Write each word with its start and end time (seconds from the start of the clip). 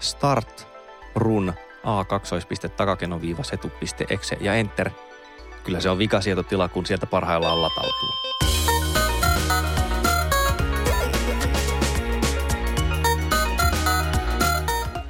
Start, 0.00 0.68
run, 1.14 1.52
a 1.84 2.04
2 2.04 2.34
takakeno 2.76 3.20
setu.exe 3.42 4.36
ja 4.40 4.54
enter. 4.54 4.90
Kyllä 5.64 5.80
se 5.80 5.90
on 5.90 5.98
vikasietotila, 5.98 6.68
kun 6.68 6.86
sieltä 6.86 7.06
parhaillaan 7.06 7.62
latautuu. 7.62 8.08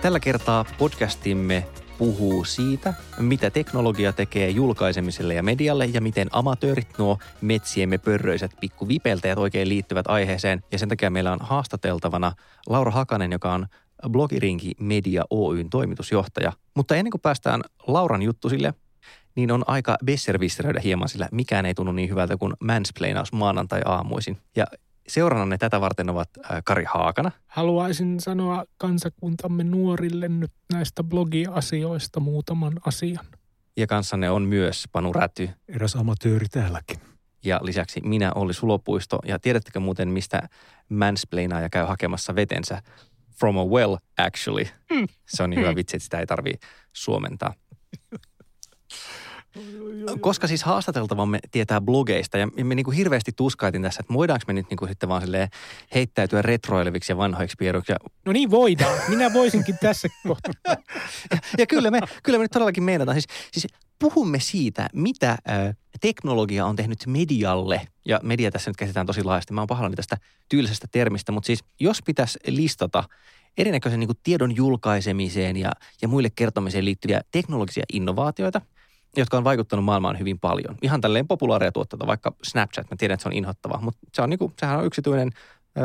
Tällä 0.03 0.21
kertaa 0.21 0.65
podcastimme 0.79 1.67
puhuu 1.99 2.45
siitä, 2.45 2.95
mitä 3.19 3.51
teknologia 3.51 4.13
tekee 4.13 4.51
julkaisemiselle 4.51 5.35
ja 5.35 5.43
medialle 5.43 5.87
ja 5.87 6.01
miten 6.01 6.29
amatöörit 6.33 6.99
nuo 6.99 7.19
metsiemme 7.41 7.99
pörröiset 7.99 8.51
pikkuvipeltäjät 8.61 9.39
oikein 9.39 9.69
liittyvät 9.69 10.07
aiheeseen. 10.09 10.63
Ja 10.73 10.79
sen 10.79 10.89
takia 10.89 11.11
meillä 11.11 11.33
on 11.33 11.41
haastateltavana 11.41 12.33
Laura 12.67 12.91
Hakanen, 12.91 13.33
joka 13.33 13.53
on 13.53 13.67
Blogirinki 14.09 14.73
Media 14.81 15.25
Oyn 15.31 15.71
toimitusjohtaja. 15.71 16.53
Mutta 16.77 16.97
ennen 16.97 17.11
kuin 17.11 17.21
päästään 17.21 17.61
Lauran 17.87 18.23
juttusille, 18.23 18.75
niin 19.35 19.53
on 19.53 19.65
aika 19.67 19.97
besservisseröidä 20.05 20.81
hieman, 20.81 21.09
sillä 21.09 21.29
mikään 21.33 21.67
ei 21.67 21.75
tunnu 21.75 21.93
niin 21.93 22.11
hyvältä 22.11 22.37
kuin 22.37 22.53
mansplainaus 22.61 23.33
maanantai-aamuisin. 23.33 24.39
Ja 24.57 24.67
Seurannanne 25.09 25.59
tätä 25.59 25.81
varten 25.81 26.11
ovat 26.11 26.29
Kari 26.65 26.85
Haakana. 26.85 27.31
Haluaisin 27.47 28.21
sanoa 28.21 28.65
kansakuntamme 28.79 29.65
nuorille 29.65 30.29
nyt 30.29 30.53
näistä 30.73 31.05
blogiasioista 31.05 32.21
muutaman 32.21 32.73
asian. 32.87 33.25
Ja 33.77 33.87
kanssanne 33.87 34.31
on 34.31 34.43
myös 34.43 34.85
Panu 34.93 35.13
Räty. 35.13 35.51
Eräs 35.69 35.97
amatööri 35.97 36.47
täälläkin. 36.49 37.01
Ja 37.45 37.61
lisäksi 37.63 38.01
minä 38.01 38.33
oli 38.35 38.55
Sulopuisto. 38.55 39.19
Ja 39.25 39.39
tiedättekö 39.39 39.81
muuten, 39.81 40.09
mistä 40.09 40.49
mansplainaaja 40.89 41.71
käy 41.71 41.85
hakemassa 41.87 42.35
vetensä? 42.35 42.83
From 43.41 43.59
a 43.59 43.65
well, 43.65 43.97
actually. 44.19 44.65
Mm. 44.93 45.07
Se 45.27 45.43
on 45.43 45.51
niin 45.51 45.61
hyvä 45.61 45.75
vitsi, 45.77 45.97
että 45.97 46.05
sitä 46.05 46.21
ei 46.21 46.27
tarvitse 46.27 46.67
suomentaa. 46.93 47.55
Koska 50.21 50.47
siis 50.47 50.63
haastateltavamme 50.63 51.39
tietää 51.51 51.81
blogeista 51.81 52.39
ja 52.39 52.47
me 52.65 52.75
niin 52.75 52.85
kuin 52.85 52.97
hirveästi 52.97 53.33
tuskaitin 53.37 53.83
tässä, 53.83 54.01
että 54.01 54.15
voidaanko 54.15 54.45
me 54.47 54.53
nyt 54.53 54.71
niin 54.71 54.77
kuin 54.77 54.89
sitten 54.89 55.09
vaan 55.09 55.23
heittäytyä 55.95 56.43
retroileviksi 56.43 57.13
ja 57.13 57.17
vanhoiksi 57.17 57.57
pieruiksi. 57.59 57.93
Ja... 57.93 57.97
No 58.27 58.33
niin 58.33 58.51
voidaan. 58.51 58.99
Minä 59.09 59.33
voisinkin 59.33 59.79
tässä 59.81 60.09
kohtaa. 60.27 60.53
ja, 60.69 60.77
ja 61.59 61.67
kyllä, 61.67 61.91
me, 61.91 62.01
kyllä 62.23 62.39
me 62.39 62.45
nyt 62.45 62.51
todellakin 62.51 62.83
meinataan. 62.83 63.15
Siis, 63.15 63.27
siis 63.53 63.67
puhumme 63.99 64.41
siitä, 64.41 64.89
mitä 64.93 65.39
ö, 65.49 65.75
teknologia 66.01 66.67
on 66.67 66.77
tehnyt 66.77 67.07
medialle. 67.07 67.81
Ja 68.05 68.21
media 68.23 68.51
tässä 68.51 68.71
nyt 68.71 68.77
käsitään 68.77 69.07
tosi 69.07 69.25
laajasti. 69.25 69.53
Mä 69.53 69.61
oon 69.61 69.69
pahallani 69.69 69.97
tästä 69.97 70.17
tyylisestä 70.49 70.87
termistä, 70.93 71.33
mutta 71.33 71.47
siis 71.47 71.65
jos 71.81 72.03
pitäisi 72.03 72.39
listata 72.47 73.05
erinäköisen 73.59 74.01
niin 74.01 74.09
kuin 74.09 74.19
tiedon 74.23 74.57
julkaisemiseen 74.57 75.57
ja, 75.57 75.73
ja 76.03 76.09
muille 76.09 76.31
kertomiseen 76.35 76.85
liittyviä 76.85 77.21
teknologisia 77.31 77.85
innovaatioita– 77.93 78.61
jotka 79.17 79.39
on 79.39 79.45
vaikuttanut 79.45 79.85
maailmaan 79.85 80.19
hyvin 80.19 80.39
paljon. 80.39 80.77
Ihan 80.83 81.01
tälleen 81.01 81.29
populaaria 81.29 81.73
tuotteita, 81.73 82.07
vaikka 82.07 82.35
Snapchat, 82.43 82.91
mä 82.91 82.97
tiedän, 82.99 83.15
että 83.15 83.23
se 83.23 83.29
on 83.29 83.33
inhottava, 83.33 83.79
mutta 83.83 84.01
se 84.15 84.23
on 84.23 84.31
niinku, 84.31 84.53
sehän 84.61 84.79
on 84.79 84.87
yksityinen 84.87 85.31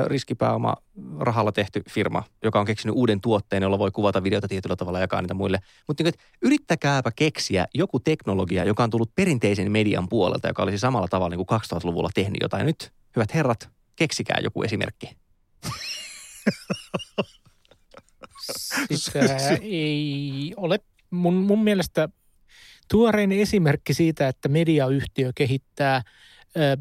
riskipääoma 0.06 0.76
rahalla 1.20 1.52
tehty 1.52 1.82
firma, 1.90 2.24
joka 2.44 2.60
on 2.60 2.66
keksinyt 2.66 2.96
uuden 2.96 3.22
tuotteen, 3.22 3.64
jolla 3.64 3.80
voi 3.80 3.92
kuvata 3.92 4.24
videota 4.24 4.48
tietyllä 4.48 4.76
tavalla 4.76 5.00
ja 5.00 5.04
jakaa 5.04 5.22
niitä 5.22 5.34
muille. 5.34 5.60
Mutta 5.88 6.04
niin, 6.04 6.14
yrittäkääpä 6.42 7.12
keksiä 7.16 7.66
joku 7.74 8.00
teknologia, 8.00 8.64
joka 8.64 8.84
on 8.84 8.90
tullut 8.90 9.16
perinteisen 9.16 9.72
median 9.72 10.10
puolelta, 10.10 10.48
joka 10.48 10.64
olisi 10.64 10.78
samalla 10.78 11.08
tavalla 11.08 11.36
niin 11.36 11.46
kuin 11.46 11.62
2000-luvulla 11.62 12.10
tehnyt 12.14 12.38
jotain. 12.42 12.66
Nyt, 12.66 12.94
hyvät 13.16 13.34
herrat, 13.34 13.70
keksikää 13.96 14.40
joku 14.44 14.64
esimerkki. 14.64 15.18
Siis, 18.88 19.12
ei 19.62 20.54
ole 20.58 20.80
mun, 21.12 21.34
mun 21.34 21.64
mielestä 21.64 22.10
Tuorein 22.92 23.32
esimerkki 23.32 23.94
siitä, 23.94 24.28
että 24.28 24.50
mediayhtiö 24.50 25.32
kehittää 25.36 26.02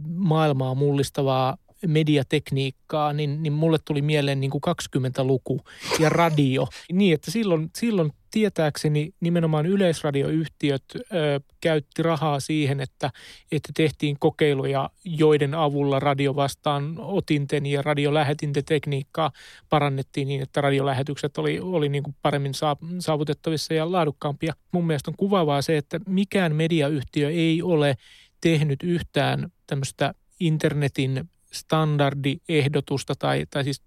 maailmaa 0.06 0.74
mullistavaa 0.74 1.56
mediatekniikkaa, 1.86 3.12
niin, 3.12 3.42
niin 3.42 3.52
mulle 3.52 3.78
tuli 3.84 4.02
mieleen 4.02 4.40
niin 4.40 4.50
kuin 4.50 4.62
20-luku 4.68 5.60
ja 5.98 6.08
radio. 6.08 6.66
Niin, 6.92 7.14
että 7.14 7.30
silloin, 7.30 7.70
silloin 7.76 8.12
tietääkseni 8.30 9.14
nimenomaan 9.20 9.66
yleisradioyhtiöt 9.66 10.84
ö, 10.96 11.40
käytti 11.60 12.02
rahaa 12.02 12.40
siihen, 12.40 12.80
että, 12.80 13.10
että 13.52 13.72
tehtiin 13.76 14.16
kokeiluja, 14.20 14.90
joiden 15.04 15.54
avulla 15.54 16.00
radio 16.00 16.36
vastaan 16.36 16.94
otinten 16.98 17.66
ja 17.66 17.82
radiolähetintetekniikkaa 17.82 19.32
parannettiin 19.68 20.28
niin, 20.28 20.42
että 20.42 20.60
radiolähetykset 20.60 21.38
oli, 21.38 21.60
oli 21.60 21.88
niin 21.88 22.02
kuin 22.02 22.16
paremmin 22.22 22.54
saavutettavissa 22.98 23.74
ja 23.74 23.92
laadukkaampia. 23.92 24.54
Mun 24.72 24.86
mielestä 24.86 25.10
on 25.10 25.16
kuvaavaa 25.16 25.62
se, 25.62 25.76
että 25.76 26.00
mikään 26.06 26.56
mediayhtiö 26.56 27.30
ei 27.30 27.62
ole 27.62 27.96
tehnyt 28.40 28.82
yhtään 28.82 29.52
tämmöistä 29.66 30.14
internetin 30.40 31.28
standardiehdotusta 31.54 33.14
tai, 33.14 33.46
tai 33.50 33.64
siis 33.64 33.82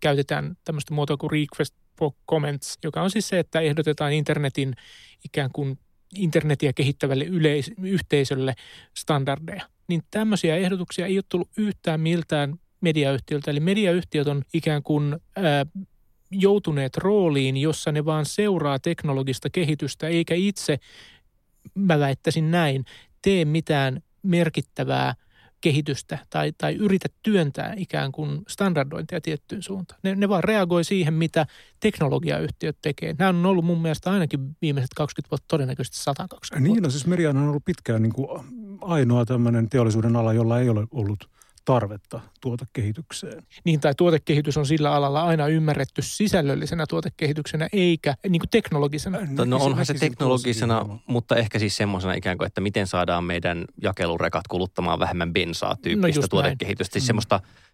käytetään 0.00 0.56
tämmöistä 0.64 0.94
muotoa 0.94 1.16
kuin 1.16 1.30
request 1.30 1.74
for 1.98 2.12
comments, 2.30 2.78
joka 2.84 3.02
on 3.02 3.10
siis 3.10 3.28
se, 3.28 3.38
että 3.38 3.60
ehdotetaan 3.60 4.12
internetin 4.12 4.74
ikään 5.24 5.50
kuin 5.52 5.78
internetiä 6.14 6.72
kehittävälle 6.72 7.24
yleis- 7.24 7.72
yhteisölle 7.82 8.54
standardeja. 8.96 9.68
Niin 9.88 10.02
tämmöisiä 10.10 10.56
ehdotuksia 10.56 11.06
ei 11.06 11.16
ole 11.16 11.24
tullut 11.28 11.48
yhtään 11.56 12.00
miltään 12.00 12.54
mediayhtiöltä. 12.80 13.50
Eli 13.50 13.60
mediayhtiöt 13.60 14.28
on 14.28 14.42
ikään 14.54 14.82
kuin 14.82 15.16
ää, 15.36 15.66
joutuneet 16.30 16.96
rooliin, 16.96 17.56
jossa 17.56 17.92
ne 17.92 18.04
vaan 18.04 18.26
seuraa 18.26 18.78
teknologista 18.78 19.50
kehitystä, 19.50 20.08
eikä 20.08 20.34
itse, 20.34 20.78
mä 21.74 21.98
väittäisin 21.98 22.50
näin, 22.50 22.84
tee 23.22 23.44
mitään 23.44 24.02
merkittävää– 24.22 25.14
kehitystä 25.60 26.18
tai, 26.30 26.52
tai 26.58 26.74
yritä 26.74 27.08
työntää 27.22 27.74
ikään 27.76 28.12
kuin 28.12 28.42
standardointia 28.48 29.20
tiettyyn 29.20 29.62
suuntaan. 29.62 30.00
Ne, 30.02 30.14
ne 30.14 30.28
vaan 30.28 30.44
reagoi 30.44 30.84
siihen, 30.84 31.14
mitä 31.14 31.46
teknologiayhtiöt 31.80 32.76
tekee. 32.82 33.14
Nämä 33.18 33.28
on 33.28 33.46
ollut 33.46 33.64
mun 33.64 33.82
mielestä 33.82 34.10
ainakin 34.10 34.56
viimeiset 34.62 34.90
20 34.96 35.30
vuotta, 35.30 35.44
todennäköisesti 35.48 35.98
120 35.98 36.72
Niin, 36.72 36.82
no 36.82 36.90
siis 36.90 37.06
Merian 37.06 37.36
on 37.36 37.48
ollut 37.48 37.64
pitkään 37.64 38.02
niin 38.02 38.12
kuin 38.12 38.28
ainoa 38.80 39.24
tämmöinen 39.24 39.68
teollisuuden 39.68 40.16
ala, 40.16 40.32
jolla 40.32 40.60
ei 40.60 40.68
ole 40.68 40.86
ollut– 40.90 41.28
tarvetta 41.64 42.20
tuotekehitykseen. 42.40 43.42
Niin, 43.64 43.80
tai 43.80 43.94
tuotekehitys 43.94 44.56
on 44.56 44.66
sillä 44.66 44.92
alalla 44.92 45.22
aina 45.22 45.46
ymmärretty 45.46 46.02
sisällöllisenä 46.02 46.86
tuotekehityksenä 46.86 47.68
eikä 47.72 48.14
niin 48.28 48.40
kuin 48.40 48.50
teknologisena. 48.50 49.18
No, 49.30 49.44
no 49.44 49.56
onhan 49.56 49.86
se 49.86 49.94
teknologisena, 49.94 50.98
mutta 51.06 51.36
ehkä 51.36 51.58
siis 51.58 51.76
semmoisena 51.76 52.14
ikään 52.14 52.38
kuin, 52.38 52.46
että 52.46 52.60
miten 52.60 52.86
saadaan 52.86 53.24
meidän 53.24 53.64
jakelurekat 53.82 54.48
kuluttamaan 54.48 54.98
vähemmän 54.98 55.32
bensaa 55.32 55.76
tyyppistä 55.82 56.20
no 56.20 56.28
tuotekehitystä. 56.28 56.92
Siis 56.92 57.12
mm. 57.12 57.16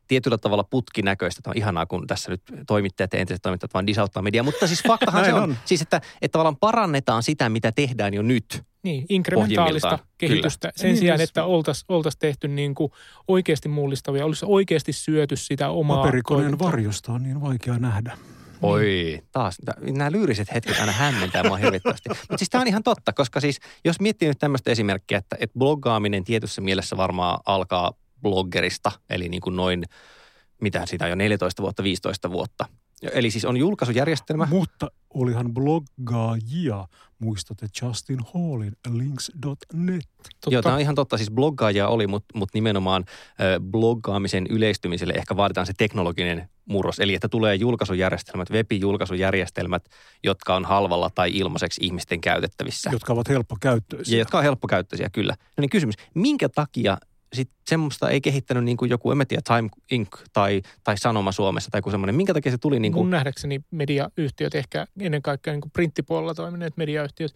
Tietyllä 0.09 0.39
tavalla 0.39 0.65
putkinäköistä. 0.65 1.43
Tämä 1.43 1.51
on 1.51 1.57
ihanaa, 1.57 1.87
kun 1.87 2.07
tässä 2.07 2.31
nyt 2.31 2.43
toimittajat 2.67 3.13
ja 3.13 3.19
entiset 3.19 3.43
toimittajat 3.43 3.75
vaan 3.75 3.87
disauttaa 3.87 4.23
mediaa. 4.23 4.45
Mutta 4.45 4.67
siis 4.67 4.83
faktahan 4.89 5.25
se 5.25 5.35
on, 5.35 5.43
on. 5.43 5.57
Siis 5.65 5.83
että, 5.83 5.97
että 5.97 6.33
tavallaan 6.33 6.57
parannetaan 6.57 7.23
sitä, 7.23 7.49
mitä 7.49 7.73
tehdään 7.73 8.15
jo 8.15 8.23
nyt. 8.23 8.63
Niin, 8.83 9.07
inkrementaalista 9.09 9.99
kehitystä. 10.19 10.69
Kyllä. 10.69 10.73
Sen 10.77 10.89
niin, 10.89 10.99
sijaan, 10.99 11.19
siis... 11.19 11.31
että 11.31 11.45
oltaisiin 11.45 11.85
oltais 11.89 12.17
tehty 12.17 12.49
niin 12.49 12.75
kuin 12.75 12.93
oikeasti 13.29 13.69
mullistavia, 13.69 14.25
olisi 14.25 14.45
oikeasti 14.49 14.93
syöty 14.93 15.37
sitä 15.37 15.71
omaa 15.71 15.97
Paperikoneen 15.97 16.59
varjosta 16.59 17.13
on 17.13 17.23
niin 17.23 17.41
vaikea 17.41 17.79
nähdä. 17.79 18.19
Oi, 18.63 19.21
taas 19.33 19.57
nämä 19.81 20.13
lyyriset 20.13 20.55
hetket 20.55 20.81
aina 20.81 20.93
hämmentää 20.93 21.43
mua 21.43 21.57
hirvittävästi. 21.57 22.09
Mutta 22.09 22.39
siis 22.39 22.51
tämä 22.51 22.63
on 22.63 22.69
ihan 22.69 22.83
totta, 22.83 23.13
koska 23.13 23.41
siis 23.41 23.59
jos 23.85 24.01
miettii 24.01 24.29
nyt 24.29 24.39
tämmöistä 24.39 24.71
esimerkkiä, 24.71 25.19
että, 25.19 25.37
että 25.41 25.59
bloggaaminen 25.59 26.25
tietyssä 26.25 26.61
mielessä 26.61 26.97
varmaan 26.97 27.39
alkaa 27.47 27.93
bloggerista, 28.23 28.93
eli 29.11 29.29
niin 29.29 29.41
kuin 29.41 29.57
noin, 29.57 29.85
mitä 30.61 30.87
sitä 30.87 31.05
on 31.05 31.11
jo 31.11 31.17
14 31.17 31.63
vuotta, 31.63 31.83
15 31.83 32.31
vuotta. 32.31 32.67
Eli 33.13 33.31
siis 33.31 33.45
on 33.45 33.57
julkaisujärjestelmä. 33.57 34.47
Mutta 34.51 34.91
olihan 35.15 35.55
bloggaajia. 35.55 36.89
Muistatte 37.19 37.67
Justin 37.83 38.21
Hallin 38.35 38.73
links.net. 38.89 40.09
Totta. 40.17 40.51
Joo, 40.51 40.63
tämä 40.63 40.75
on 40.75 40.81
ihan 40.81 40.95
totta. 40.95 41.17
Siis 41.17 41.31
bloggaajia 41.31 41.89
oli, 41.89 42.07
mutta 42.07 42.39
mut 42.39 42.49
nimenomaan 42.55 43.05
äh, 43.09 43.71
bloggaamisen 43.71 44.47
yleistymiselle 44.51 45.13
ehkä 45.13 45.37
vaaditaan 45.37 45.67
se 45.67 45.73
teknologinen 45.79 46.49
murros. 46.65 46.99
Eli 46.99 47.15
että 47.15 47.29
tulee 47.29 47.55
julkaisujärjestelmät, 47.55 48.51
web-julkaisujärjestelmät, 48.51 49.85
jotka 50.25 50.57
on 50.57 50.65
halvalla 50.65 51.11
tai 51.15 51.31
ilmaiseksi 51.35 51.81
ihmisten 51.85 52.21
käytettävissä. 52.21 52.91
Jotka 52.93 53.13
ovat 53.13 53.29
helppokäyttöisiä. 53.29 54.17
Ja 54.17 54.19
jotka 54.19 54.39
on 54.39 54.45
helppokäyttöisiä, 54.45 55.11
kyllä. 55.11 55.35
No 55.57 55.61
niin 55.61 55.71
kysymys, 55.71 55.95
minkä 56.15 56.49
takia 56.49 56.99
sit 57.33 57.51
semmoista 57.67 58.11
ei 58.11 58.21
kehittänyt 58.21 58.65
niin 58.65 58.77
kuin 58.77 58.91
joku, 58.91 59.11
en 59.11 59.17
mä 59.17 59.25
tiedä, 59.25 59.43
Time 59.47 59.69
Inc. 59.91 60.09
tai, 60.33 60.63
tai 60.85 60.99
Sanoma 60.99 61.33
Suomessa 61.33 61.71
tai 61.71 61.79
joku 61.79 61.91
semmoinen. 61.91 62.15
Minkä 62.15 62.35
takia 62.35 62.53
se 62.53 62.59
tuli 62.59 62.81
niin 62.81 62.93
kuin... 62.93 63.05
Mun 63.05 63.11
nähdäkseni 63.11 63.61
mediayhtiöt, 63.71 64.55
ehkä 64.55 64.87
ennen 65.01 65.23
kaikkea 65.23 65.53
niin 65.53 65.61
kuin 65.61 65.71
printtipuolella 65.71 66.35
toimineet 66.35 66.77
mediayhtiöt, 66.77 67.33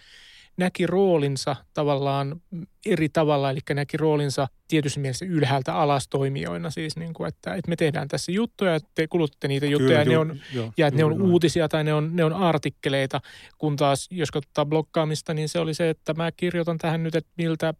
näki 0.57 0.87
roolinsa 0.87 1.57
tavallaan 1.75 2.41
eri 2.87 3.09
tavalla, 3.09 3.51
eli 3.51 3.61
näki 3.75 3.97
roolinsa 3.97 4.49
tietysti 4.69 5.01
mielessä 5.01 5.25
ylhäältä 5.25 5.75
alas 5.75 6.09
toimijoina 6.09 6.71
siis, 6.71 6.97
niin 6.97 7.15
kuin, 7.15 7.29
että, 7.29 7.55
että 7.55 7.69
me 7.69 7.77
tehdään 7.77 8.09
tässä 8.09 8.33
juttuja, 8.33 8.75
että 8.75 8.89
te 8.95 9.07
kulutte 9.07 9.49
niitä 9.49 9.67
juttuja 9.67 10.05
Kyllä, 10.05 10.13
ja, 10.13 10.25
ne 10.25 10.33
on, 10.33 10.41
jo, 10.53 10.73
ja 10.77 10.87
että 10.87 10.99
ne 10.99 11.05
on 11.05 11.23
uutisia 11.23 11.69
tai 11.69 11.85
ne 11.85 11.95
on, 11.95 12.17
ne 12.17 12.25
on 12.25 12.33
artikkeleita, 12.33 13.21
kun 13.59 13.77
taas 13.77 14.09
jos 14.11 14.31
katsotaan 14.31 14.67
blokkaamista, 14.67 15.35
niin 15.35 15.49
se 15.49 15.59
oli 15.59 15.75
se, 15.75 15.91
että 15.91 16.15
mä 16.15 16.33
kirjoitan 16.33 16.79
tähän 16.79 17.03
nyt, 17.03 17.15
että 17.15 17.31
miltä 17.37 17.75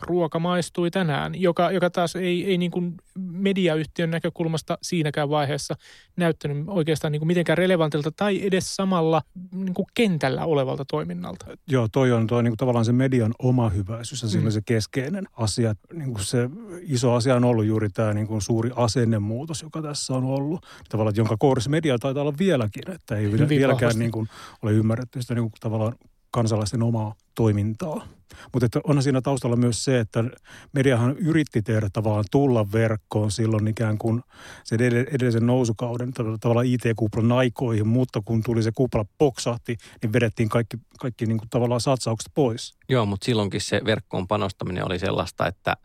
ruoka 0.00 0.38
maistui 0.38 0.90
tänään, 0.90 1.40
joka, 1.40 1.70
joka 1.70 1.90
taas 1.90 2.16
ei, 2.16 2.44
ei 2.46 2.58
niin 2.58 2.70
kuin 2.70 2.94
mediayhtiön 3.20 4.10
näkökulmasta 4.10 4.78
siinäkään 4.82 5.30
vaiheessa 5.30 5.74
näyttänyt 6.16 6.64
oikeastaan 6.66 7.12
niin 7.12 7.20
kuin 7.20 7.26
mitenkään 7.26 7.58
relevantilta 7.58 8.12
tai 8.16 8.46
edes 8.46 8.76
samalla 8.76 9.22
niin 9.52 9.74
kuin 9.74 9.86
kentällä 9.94 10.44
olevalta 10.44 10.84
toiminnalta. 10.84 11.46
Joo, 11.66 11.88
toi 11.92 12.12
on 12.12 12.26
toi 12.26 12.42
niin 12.42 12.50
kuin 12.50 12.58
tavallaan 12.58 12.84
se 12.84 12.92
median 12.92 13.34
oma 13.38 13.68
hyväisyys 13.68 14.34
ja 14.34 14.40
mm. 14.40 14.50
se 14.50 14.60
keskeinen 14.66 15.26
asia. 15.32 15.74
Niin 15.92 16.12
kuin 16.12 16.24
se 16.24 16.50
iso 16.82 17.12
asia 17.12 17.36
on 17.36 17.44
ollut 17.44 17.66
juuri 17.66 17.88
tämä 17.88 18.14
niin 18.14 18.26
kuin 18.26 18.42
suuri 18.42 18.70
asennemuutos, 18.76 19.62
joka 19.62 19.82
tässä 19.82 20.14
on 20.14 20.24
ollut. 20.24 20.66
Tavallaan, 20.88 21.16
jonka 21.16 21.36
kourissa 21.36 21.70
media 21.70 21.98
taitaa 21.98 22.22
olla 22.22 22.38
vieläkin, 22.38 22.90
että 22.90 23.16
ei 23.16 23.30
Hyvin 23.30 23.48
vieläkään 23.48 23.98
niin 23.98 24.12
kuin 24.12 24.28
ole 24.62 24.72
ymmärretty 24.72 25.22
sitä 25.22 25.34
niin 25.34 25.42
kuin 25.42 25.60
tavallaan 25.60 25.94
kansalaisten 26.30 26.82
omaa 26.82 27.14
toimintaa. 27.34 28.06
Mutta 28.52 28.80
onhan 28.84 29.02
siinä 29.02 29.20
taustalla 29.20 29.56
myös 29.56 29.84
se, 29.84 30.00
että 30.00 30.24
mediahan 30.72 31.18
yritti 31.18 31.62
tehdä 31.62 31.88
tavallaan 31.92 32.24
tulla 32.30 32.72
verkkoon 32.72 33.30
silloin 33.30 33.68
ikään 33.68 33.98
kuin 33.98 34.22
sen 34.64 34.80
edellisen 34.82 35.46
nousukauden 35.46 36.12
tavallaan 36.40 36.66
IT-kuplan 36.66 37.32
aikoihin, 37.32 37.86
mutta 37.86 38.22
kun 38.24 38.42
tuli 38.42 38.62
se 38.62 38.70
kupla 38.74 39.04
poksahti, 39.18 39.76
niin 40.02 40.12
vedettiin 40.12 40.48
kaikki, 40.48 40.76
kaikki 41.00 41.26
niin 41.26 41.38
kuin 41.38 41.50
tavallaan 41.50 41.80
satsaukset 41.80 42.32
pois. 42.34 42.74
Joo, 42.88 43.06
mutta 43.06 43.24
silloinkin 43.24 43.60
se 43.60 43.80
verkkoon 43.84 44.28
panostaminen 44.28 44.86
oli 44.86 44.98
sellaista, 44.98 45.46
että 45.46 45.76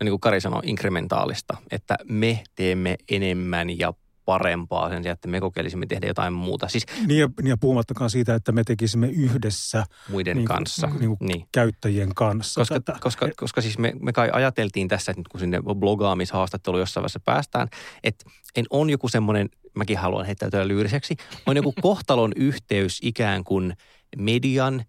no 0.00 0.04
niin 0.04 0.12
kuin 0.12 0.20
Kari 0.20 0.40
sanoi, 0.40 0.60
inkrementaalista, 0.64 1.56
että 1.70 1.96
me 2.08 2.44
teemme 2.54 2.96
enemmän 3.10 3.78
ja 3.78 3.92
parempaa 4.24 4.88
sen 4.88 5.02
sijaan, 5.02 5.12
että 5.14 5.28
me 5.28 5.40
kokeilisimme 5.40 5.86
tehdä 5.86 6.06
jotain 6.06 6.32
muuta. 6.32 6.68
Siis, 6.68 6.86
niin, 7.06 7.20
ja, 7.20 7.28
niin 7.40 7.48
ja 7.48 7.56
puhumattakaan 7.56 8.10
siitä, 8.10 8.34
että 8.34 8.52
me 8.52 8.64
tekisimme 8.64 9.08
yhdessä 9.08 9.84
muiden 10.08 10.36
niin 10.36 10.46
kanssa. 10.46 10.86
Niin 10.86 11.16
niin. 11.20 11.48
käyttäjien 11.52 12.14
kanssa. 12.14 12.60
Koska, 12.60 12.80
tätä. 12.80 12.98
koska, 13.00 13.28
koska 13.36 13.60
siis 13.60 13.78
me, 13.78 13.92
me 14.00 14.12
kai 14.12 14.30
ajateltiin 14.32 14.88
tässä, 14.88 15.12
että 15.12 15.20
nyt 15.20 15.28
kun 15.28 15.40
sinne 15.40 15.62
blogaamishaastattelu 15.78 16.78
jossain 16.78 17.02
vaiheessa 17.02 17.20
päästään, 17.24 17.68
että 18.04 18.30
en 18.56 18.64
on 18.70 18.90
joku 18.90 19.08
semmoinen, 19.08 19.48
mäkin 19.74 19.98
haluan 19.98 20.26
heittäytyä 20.26 20.68
lyyriseksi, 20.68 21.16
on 21.46 21.56
joku 21.56 21.74
kohtalon 21.82 22.32
yhteys 22.36 22.98
ikään 23.02 23.44
kuin 23.44 23.76
median 24.16 24.84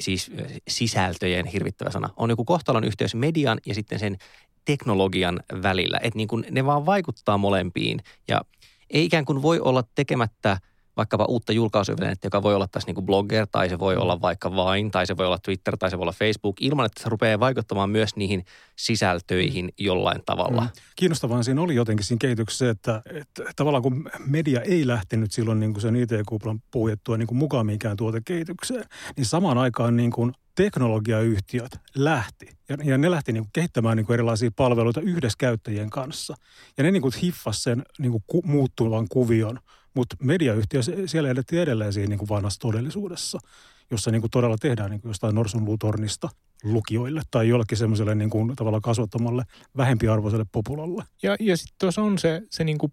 siis 0.00 0.30
sisältöjen 0.68 1.46
hirvittävä 1.46 1.90
sana, 1.90 2.10
on 2.16 2.30
joku 2.30 2.44
kohtalon 2.44 2.84
yhteys 2.84 3.14
median 3.14 3.58
ja 3.66 3.74
sitten 3.74 3.98
sen 3.98 4.16
teknologian 4.64 5.40
välillä. 5.62 5.98
Että 6.02 6.16
niin 6.16 6.28
kuin 6.28 6.46
ne 6.50 6.64
vaan 6.64 6.86
vaikuttaa 6.86 7.38
molempiin. 7.38 8.00
Ja 8.28 8.40
ei 8.94 9.04
ikään 9.04 9.24
kuin 9.24 9.42
voi 9.42 9.60
olla 9.60 9.84
tekemättä 9.94 10.58
vaikkapa 10.96 11.24
uutta 11.24 11.52
julkaisuvälinettä, 11.52 12.26
joka 12.26 12.42
voi 12.42 12.54
olla 12.54 12.68
tässä 12.68 12.86
niin 12.86 12.94
kuin 12.94 13.06
blogger, 13.06 13.46
tai 13.52 13.68
se 13.68 13.78
voi 13.78 13.96
olla 13.96 14.20
vaikka 14.20 14.50
Vine, 14.50 14.90
tai 14.90 15.06
se 15.06 15.16
voi 15.16 15.26
olla 15.26 15.38
Twitter, 15.38 15.76
tai 15.76 15.90
se 15.90 15.98
voi 15.98 16.02
olla 16.02 16.12
Facebook, 16.12 16.56
ilman 16.60 16.86
että 16.86 17.02
se 17.02 17.08
rupeaa 17.08 17.40
vaikuttamaan 17.40 17.90
myös 17.90 18.16
niihin 18.16 18.44
sisältöihin 18.76 19.72
jollain 19.78 20.22
tavalla. 20.26 20.60
Mm. 20.60 20.68
Kiinnostavaa 20.96 21.42
siinä 21.42 21.60
oli 21.60 21.74
jotenkin 21.74 22.06
siinä 22.06 22.18
kehityksessä, 22.20 22.70
että, 22.70 23.02
että 23.10 23.44
tavallaan 23.56 23.82
kun 23.82 24.10
media 24.26 24.60
ei 24.60 24.86
lähtenyt 24.86 25.32
silloin 25.32 25.60
niin 25.60 25.72
kuin 25.72 25.82
sen 25.82 25.96
IT-kuplan 25.96 26.60
puhjettua 26.70 27.16
niin 27.16 27.28
kuin 27.28 27.38
mukaan 27.38 27.66
mikään 27.66 27.96
tuotekehitykseen, 27.96 28.84
niin 29.16 29.26
samaan 29.26 29.58
aikaan 29.58 29.96
niin 29.96 30.10
kuin 30.10 30.32
teknologiayhtiöt 30.54 31.78
lähti. 31.94 32.48
Ja, 32.68 32.76
ja 32.84 32.98
ne 32.98 33.10
lähti 33.10 33.32
niin 33.32 33.44
kuin 33.44 33.50
kehittämään 33.52 33.96
niin 33.96 34.06
kuin 34.06 34.14
erilaisia 34.14 34.50
palveluita 34.56 35.00
yhdessä 35.00 35.36
käyttäjien 35.38 35.90
kanssa. 35.90 36.34
Ja 36.78 36.84
ne 36.84 36.90
niin 36.90 37.02
kuin 37.02 37.14
hiffasi 37.22 37.62
sen 37.62 37.82
niin 37.98 38.12
kuin 38.12 38.24
ku, 38.26 38.42
muuttuvan 38.44 39.06
kuvion. 39.08 39.60
Mutta 39.94 40.16
mediayhtiö, 40.22 40.80
siellä 41.06 41.30
edettiin 41.30 41.62
edelleen 41.62 41.92
siinä 41.92 42.08
niin 42.08 42.18
kuin 42.18 42.28
vanhassa 42.28 42.60
todellisuudessa, 42.60 43.38
jossa 43.90 44.10
niin 44.10 44.20
kuin 44.20 44.30
todella 44.30 44.56
tehdään 44.60 44.90
niin 44.90 45.00
kuin 45.00 45.10
jostain 45.10 45.34
norsunluutornista 45.34 46.28
lukijoille 46.64 47.22
tai 47.30 47.48
jollekin 47.48 47.78
semmoiselle 47.78 48.14
niin 48.14 48.30
kuin 48.30 48.56
tavallaan 48.56 48.82
kasvattamalle 48.82 49.44
vähempiarvoiselle 49.76 50.46
populalle. 50.52 51.04
Ja, 51.22 51.36
ja 51.40 51.56
sitten 51.56 51.74
tuossa 51.80 52.02
on 52.02 52.18
se, 52.18 52.42
se 52.50 52.64
niin 52.64 52.78
kuin 52.78 52.92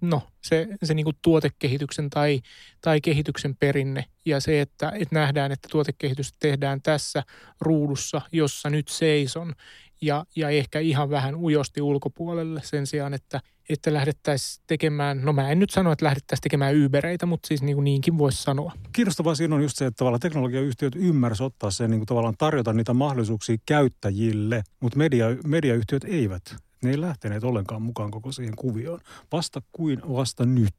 no, 0.00 0.22
se, 0.42 0.68
se 0.82 0.94
niin 0.94 1.04
kuin 1.04 1.16
tuotekehityksen 1.22 2.10
tai, 2.10 2.40
tai 2.80 3.00
kehityksen 3.00 3.56
perinne 3.56 4.04
ja 4.24 4.40
se, 4.40 4.60
että, 4.60 4.92
että 4.94 5.14
nähdään, 5.14 5.52
että 5.52 5.68
tuotekehitystä 5.70 6.36
tehdään 6.40 6.82
tässä 6.82 7.22
ruudussa, 7.60 8.20
jossa 8.32 8.70
nyt 8.70 8.88
seison 8.88 9.54
ja, 10.00 10.24
ja 10.36 10.48
ehkä 10.48 10.78
ihan 10.78 11.10
vähän 11.10 11.34
ujosti 11.34 11.80
ulkopuolelle 11.80 12.60
sen 12.64 12.86
sijaan, 12.86 13.14
että, 13.14 13.40
että 13.68 13.92
lähdettäisiin 13.92 14.64
tekemään, 14.66 15.20
no 15.24 15.32
mä 15.32 15.50
en 15.50 15.58
nyt 15.58 15.70
sano, 15.70 15.92
että 15.92 16.04
lähdettäisiin 16.04 16.42
tekemään 16.42 16.84
Ubereita, 16.84 17.26
mutta 17.26 17.46
siis 17.46 17.62
niin 17.62 17.76
kuin 17.76 17.84
niinkin 17.84 18.18
voisi 18.18 18.42
sanoa. 18.42 18.72
Kiinnostavaa 18.92 19.34
siinä 19.34 19.54
on 19.54 19.62
just 19.62 19.76
se, 19.76 19.86
että 19.86 19.98
tavallaan 19.98 20.20
teknologiayhtiöt 20.20 20.96
ymmärsivät 20.96 21.46
ottaa 21.46 21.70
sen 21.70 21.90
niin 21.90 22.00
kuin 22.00 22.06
tavallaan 22.06 22.34
tarjota 22.38 22.72
niitä 22.72 22.94
mahdollisuuksia 22.94 23.56
käyttäjille, 23.66 24.62
mutta 24.80 24.98
media, 24.98 25.26
mediayhtiöt 25.46 26.04
eivät 26.04 26.56
ne 26.82 26.90
ei 26.90 27.00
lähteneet 27.00 27.44
ollenkaan 27.44 27.82
mukaan 27.82 28.10
koko 28.10 28.32
siihen 28.32 28.56
kuvioon. 28.56 29.00
Vasta 29.32 29.62
kuin 29.72 30.02
vasta 30.08 30.46
nyt. 30.46 30.74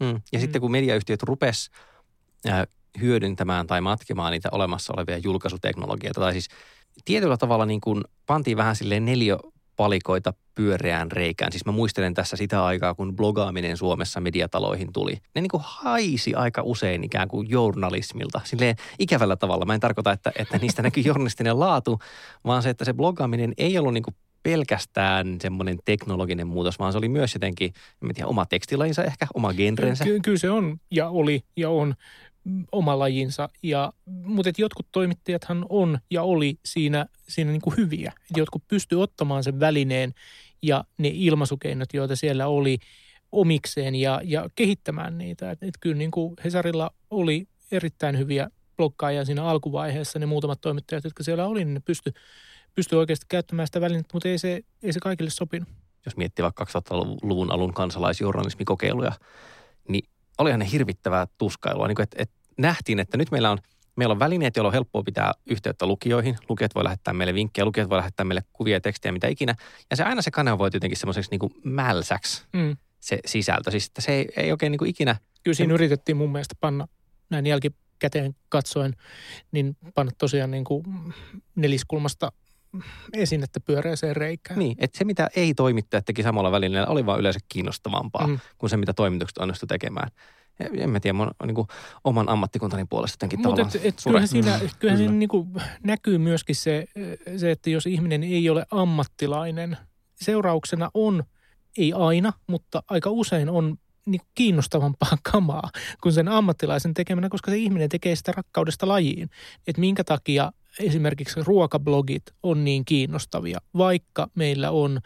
Mm. 0.00 0.06
Ja 0.06 0.38
mm. 0.38 0.40
sitten 0.40 0.60
kun 0.60 0.70
mediayhtiöt 0.70 1.22
rupes 1.22 1.70
äh, 2.48 2.66
hyödyntämään 3.00 3.66
tai 3.66 3.80
matkemaan 3.80 4.32
niitä 4.32 4.48
olemassa 4.52 4.92
olevia 4.96 5.18
julkaisuteknologioita, 5.18 6.20
tai 6.20 6.32
siis 6.32 6.48
tietyllä 7.04 7.36
tavalla 7.36 7.66
niin 7.66 7.80
kuin 7.80 8.04
pantiin 8.26 8.56
vähän 8.56 8.76
silleen 8.76 9.04
neljä 9.04 9.36
palikoita 9.76 10.34
pyöreään 10.54 11.12
reikään. 11.12 11.52
Siis 11.52 11.66
mä 11.66 11.72
muistelen 11.72 12.14
tässä 12.14 12.36
sitä 12.36 12.64
aikaa, 12.64 12.94
kun 12.94 13.16
blogaaminen 13.16 13.76
Suomessa 13.76 14.20
mediataloihin 14.20 14.92
tuli. 14.92 15.12
Ne 15.34 15.40
niin 15.40 15.50
kuin 15.50 15.62
haisi 15.66 16.34
aika 16.34 16.62
usein 16.62 17.04
ikään 17.04 17.28
kuin 17.28 17.50
journalismilta. 17.50 18.40
Silleen 18.44 18.76
ikävällä 18.98 19.36
tavalla. 19.36 19.64
Mä 19.64 19.74
en 19.74 19.80
tarkoita, 19.80 20.12
että, 20.12 20.32
että 20.38 20.58
niistä 20.58 20.82
näkyy 20.82 21.02
journalistinen 21.06 21.60
laatu, 21.60 21.98
vaan 22.44 22.62
se, 22.62 22.70
että 22.70 22.84
se 22.84 22.92
blogaaminen 22.92 23.52
ei 23.58 23.78
ollut 23.78 23.94
niin 23.94 24.02
kuin 24.02 24.16
pelkästään 24.46 25.38
semmoinen 25.40 25.78
teknologinen 25.84 26.46
muutos, 26.46 26.78
vaan 26.78 26.92
se 26.92 26.98
oli 26.98 27.08
myös 27.08 27.34
jotenkin, 27.34 27.72
en 28.02 28.14
tiedä, 28.14 28.28
oma 28.28 28.46
tekstilajinsa 28.46 29.04
ehkä, 29.04 29.26
oma 29.34 29.54
genrensä. 29.54 30.04
Ky- 30.04 30.20
kyllä 30.20 30.38
se 30.38 30.50
on 30.50 30.80
ja 30.90 31.08
oli 31.08 31.40
ja 31.56 31.70
on 31.70 31.94
oma 32.72 32.98
lajinsa. 32.98 33.48
Ja, 33.62 33.92
mutta 34.06 34.50
et 34.50 34.58
jotkut 34.58 34.86
toimittajathan 34.92 35.66
on 35.68 35.98
ja 36.10 36.22
oli 36.22 36.58
siinä, 36.64 37.06
siinä 37.28 37.50
niin 37.50 37.60
kuin 37.60 37.76
hyviä. 37.76 38.12
Et 38.30 38.36
jotkut 38.36 38.62
pysty 38.68 38.94
ottamaan 38.94 39.44
sen 39.44 39.60
välineen 39.60 40.14
ja 40.62 40.84
ne 40.98 41.10
ilmaisukeinot, 41.12 41.94
joita 41.94 42.16
siellä 42.16 42.46
oli 42.46 42.78
omikseen 43.32 43.94
ja, 43.94 44.20
ja 44.24 44.48
kehittämään 44.54 45.18
niitä. 45.18 45.50
Et, 45.50 45.62
et 45.62 45.74
kyllä 45.80 45.96
niin 45.96 46.10
kuin 46.10 46.34
Hesarilla 46.44 46.90
oli 47.10 47.48
erittäin 47.72 48.18
hyviä 48.18 48.50
blokkaajia 48.76 49.24
siinä 49.24 49.44
alkuvaiheessa. 49.44 50.18
Ne 50.18 50.26
muutamat 50.26 50.60
toimittajat, 50.60 51.04
jotka 51.04 51.22
siellä 51.22 51.46
oli, 51.46 51.64
niin 51.64 51.74
ne 51.74 51.80
pysty 51.84 52.12
pystyy 52.76 52.98
oikeasti 52.98 53.26
käyttämään 53.28 53.66
sitä 53.66 53.80
välinettä, 53.80 54.10
mutta 54.12 54.28
ei 54.28 54.38
se, 54.38 54.60
ei 54.82 54.92
se 54.92 55.00
kaikille 55.00 55.30
sopinut. 55.30 55.68
Jos 56.04 56.16
miettii 56.16 56.42
vaikka 56.42 56.64
2000-luvun 56.64 57.52
alun 57.52 57.74
kansalaisjournalismikokeiluja, 57.74 59.12
niin 59.88 60.08
olihan 60.38 60.60
ne 60.60 60.70
hirvittävää 60.72 61.26
tuskailua. 61.38 61.88
Niin 61.88 61.96
kuin, 61.96 62.04
että, 62.04 62.16
että 62.22 62.34
nähtiin, 62.58 63.00
että 63.00 63.16
nyt 63.16 63.30
meillä 63.30 63.50
on, 63.50 63.58
meillä 63.96 64.12
on 64.12 64.18
välineet, 64.18 64.56
joilla 64.56 64.68
on 64.68 64.74
helppoa 64.74 65.02
pitää 65.02 65.32
yhteyttä 65.46 65.86
lukijoihin. 65.86 66.36
Lukijat 66.48 66.74
voi 66.74 66.84
lähettää 66.84 67.14
meille 67.14 67.34
vinkkejä, 67.34 67.64
lukijat 67.64 67.90
voi 67.90 67.98
lähettää 67.98 68.24
meille 68.24 68.42
kuvia, 68.52 68.80
tekstejä, 68.80 69.12
mitä 69.12 69.28
ikinä. 69.28 69.54
Ja 69.90 69.96
se 69.96 70.04
aina 70.04 70.22
se 70.22 70.30
voi 70.58 70.70
jotenkin 70.74 70.98
semmoiseksi 70.98 71.30
niin 71.30 71.38
kuin 71.38 71.52
mälsäksi 71.64 72.44
mm. 72.52 72.76
se 73.00 73.18
sisältö. 73.26 73.70
Siis 73.70 73.86
että 73.86 74.00
se 74.00 74.12
ei, 74.12 74.28
ei 74.36 74.52
oikein 74.52 74.70
niin 74.70 74.78
kuin 74.78 74.90
ikinä... 74.90 75.16
Kyllä 75.44 75.54
siinä 75.54 75.74
yritettiin 75.74 76.16
mun 76.16 76.32
mielestä 76.32 76.54
panna 76.60 76.88
näin 77.30 77.46
jälkikäteen 77.46 78.36
katsoen, 78.48 78.96
niin 79.52 79.76
panna 79.94 80.12
tosiaan 80.18 80.50
niin 80.50 80.64
kuin 80.64 80.84
neliskulmasta 81.56 82.32
esinettä 83.12 83.60
pyöreäseen 83.60 84.16
reikään. 84.16 84.58
Niin, 84.58 84.76
että 84.80 84.98
se 84.98 85.04
mitä 85.04 85.28
ei 85.36 85.54
toimittajat 85.54 86.04
teki 86.04 86.22
samalla 86.22 86.52
välineellä 86.52 86.88
oli 86.88 87.06
vaan 87.06 87.20
yleensä 87.20 87.40
kiinnostavampaa 87.48 88.26
mm. 88.26 88.38
kuin 88.58 88.70
se 88.70 88.76
mitä 88.76 88.92
toimitukset 88.92 89.38
onnistu 89.38 89.66
tekemään. 89.66 90.10
En 90.60 90.90
mä 90.90 91.00
tiedä, 91.00 91.12
mun 91.12 91.30
niin 91.46 91.54
kuin, 91.54 91.66
oman 92.04 92.28
ammattikuntani 92.28 92.84
puolesta 92.90 93.14
jotenkin 93.14 93.38
Mutta 93.38 93.48
tavallaan 93.48 93.76
et, 93.76 93.86
et, 93.86 93.98
sure. 93.98 94.10
kyllähän 94.10 94.28
siinä, 94.28 94.58
kyllähän 94.58 94.70
Kyllä. 94.78 94.96
siinä 94.96 95.12
niin 95.12 95.28
kuin 95.28 95.48
näkyy 95.84 96.18
myöskin 96.18 96.56
se, 96.56 96.86
se, 97.36 97.50
että 97.50 97.70
jos 97.70 97.86
ihminen 97.86 98.22
ei 98.22 98.50
ole 98.50 98.66
ammattilainen, 98.70 99.76
seurauksena 100.14 100.90
on, 100.94 101.24
ei 101.78 101.92
aina, 101.92 102.32
mutta 102.46 102.82
aika 102.88 103.10
usein 103.10 103.50
on 103.50 103.78
niin 104.06 104.20
kuin 104.20 104.30
kiinnostavampaa 104.34 105.18
kamaa 105.32 105.70
kuin 106.02 106.12
sen 106.12 106.28
ammattilaisen 106.28 106.94
tekemänä, 106.94 107.28
koska 107.28 107.50
se 107.50 107.56
ihminen 107.56 107.88
tekee 107.88 108.16
sitä 108.16 108.32
rakkaudesta 108.32 108.88
lajiin. 108.88 109.30
Että 109.66 109.80
minkä 109.80 110.04
takia 110.04 110.52
esimerkiksi 110.80 111.40
ruokablogit 111.44 112.22
on 112.42 112.64
niin 112.64 112.84
kiinnostavia, 112.84 113.58
vaikka 113.78 114.28
meillä 114.34 114.70
on 114.70 115.00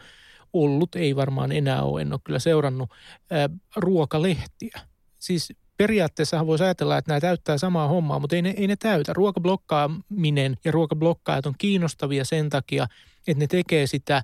ollut, 0.53 0.95
ei 0.95 1.15
varmaan 1.15 1.51
enää 1.51 1.83
ole, 1.83 2.01
en 2.01 2.13
ole 2.13 2.19
kyllä 2.23 2.39
seurannut, 2.39 2.89
ää, 3.31 3.49
ruokalehtiä. 3.75 4.79
Siis 5.19 5.53
periaatteessa 5.77 6.47
voisi 6.47 6.63
ajatella, 6.63 6.97
että 6.97 7.11
nämä 7.11 7.19
täyttää 7.19 7.57
samaa 7.57 7.87
hommaa, 7.87 8.19
mutta 8.19 8.35
ei 8.35 8.41
ne, 8.41 8.53
ei 8.57 8.67
ne 8.67 8.75
täytä. 8.75 9.13
Ruokablokkaaminen 9.13 10.57
ja 10.65 10.71
ruokablokkaajat 10.71 11.45
on 11.45 11.53
kiinnostavia 11.57 12.25
sen 12.25 12.49
takia, 12.49 12.87
että 13.27 13.39
ne 13.43 13.47
tekee 13.47 13.87
sitä 13.87 14.23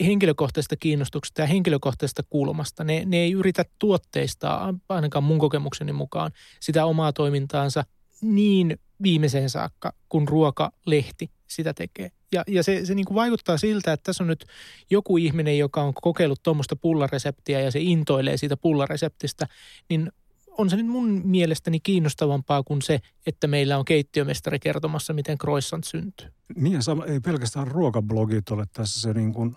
henkilökohtaisesta 0.00 0.76
kiinnostuksesta 0.76 1.40
ja 1.40 1.46
henkilökohtaisesta 1.46 2.22
kulmasta. 2.30 2.84
Ne, 2.84 3.02
ne 3.06 3.16
ei 3.16 3.32
yritä 3.32 3.64
tuotteistaa, 3.78 4.74
ainakaan 4.88 5.24
mun 5.24 5.38
kokemukseni 5.38 5.92
mukaan, 5.92 6.32
sitä 6.60 6.84
omaa 6.84 7.12
toimintaansa 7.12 7.84
niin 8.22 8.78
viimeiseen 9.02 9.50
saakka, 9.50 9.92
kun 10.08 10.28
ruokalehti 10.28 11.30
sitä 11.46 11.74
tekee. 11.74 12.10
Ja, 12.32 12.44
ja 12.48 12.62
se, 12.62 12.86
se 12.86 12.94
niin 12.94 13.04
kuin 13.04 13.14
vaikuttaa 13.14 13.58
siltä, 13.58 13.92
että 13.92 14.04
tässä 14.04 14.24
on 14.24 14.28
nyt 14.28 14.44
joku 14.90 15.16
ihminen, 15.16 15.58
joka 15.58 15.82
on 15.82 15.94
kokeillut 15.94 16.42
tuommoista 16.42 16.76
pullareseptiä 16.76 17.60
ja 17.60 17.70
se 17.70 17.80
intoilee 17.80 18.36
siitä 18.36 18.56
pullareseptistä, 18.56 19.46
niin 19.88 20.12
on 20.58 20.70
se 20.70 20.76
nyt 20.76 20.86
mun 20.86 21.22
mielestäni 21.24 21.80
kiinnostavampaa 21.80 22.62
kuin 22.62 22.82
se, 22.82 23.00
että 23.26 23.46
meillä 23.46 23.78
on 23.78 23.84
keittiömestari 23.84 24.58
kertomassa, 24.58 25.12
miten 25.12 25.38
croissant 25.38 25.84
syntyy. 25.84 26.28
Niin 26.56 26.72
ja 26.72 26.82
sama, 26.82 27.04
ei 27.04 27.20
pelkästään 27.20 27.68
ruokablogit 27.68 28.48
ole 28.50 28.64
tässä 28.72 29.00
se 29.00 29.12
niin 29.12 29.32
kuin 29.32 29.56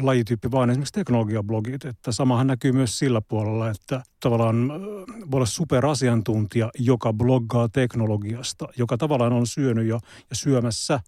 lajityyppi, 0.00 0.50
vaan 0.50 0.70
esimerkiksi 0.70 0.92
teknologiablogit. 0.92 1.84
Että 1.84 2.12
samahan 2.12 2.46
näkyy 2.46 2.72
myös 2.72 2.98
sillä 2.98 3.20
puolella, 3.20 3.70
että 3.70 4.02
tavallaan 4.20 4.70
äh, 4.70 4.76
voi 5.30 5.38
olla 5.38 5.46
superasiantuntija, 5.46 6.70
joka 6.78 7.12
bloggaa 7.12 7.68
teknologiasta, 7.68 8.68
joka 8.78 8.96
tavallaan 8.96 9.32
on 9.32 9.46
syönyt 9.46 9.86
jo 9.86 10.00
ja 10.30 10.36
syömässä 10.36 11.00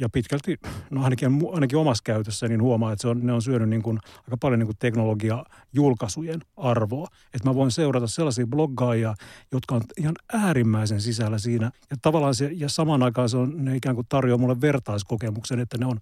ja 0.00 0.08
pitkälti, 0.08 0.56
no 0.90 1.04
ainakin, 1.04 1.30
ainakin 1.52 1.78
omassa 1.78 2.02
käytössä, 2.04 2.48
niin 2.48 2.62
huomaa, 2.62 2.92
että 2.92 3.02
se 3.02 3.08
on, 3.08 3.26
ne 3.26 3.32
on 3.32 3.42
syönyt 3.42 3.68
niin 3.68 3.82
kuin, 3.82 3.98
aika 4.22 4.36
paljon 4.40 4.58
niin 4.58 4.66
kuin 4.66 4.76
teknologia-julkaisujen 4.78 6.40
arvoa. 6.56 7.08
Että 7.34 7.48
mä 7.48 7.54
voin 7.54 7.70
seurata 7.70 8.06
sellaisia 8.06 8.46
bloggaajia, 8.46 9.14
jotka 9.52 9.74
on 9.74 9.82
ihan 9.98 10.14
äärimmäisen 10.32 11.00
sisällä 11.00 11.38
siinä. 11.38 11.70
Ja 11.90 11.96
tavallaan 12.02 12.34
se, 12.34 12.50
ja 12.52 12.68
samaan 12.68 13.02
aikaan 13.02 13.28
se 13.28 13.36
on, 13.36 13.64
ne 13.64 13.76
ikään 13.76 13.94
kuin 13.94 14.06
tarjoaa 14.08 14.38
mulle 14.38 14.60
vertaiskokemuksen, 14.60 15.60
että 15.60 15.78
ne 15.78 15.86
on 15.86 15.98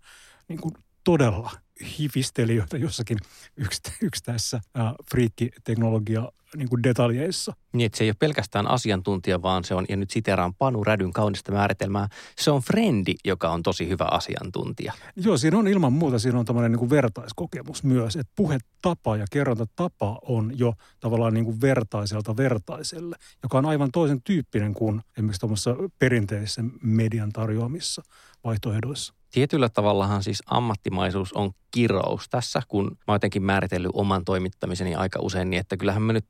niin 0.49 0.61
kuin 0.61 0.75
todella 1.05 1.51
hifistelijöitä 1.99 2.77
jossakin 2.77 3.19
yksitä, 3.57 3.93
yksittäisissä 4.03 4.61
äh, 4.79 4.95
friikkiteknologia 5.11 6.29
niin 6.57 6.69
kuin 6.69 6.83
detaljeissa. 6.83 7.53
Niin, 7.73 7.87
että 7.87 7.99
se 7.99 8.05
ei 8.05 8.11
ole 8.11 8.17
pelkästään 8.19 8.67
asiantuntija, 8.67 9.43
vaan 9.43 9.65
se 9.65 9.75
on, 9.75 9.85
ja 9.89 9.97
nyt 9.97 10.11
siteraan 10.11 10.55
Panu 10.55 10.85
Rädyn 10.85 11.13
kaunista 11.13 11.53
määritelmää, 11.53 12.09
se 12.39 12.51
on 12.51 12.63
frendi, 12.63 13.15
joka 13.25 13.51
on 13.51 13.63
tosi 13.63 13.89
hyvä 13.89 14.05
asiantuntija. 14.11 14.93
Joo, 15.17 15.37
siinä 15.37 15.59
on 15.59 15.69
ilman 15.69 15.93
muuta, 15.93 16.19
siinä 16.19 16.39
on 16.39 16.45
tämmöinen 16.45 16.73
niin 16.73 16.79
kuin 16.79 16.91
vertaiskokemus 16.91 17.85
myös, 17.85 18.17
että 18.17 18.33
puhetapa 18.37 19.17
ja 19.17 19.27
kerrontatapa 19.31 20.19
on 20.23 20.53
jo 20.59 20.73
tavallaan 21.01 21.35
niin 21.35 21.45
kuin 21.45 21.61
vertaiselta 21.61 22.37
vertaiselle, 22.37 23.17
joka 23.43 23.59
on 23.59 23.67
aivan 23.67 23.91
toisen 23.93 24.23
tyyppinen 24.23 24.75
kuin 24.75 25.01
esimerkiksi 25.17 25.41
tuommoisessa 25.41 25.77
perinteisessä 25.99 26.65
median 26.83 27.33
tarjoamissa 27.33 28.03
vaihtoehdoissa. 28.45 29.15
Tietyllä 29.37 29.69
tavallahan 29.69 30.23
siis 30.23 30.43
ammattimaisuus 30.47 31.33
on 31.33 31.51
kirous 31.71 32.29
tässä, 32.29 32.63
kun 32.69 32.85
mä 32.85 32.93
oon 33.07 33.15
jotenkin 33.15 33.43
määritellyt 33.43 33.91
oman 33.95 34.25
toimittamiseni 34.25 34.95
aika 34.95 35.19
usein 35.23 35.51
niin, 35.51 35.61
että 35.61 35.77
kyllähän 35.77 36.03
mä 36.03 36.13
nyt 36.13 36.27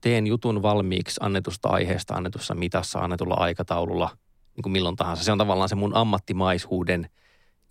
teen 0.00 0.26
jutun 0.26 0.62
valmiiksi 0.62 1.20
annetusta 1.22 1.68
aiheesta, 1.68 2.14
annetussa 2.14 2.54
mitassa, 2.54 2.98
annetulla 2.98 3.34
aikataululla, 3.34 4.10
niin 4.56 4.62
kuin 4.62 4.72
milloin 4.72 4.96
tahansa. 4.96 5.24
Se 5.24 5.32
on 5.32 5.38
tavallaan 5.38 5.68
se 5.68 5.74
mun 5.74 5.96
ammattimaisuuden 5.96 7.10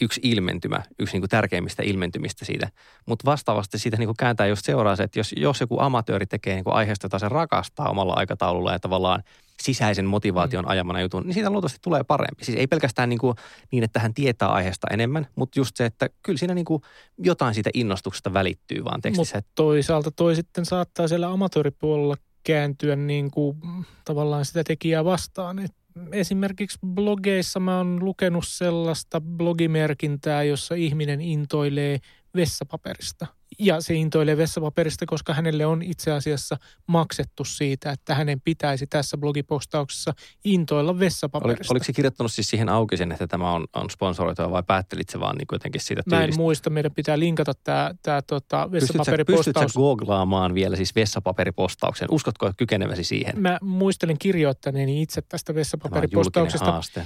yksi 0.03 0.21
ilmentymä, 0.23 0.83
yksi 0.99 1.15
niin 1.15 1.21
kuin 1.21 1.29
tärkeimmistä 1.29 1.83
ilmentymistä 1.83 2.45
siitä. 2.45 2.69
Mutta 3.05 3.25
vastaavasti 3.25 3.79
siitä 3.79 3.97
niin 3.97 4.07
kuin 4.07 4.17
kääntää 4.17 4.47
just 4.47 4.65
seuraa 4.65 4.95
se, 4.95 5.03
että 5.03 5.19
jos, 5.19 5.33
jos 5.37 5.61
joku 5.61 5.79
amatööri 5.79 6.25
tekee 6.25 6.55
niin 6.55 6.63
kuin 6.63 6.73
aiheesta, 6.73 7.05
jota 7.05 7.19
se 7.19 7.29
rakastaa 7.29 7.89
omalla 7.89 8.13
aikataululla 8.13 8.71
ja 8.71 8.79
tavallaan 8.79 9.23
sisäisen 9.61 10.05
motivaation 10.05 10.67
ajamana 10.67 11.01
jutun, 11.01 11.23
niin 11.23 11.33
siitä 11.33 11.49
luultavasti 11.49 11.79
tulee 11.81 12.03
parempi. 12.03 12.45
Siis 12.45 12.57
ei 12.57 12.67
pelkästään 12.67 13.09
niin, 13.09 13.19
kuin, 13.19 13.35
niin 13.71 13.83
että 13.83 13.99
hän 13.99 14.13
tietää 14.13 14.49
aiheesta 14.49 14.87
enemmän, 14.91 15.27
mutta 15.35 15.59
just 15.59 15.77
se, 15.77 15.85
että 15.85 16.09
kyllä 16.23 16.37
siinä 16.37 16.53
niin 16.53 16.65
kuin 16.65 16.81
jotain 17.17 17.53
siitä 17.53 17.69
innostuksesta 17.73 18.33
välittyy 18.33 18.85
vaan 18.85 19.01
tekstissä. 19.01 19.37
Mutta 19.37 19.51
toisaalta 19.55 20.11
toi 20.11 20.35
sitten 20.35 20.65
saattaa 20.65 21.07
siellä 21.07 21.31
amatööripuolella 21.31 22.15
kääntyä 22.43 22.95
niin 22.95 23.31
kuin 23.31 23.57
tavallaan 24.05 24.45
sitä 24.45 24.63
tekijää 24.63 25.05
vastaan. 25.05 25.59
Et 25.59 25.75
esimerkiksi 26.11 26.79
blogeissa 26.85 27.59
mä 27.59 27.77
oon 27.77 28.05
lukenut 28.05 28.47
sellaista 28.47 29.21
blogimerkintää, 29.21 30.43
jossa 30.43 30.75
ihminen 30.75 31.21
intoilee 31.21 31.99
vessapaperista. 32.35 33.27
Ja 33.59 33.81
se 33.81 33.93
intoilee 33.93 34.37
vessapaperista, 34.37 35.05
koska 35.05 35.33
hänelle 35.33 35.65
on 35.65 35.81
itse 35.81 36.11
asiassa 36.11 36.57
maksettu 36.87 37.45
siitä, 37.45 37.91
että 37.91 38.15
hänen 38.15 38.41
pitäisi 38.41 38.87
tässä 38.87 39.17
blogipostauksessa 39.17 40.13
intoilla 40.43 40.91
Oli, 40.91 40.99
vessapaperista. 40.99 41.73
oliko 41.73 41.83
se 41.83 41.93
kirjoittanut 41.93 42.31
siis 42.31 42.47
siihen 42.49 42.69
auki 42.69 42.97
sen, 42.97 43.11
että 43.11 43.27
tämä 43.27 43.51
on, 43.51 43.65
on 43.75 43.89
sponsoroitua 43.89 44.51
vai 44.51 44.63
päättelit 44.67 45.09
se 45.09 45.19
vaan 45.19 45.35
niin 45.37 45.47
jotenkin 45.51 45.81
siitä 45.81 46.01
Mä 46.05 46.15
en 46.15 46.21
tyylistä? 46.21 46.41
muista, 46.41 46.69
meidän 46.69 46.91
pitää 46.91 47.19
linkata 47.19 47.53
tämä, 47.63 47.91
tämä 48.01 48.21
tota, 48.21 48.69
Pystytkö, 48.71 48.97
pystytkö 48.97 49.03
vessapaperipostaus. 49.03 49.73
googlaamaan 49.73 50.53
vielä 50.53 50.75
siis 50.75 50.95
vessapaperipostauksen? 50.95 52.07
Uskotko 52.11 52.51
kykeneväsi 52.57 53.03
siihen? 53.03 53.41
Mä 53.41 53.57
muistelen 53.61 54.17
kirjoittaneeni 54.17 55.01
itse 55.01 55.21
tästä 55.21 55.55
vessapaperipostauksesta. 55.55 56.71
haaste. 56.71 57.05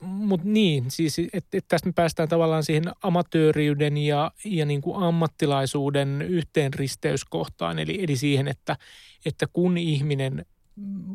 Mutta 0.00 0.48
niin, 0.48 0.84
siis 0.90 1.18
että 1.32 1.58
et 1.58 1.64
tästä 1.68 1.88
me 1.88 1.92
päästään 1.92 2.28
tavallaan 2.28 2.64
siihen 2.64 2.84
amatööriyden 3.02 3.96
ja, 3.96 4.30
ja 4.44 4.66
niin 4.66 4.80
kuin 4.80 5.02
ammattilaisuuden 5.44 6.22
yhteenristeyskohtaan, 6.22 7.78
eli, 7.78 8.04
eli 8.04 8.16
siihen, 8.16 8.48
että, 8.48 8.76
että 9.26 9.46
kun 9.52 9.78
ihminen 9.78 10.46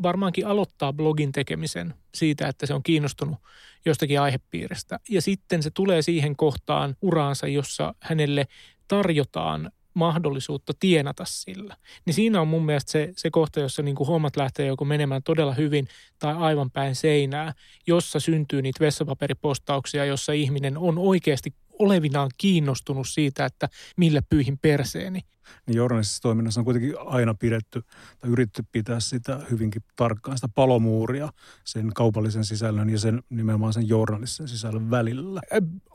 varmaankin 0.03 0.48
aloittaa 0.48 0.93
blogin 0.93 1.31
tekemisen 1.31 1.93
siitä, 2.15 2.48
että 2.48 2.65
se 2.65 2.74
on 2.74 2.83
kiinnostunut 2.83 3.38
jostakin 3.86 4.21
aihepiiristä, 4.21 5.00
ja 5.09 5.21
sitten 5.21 5.63
se 5.63 5.69
tulee 5.74 6.01
siihen 6.01 6.36
kohtaan 6.36 6.95
uraansa, 7.01 7.48
jossa 7.48 7.93
hänelle 8.00 8.48
tarjotaan 8.88 9.71
mahdollisuutta 9.93 10.74
tienata 10.79 11.24
sillä. 11.25 11.75
Niin 12.05 12.13
siinä 12.13 12.41
on 12.41 12.48
mun 12.48 12.65
mielestä 12.65 12.91
se, 12.91 13.13
se 13.17 13.29
kohta, 13.29 13.59
jossa 13.59 13.81
niin 13.81 13.95
kuin 13.95 14.07
hommat 14.07 14.38
lähtee 14.38 14.67
joko 14.67 14.86
menemään 14.86 15.24
todella 15.24 15.53
hyvin 15.53 15.88
tai 16.19 16.36
aivan 16.36 16.71
päin 16.71 16.95
seinää, 16.95 17.53
jossa 17.88 18.19
syntyy 18.19 18.62
niitä 18.62 18.79
vessapaperipostauksia, 18.86 20.05
jossa 20.05 20.33
ihminen 20.33 20.77
on 20.77 20.98
oikeasti 20.98 21.53
olevinaan 21.79 22.29
kiinnostunut 22.38 23.07
siitä, 23.07 23.45
että 23.45 23.69
millä 23.98 24.21
pyyhin 24.29 24.57
perseeni. 24.62 25.19
Niin 25.67 25.77
journalistisessa 25.77 26.21
toiminnassa 26.21 26.62
on 26.62 26.65
kuitenkin 26.65 26.93
aina 27.05 27.33
pidetty 27.33 27.83
tai 28.19 28.29
yritetty 28.29 28.63
pitää 28.71 29.00
sitä 29.00 29.39
hyvinkin 29.51 29.83
tarkkaan, 29.95 30.38
sitä 30.38 30.48
palomuuria 30.55 31.29
sen 31.63 31.91
kaupallisen 31.95 32.45
sisällön 32.45 32.89
ja 32.89 33.00
sen 33.00 33.24
nimenomaan 33.29 33.74
sen 33.74 33.88
journalistisen 33.89 34.48
sisällön 34.48 34.91
välillä. 34.91 35.41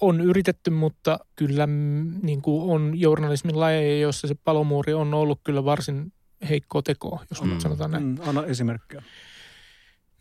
On 0.00 0.20
yritetty, 0.20 0.70
mutta 0.70 1.18
kyllä 1.36 1.66
mm, 1.66 2.12
niin 2.22 2.42
kuin 2.42 2.70
on 2.70 3.00
journalismin 3.00 3.60
lajeja, 3.60 4.00
joissa 4.00 4.28
se 4.28 4.34
palomuuri 4.44 4.94
on 4.94 5.14
ollut 5.14 5.40
kyllä 5.44 5.64
varsin 5.64 6.12
heikkoa 6.48 6.82
tekoa, 6.82 7.24
jos 7.30 7.42
Mm. 7.42 7.50
mm. 7.50 7.58
sanotaan 7.58 7.90
näin. 7.90 8.04
Mm, 8.04 8.16
anna 8.26 8.44
esimerkkejä. 8.44 9.02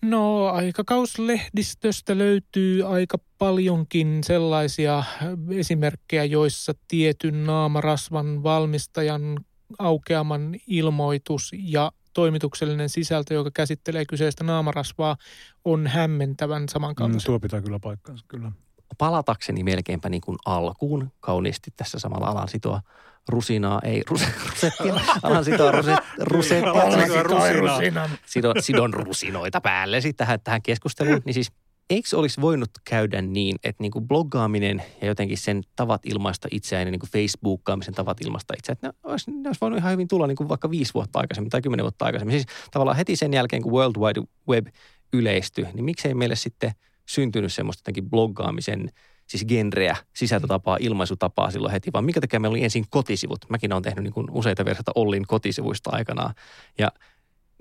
No 0.03 0.47
aikakauslehdistöstä 0.47 2.17
löytyy 2.17 2.95
aika 2.95 3.17
paljonkin 3.37 4.23
sellaisia 4.23 5.03
esimerkkejä, 5.51 6.23
joissa 6.23 6.73
tietyn 6.87 7.43
naamarasvan 7.43 8.43
valmistajan 8.43 9.39
aukeaman 9.79 10.55
ilmoitus 10.67 11.51
ja 11.53 11.91
toimituksellinen 12.13 12.89
sisältö, 12.89 13.33
joka 13.33 13.51
käsittelee 13.53 14.05
kyseistä 14.05 14.43
naamarasvaa, 14.43 15.17
on 15.65 15.87
hämmentävän 15.87 16.61
Mm, 16.61 16.67
samankaltaisia. 16.67 17.25
tuo 17.25 17.39
pitää 17.39 17.61
kyllä 17.61 17.79
paikkansa, 17.79 18.25
kyllä. 18.27 18.51
Palatakseni 18.97 19.63
melkeinpä 19.63 20.09
niin 20.09 20.21
kuin 20.21 20.37
alkuun 20.45 21.11
kauniisti 21.19 21.73
tässä 21.77 21.99
samalla 21.99 22.27
alan 22.27 22.47
sitoa 22.47 22.81
rusinaa, 23.29 23.79
ei 23.83 24.03
rus, 24.09 24.21
rusettia, 24.49 24.95
alan 25.23 25.45
sitoa 25.45 25.71
ruset, 25.71 25.99
rusettia, 26.19 26.71
Alan 26.71 27.01
sitoa. 27.01 27.53
Rusinan. 27.53 28.09
sidon, 28.25 28.55
sidon 28.59 28.93
rusinoita 28.93 29.61
päälle 29.61 30.01
sitten 30.01 30.25
tähän, 30.25 30.39
tähän 30.43 30.61
keskusteluun. 30.61 31.21
Niin 31.25 31.33
siis 31.33 31.51
eikö 31.89 32.17
olisi 32.17 32.41
voinut 32.41 32.69
käydä 32.85 33.21
niin, 33.21 33.55
että 33.63 33.83
niin 33.83 33.91
kuin 33.91 34.07
bloggaaminen 34.07 34.83
ja 35.01 35.07
jotenkin 35.07 35.37
sen 35.37 35.61
tavat 35.75 36.05
ilmaista 36.05 36.47
itseään 36.51 36.87
ja 36.87 36.91
niin 36.91 36.99
kuin 36.99 37.09
Facebookkaamisen 37.09 37.93
tavat 37.93 38.21
ilmaista 38.21 38.53
itseään, 38.57 38.75
että 38.75 38.87
ne 38.87 38.93
olisi, 39.03 39.31
ne 39.31 39.49
olisi 39.49 39.61
voinut 39.61 39.79
ihan 39.79 39.91
hyvin 39.91 40.07
tulla 40.07 40.27
niin 40.27 40.35
kuin 40.35 40.49
vaikka 40.49 40.69
viisi 40.69 40.93
vuotta 40.93 41.19
aikaisemmin 41.19 41.49
tai 41.49 41.61
kymmenen 41.61 41.83
vuotta 41.83 42.05
aikaisemmin. 42.05 42.33
Siis 42.33 42.45
tavallaan 42.71 42.97
heti 42.97 43.15
sen 43.15 43.33
jälkeen, 43.33 43.61
kun 43.61 43.71
World 43.71 43.95
Wide 43.97 44.21
Web 44.49 44.67
yleistyi, 45.13 45.67
niin 45.73 45.85
miksei 45.85 46.13
meille 46.13 46.35
sitten 46.35 46.71
syntynyt 47.05 47.53
semmoista 47.53 47.91
bloggaamisen 48.09 48.91
siis 49.27 49.45
genreä, 49.45 49.95
sisältötapaa, 50.15 50.77
ilmaisutapaa 50.79 51.51
silloin 51.51 51.71
heti, 51.71 51.93
vaan 51.93 52.05
mikä 52.05 52.21
takia 52.21 52.39
meillä 52.39 52.53
oli 52.53 52.63
ensin 52.63 52.85
kotisivut. 52.89 53.45
Mäkin 53.49 53.73
olen 53.73 53.83
tehnyt 53.83 54.03
niin 54.03 54.13
kuin 54.13 54.27
useita 54.31 54.65
versioita 54.65 54.91
Ollin 54.95 55.27
kotisivuista 55.27 55.89
aikanaan. 55.93 56.33
Ja 56.77 56.91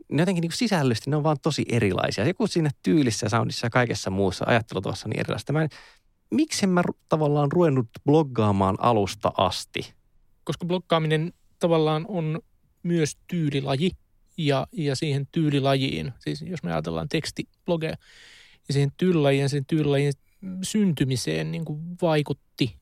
ne 0.08 0.22
jotenkin 0.22 0.42
niin 0.42 0.52
sisällöllisesti 0.52 1.11
ne 1.11 1.16
on 1.16 1.22
vaan 1.22 1.37
tosi 1.42 1.64
erilaisia. 1.68 2.26
Joku 2.26 2.46
siinä 2.46 2.70
tyylissä, 2.82 3.28
soundissa 3.28 3.66
ja 3.66 3.70
kaikessa 3.70 4.11
muussa 4.11 4.44
ajattelutavassa 4.49 5.08
niin 5.08 5.20
erilaista. 5.20 5.52
Mä 5.52 5.62
en, 5.62 5.68
miksi 6.30 6.66
en 6.66 6.70
mä 6.70 6.82
tavallaan 7.08 7.52
ruvennut 7.52 7.88
bloggaamaan 8.04 8.76
alusta 8.80 9.32
asti? 9.37 9.94
Koska 10.44 10.66
bloggaaminen 10.66 11.32
tavallaan 11.58 12.04
on 12.08 12.40
myös 12.82 13.16
tyylilaji 13.26 13.90
ja, 14.37 14.66
ja 14.72 14.96
siihen 14.96 15.26
tyylilajiin, 15.32 16.12
siis 16.18 16.42
jos 16.42 16.62
me 16.62 16.72
ajatellaan 16.72 17.08
tekstiblogeja, 17.08 17.96
ja 18.69 18.73
siihen 18.73 18.92
tyylilajiin, 18.97 19.49
sen 19.49 19.64
tyylilajin 19.66 20.12
syntymiseen 20.62 21.52
niin 21.52 21.64
kuin 21.64 21.81
vaikutti 22.02 22.76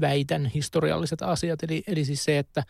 väitän 0.00 0.46
historialliset 0.46 1.22
asiat. 1.22 1.62
Eli, 1.62 1.82
eli 1.86 2.04
siis 2.04 2.24
se, 2.24 2.38
että, 2.38 2.64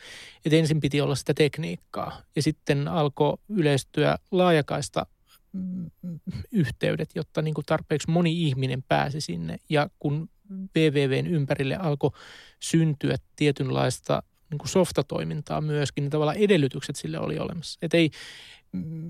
että 0.44 0.56
ensin 0.56 0.80
piti 0.80 1.00
olla 1.00 1.14
sitä 1.14 1.34
tekniikkaa 1.34 2.22
ja 2.36 2.42
sitten 2.42 2.88
alkoi 2.88 3.38
yleistyä 3.48 4.18
laajakaista 4.30 5.06
mm, 5.52 5.90
yhteydet, 6.52 7.10
jotta 7.14 7.42
niin 7.42 7.54
kuin 7.54 7.64
tarpeeksi 7.64 8.10
moni 8.10 8.42
ihminen 8.42 8.82
pääsi 8.82 9.20
sinne. 9.20 9.56
Ja 9.68 9.90
kun 9.98 10.28
PVVn 10.72 11.26
ympärille 11.26 11.76
alkoi 11.76 12.10
syntyä 12.60 13.16
tietynlaista 13.36 14.22
niin 14.50 14.58
kuin 14.58 14.68
softatoimintaa 14.68 15.60
myöskin, 15.60 16.02
niin 16.02 16.10
tavallaan 16.10 16.36
edellytykset 16.36 16.96
sille 16.96 17.18
oli 17.18 17.38
olemassa. 17.38 17.78
Et 17.82 17.94
ei, 17.94 18.10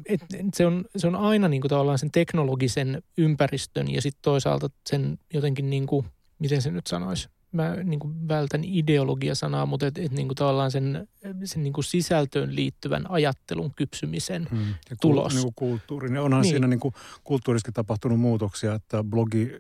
et, 0.07 0.21
et 0.35 0.55
se, 0.55 0.67
on, 0.67 0.85
se 0.97 1.07
on 1.07 1.17
aina 1.17 1.49
niin 1.49 1.61
kuin 1.61 1.69
tavallaan 1.69 1.99
sen 1.99 2.11
teknologisen 2.11 3.03
ympäristön 3.19 3.91
ja 3.91 4.03
sitten 4.03 4.23
toisaalta 4.23 4.71
sen 4.91 5.19
jotenkin, 5.35 5.71
niin 5.71 5.87
kuin, 5.87 6.07
miten 6.39 6.63
se 6.63 6.71
nyt 6.71 6.87
sanoisi, 6.87 7.29
mä 7.53 7.77
niin 7.85 8.01
kuin 8.01 8.29
vältän 8.29 8.65
ideologia-sanaa, 8.65 9.67
mutta 9.67 9.87
et, 9.87 9.99
et 9.99 10.13
niin 10.13 10.29
kuin 10.29 10.37
tavallaan 10.37 10.71
sen, 10.71 11.09
sen 11.45 11.63
niin 11.63 11.73
kuin 11.73 11.85
sisältöön 11.85 12.57
liittyvän 12.57 13.11
ajattelun 13.11 13.73
kypsymisen 13.77 14.47
hmm. 14.51 14.75
ja 14.91 14.97
tulos. 15.01 15.35
Niin 15.35 15.43
kuin 15.43 15.55
kulttuuri. 15.57 16.09
Ne 16.09 16.21
onhan 16.21 16.43
niin. 16.43 16.51
siinä 16.51 16.67
niin 16.67 16.81
kuin 16.81 16.95
kulttuurisesti 17.25 17.73
tapahtunut 17.73 18.21
muutoksia, 18.21 18.75
että 18.75 19.05
blogi, 19.05 19.53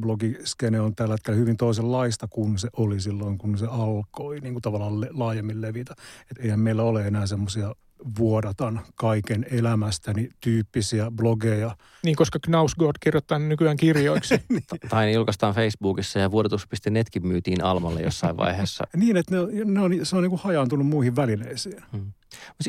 blogiskene 0.00 0.80
on 0.80 0.94
tällä 0.94 1.14
hetkellä 1.14 1.38
hyvin 1.38 1.56
toisenlaista 1.56 2.28
kuin 2.28 2.58
se 2.58 2.68
oli 2.76 3.00
silloin, 3.00 3.38
kun 3.38 3.58
se 3.58 3.66
alkoi 3.66 4.40
niin 4.40 4.54
kuin 4.54 4.62
tavallaan 4.62 5.00
le, 5.00 5.08
laajemmin 5.10 5.60
levitä. 5.60 5.94
Et 6.30 6.38
eihän 6.38 6.60
meillä 6.60 6.82
ole 6.82 7.06
enää 7.06 7.26
semmoisia 7.26 7.74
vuodatan 8.18 8.80
kaiken 8.94 9.46
elämästäni 9.50 10.30
tyyppisiä 10.40 11.10
blogeja. 11.10 11.76
Niin, 12.04 12.16
koska 12.16 12.38
Knausgård 12.46 12.96
kirjoittaa 13.00 13.38
nykyään 13.38 13.76
kirjoiksi. 13.76 14.34
niin. 14.48 14.62
Tai 14.88 15.06
ne 15.06 15.12
julkaistaan 15.12 15.54
Facebookissa 15.54 16.18
ja 16.18 16.30
vuodatus.netkin 16.30 17.26
myytiin 17.26 17.64
Almalle 17.64 18.02
jossain 18.02 18.36
vaiheessa. 18.36 18.84
niin, 18.96 19.16
että 19.16 19.36
ne, 19.36 19.64
ne 19.64 19.80
on, 19.80 19.92
se 20.02 20.16
on 20.16 20.22
niin 20.22 20.30
kuin 20.30 20.40
hajaantunut 20.40 20.86
muihin 20.86 21.16
välineisiin. 21.16 21.82
Hmm. 21.92 22.12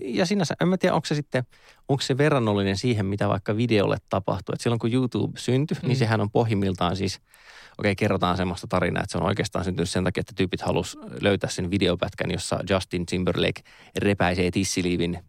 Ja 0.01 0.25
sinänsä, 0.25 0.55
en 0.61 0.67
mä 0.67 0.77
tiedä, 0.77 0.95
onko 0.95 1.05
se 1.05 1.15
sitten, 1.15 1.43
onko 1.87 2.01
se 2.01 2.17
verrannollinen 2.17 2.77
siihen, 2.77 3.05
mitä 3.05 3.29
vaikka 3.29 3.57
videolle 3.57 3.97
tapahtuu. 4.09 4.53
Että 4.53 4.63
silloin 4.63 4.79
kun 4.79 4.93
YouTube 4.93 5.39
syntyi, 5.39 5.75
niin 5.75 5.81
hmm. 5.81 5.87
niin 5.87 5.97
sehän 5.97 6.21
on 6.21 6.31
pohjimmiltaan 6.31 6.95
siis– 6.95 7.19
okei, 7.77 7.95
kerrotaan 7.95 8.37
semmoista 8.37 8.67
tarinaa, 8.67 9.03
että 9.03 9.11
se 9.11 9.17
on 9.17 9.23
oikeastaan 9.23 9.65
syntynyt 9.65 9.89
sen 9.89 10.03
takia, 10.03 10.21
että 10.21 10.33
tyypit 10.35 10.61
halus 10.61 10.97
löytää 11.21 11.49
sen 11.49 11.71
videopätkän, 11.71 12.31
jossa 12.31 12.59
Justin 12.69 13.05
Timberlake 13.05 13.61
repäisee 13.97 14.51
tissiliivin 14.51 15.19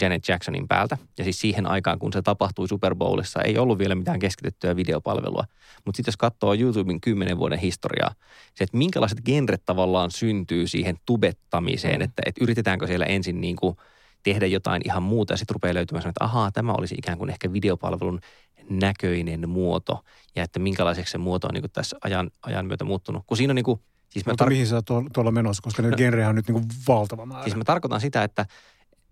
Janet 0.00 0.28
Jacksonin 0.28 0.68
päältä. 0.68 0.98
Ja 1.18 1.24
siis 1.24 1.40
siihen 1.40 1.66
aikaan, 1.66 1.98
kun 1.98 2.12
se 2.12 2.22
tapahtui 2.22 2.68
Super 2.68 2.94
Bowlissa, 2.94 3.42
ei 3.42 3.58
ollut 3.58 3.78
vielä 3.78 3.94
mitään 3.94 4.18
keskitettyä 4.18 4.76
videopalvelua. 4.76 5.44
Mutta 5.84 5.96
sitten 5.96 6.12
jos 6.12 6.16
katsoo 6.16 6.54
YouTuben 6.54 7.00
kymmenen 7.00 7.38
vuoden 7.38 7.58
historiaa, 7.58 8.14
se, 8.54 8.64
että 8.64 8.76
minkälaiset 8.76 9.20
genret 9.24 9.62
tavallaan 9.66 10.10
syntyy 10.10 10.66
siihen 10.66 10.96
tubettamiseen, 11.06 11.98
mm. 11.98 12.04
että, 12.04 12.22
että 12.26 12.44
yritetäänkö 12.44 12.86
siellä 12.86 13.06
ensin 13.06 13.40
niin 13.40 13.56
kuin 13.56 13.76
tehdä 14.22 14.46
jotain 14.46 14.82
ihan 14.84 15.02
muuta 15.02 15.32
ja 15.32 15.36
sitten 15.36 15.54
rupeaa 15.54 15.74
löytymään 15.74 16.08
että 16.08 16.24
ahaa, 16.24 16.50
tämä 16.50 16.72
olisi 16.72 16.94
ikään 16.98 17.18
kuin 17.18 17.30
ehkä 17.30 17.52
videopalvelun 17.52 18.20
näköinen 18.70 19.48
muoto 19.48 20.04
ja 20.36 20.42
että 20.42 20.58
minkälaiseksi 20.58 21.12
se 21.12 21.18
muoto 21.18 21.46
on 21.46 21.54
niin 21.54 21.62
kuin 21.62 21.72
tässä 21.72 21.96
ajan, 22.04 22.30
ajan 22.42 22.66
myötä 22.66 22.84
muuttunut. 22.84 23.22
Kun 23.26 23.36
siinä 23.36 23.50
on 23.50 23.54
niin 23.54 23.64
kuin, 23.64 23.80
siis 24.08 24.26
mä 24.26 24.32
tar- 24.32 24.48
mihin 24.48 24.66
sä 24.66 24.82
tuolla 25.12 25.30
menossa, 25.30 25.62
koska 25.62 25.82
ne 25.82 25.90
no, 25.90 25.96
genreä 25.96 26.28
on 26.28 26.34
nyt 26.34 26.48
niin 26.48 26.54
kuin 26.54 26.66
valtava 26.88 27.26
määrä. 27.26 27.44
Siis 27.44 27.56
mä 27.56 27.64
tarkoitan 27.64 28.00
sitä, 28.00 28.24
että, 28.24 28.46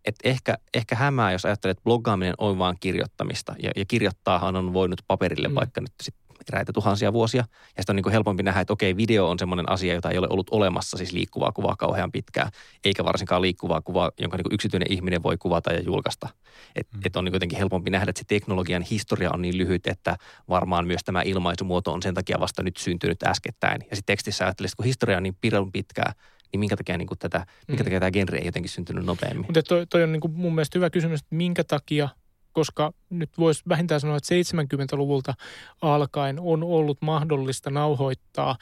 että 0.05 0.29
ehkä, 0.29 0.59
ehkä 0.75 0.94
hämää, 0.94 1.33
jos 1.33 1.44
ajattelet, 1.44 1.79
että 1.79 1.85
bloggaaminen 1.85 2.35
on 2.38 2.59
vain 2.59 2.77
kirjoittamista. 2.81 3.55
Ja, 3.62 3.71
ja 3.77 3.85
kirjoittaahan 3.85 4.57
on 4.57 4.73
voinut 4.73 5.03
paperille 5.07 5.49
mm. 5.49 5.55
vaikka 5.55 5.81
nyt 5.81 5.92
sit 6.03 6.14
eräitä 6.52 6.72
tuhansia 6.72 7.12
vuosia. 7.12 7.40
Ja 7.40 7.82
sitten 7.82 7.92
on 7.92 7.96
niin 7.96 8.02
kuin 8.02 8.12
helpompi 8.12 8.42
nähdä, 8.42 8.61
että 8.61 8.72
okei, 8.72 8.96
video 8.96 9.28
on 9.30 9.38
semmoinen 9.38 9.68
asia, 9.68 9.94
jota 9.94 10.11
ei 10.11 10.18
ole 10.18 10.26
ollut 10.30 10.48
olemassa, 10.50 10.96
siis 10.96 11.12
liikkuvaa 11.12 11.52
kuvaa 11.52 11.76
kauhean 11.76 12.12
pitkään, 12.12 12.50
eikä 12.84 13.04
varsinkaan 13.04 13.42
liikkuvaa 13.42 13.80
kuvaa, 13.80 14.11
jonka 14.18 14.37
niin 14.37 14.44
kuin 14.44 14.54
yksityinen 14.54 14.92
ihminen 14.92 15.22
voi 15.22 15.37
kuvata 15.37 15.72
ja 15.72 15.80
julkaista. 15.80 16.28
Että 16.76 16.96
mm. 16.96 17.02
et 17.04 17.16
on 17.16 17.24
niin 17.24 17.32
jotenkin 17.32 17.58
helpompi 17.58 17.90
nähdä, 17.90 18.11
että 18.11 18.20
se 18.20 18.24
teknologian 18.28 18.82
historia 18.82 19.30
on 19.34 19.42
niin 19.42 19.58
lyhyt, 19.58 19.87
että 19.87 20.16
varmaan 20.48 20.87
myös 20.87 21.00
tämä 21.04 21.22
ilmaisumuoto 21.22 21.92
on 21.92 22.02
sen 22.02 22.14
takia 22.14 22.40
vasta 22.40 22.62
nyt 22.62 22.76
syntynyt 22.76 23.22
äskettäin. 23.22 23.80
Ja 23.90 23.96
sitten 23.96 24.12
tekstissä 24.12 24.44
ajattelisi, 24.44 24.72
että 24.72 24.76
kun 24.76 24.87
historia 24.87 25.16
on 25.16 25.22
niin 25.22 25.37
pirun 25.40 25.72
pitkää, 25.72 26.12
niin 26.52 26.61
minkä 26.61 26.76
takia, 26.76 26.98
niin 26.98 27.08
kuin 27.08 27.18
tätä, 27.18 27.46
minkä 27.68 27.82
mm. 27.82 27.87
takia 27.87 28.00
tämä 28.00 28.11
genre 28.11 28.38
ei 28.38 28.46
jotenkin 28.46 28.70
syntynyt 28.70 29.04
nopeammin? 29.04 29.46
Mutta 29.46 29.62
toi, 29.62 29.87
toi 29.87 30.02
on 30.02 30.12
niin 30.12 30.20
kuin 30.20 30.32
mun 30.32 30.54
mielestä 30.54 30.78
hyvä 30.78 30.90
kysymys, 30.90 31.20
että 31.20 31.37
minkä 31.37 31.64
takia 31.64 32.08
koska 32.52 32.92
nyt 33.11 33.30
voisi 33.38 33.62
vähintään 33.68 34.00
sanoa, 34.00 34.16
että 34.16 34.34
70-luvulta 34.34 35.34
alkaen 35.82 36.40
on 36.40 36.62
ollut 36.62 36.98
mahdollista 37.00 37.70
nauhoittaa 37.70 38.56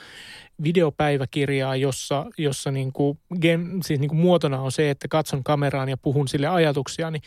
videopäiväkirjaa, 0.62 1.76
jossa, 1.76 2.26
jossa 2.38 2.70
niin 2.70 2.92
kuin 2.92 3.18
gen, 3.40 3.82
siis 3.82 4.00
niin 4.00 4.08
kuin 4.08 4.20
muotona 4.20 4.60
on 4.60 4.72
se, 4.72 4.90
että 4.90 5.08
katson 5.08 5.44
kameraan 5.44 5.88
ja 5.88 5.96
puhun 5.96 6.28
sille 6.28 6.46
ajatuksia, 6.46 7.10
niin 7.10 7.22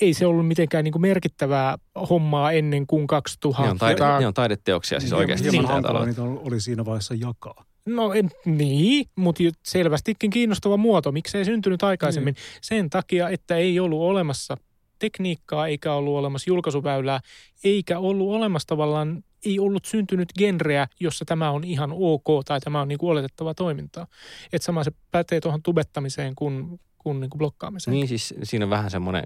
ei 0.00 0.14
se 0.14 0.26
ollut 0.26 0.48
mitenkään 0.48 0.84
niin 0.84 0.92
kuin 0.92 1.02
merkittävää 1.02 1.78
hommaa 2.10 2.52
ennen 2.52 2.86
kuin 2.86 3.06
2000. 3.06 3.62
Ne 3.62 3.70
on, 3.70 3.78
taide, 3.78 4.18
ne 4.18 4.26
on 4.26 4.34
taideteoksia 4.34 5.00
siis 5.00 5.12
oikeasti. 5.12 5.50
Hieman 5.50 5.70
hankalaa 5.70 6.06
niitä 6.06 6.22
oli 6.22 6.60
siinä 6.60 6.84
vaiheessa 6.84 7.14
jakaa. 7.14 7.64
No 7.86 8.12
en, 8.12 8.30
niin, 8.44 9.06
mutta 9.16 9.42
selvästikin 9.64 10.30
kiinnostava 10.30 10.76
muoto. 10.76 11.12
Miksei 11.12 11.44
syntynyt 11.44 11.82
aikaisemmin? 11.82 12.34
Niin. 12.34 12.58
Sen 12.60 12.90
takia, 12.90 13.28
että 13.28 13.56
ei 13.56 13.80
ollut 13.80 14.00
olemassa 14.00 14.56
tekniikkaa, 14.98 15.66
eikä 15.66 15.92
ollut 15.94 16.16
olemassa 16.16 16.50
julkaisuväylää, 16.50 17.20
eikä 17.64 17.98
ollut 17.98 18.28
olemassa 18.30 18.68
tavallaan, 18.68 19.24
ei 19.44 19.58
ollut 19.58 19.84
syntynyt 19.84 20.28
genreä, 20.38 20.86
jossa 21.00 21.24
tämä 21.24 21.50
on 21.50 21.64
ihan 21.64 21.92
ok 21.94 22.44
tai 22.46 22.60
tämä 22.60 22.80
on 22.80 22.88
niin 22.88 22.98
kuin 22.98 23.10
oletettava 23.10 23.54
toimintaa. 23.54 24.06
Että 24.52 24.66
sama 24.66 24.84
se 24.84 24.92
pätee 25.10 25.40
tuohon 25.40 25.62
tubettamiseen 25.62 26.34
kuin 26.34 26.80
kuin, 27.08 27.20
niin 27.20 27.30
kuin 27.30 27.38
blokkaamiseen. 27.38 27.94
Niin 27.94 28.08
siis 28.08 28.34
siinä 28.42 28.64
on 28.64 28.70
vähän 28.70 28.90
semmoinen 28.90 29.24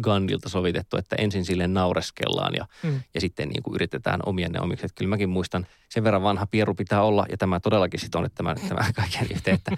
Gandilta 0.00 0.48
sovitettu, 0.48 0.96
että 0.96 1.16
ensin 1.16 1.44
sille 1.44 1.66
naureskellaan 1.66 2.54
ja, 2.54 2.66
mm. 2.82 3.00
ja 3.14 3.20
sitten 3.20 3.48
niin 3.48 3.62
kuin 3.62 3.74
yritetään 3.74 4.20
omien 4.26 4.52
ne 4.52 4.60
omiksi. 4.60 4.86
Että 4.86 4.98
kyllä 4.98 5.08
mäkin 5.08 5.28
muistan, 5.28 5.66
sen 5.88 6.04
verran 6.04 6.22
vanha 6.22 6.46
pieru 6.46 6.74
pitää 6.74 7.02
olla 7.02 7.26
ja 7.30 7.36
tämä 7.36 7.60
todellakin 7.60 8.00
sitten 8.00 8.18
on, 8.18 8.24
että 8.24 8.36
tämä, 8.36 8.54
tämä 8.68 8.92
kaiken 8.94 9.26
yhteen, 9.34 9.54
että 9.54 9.72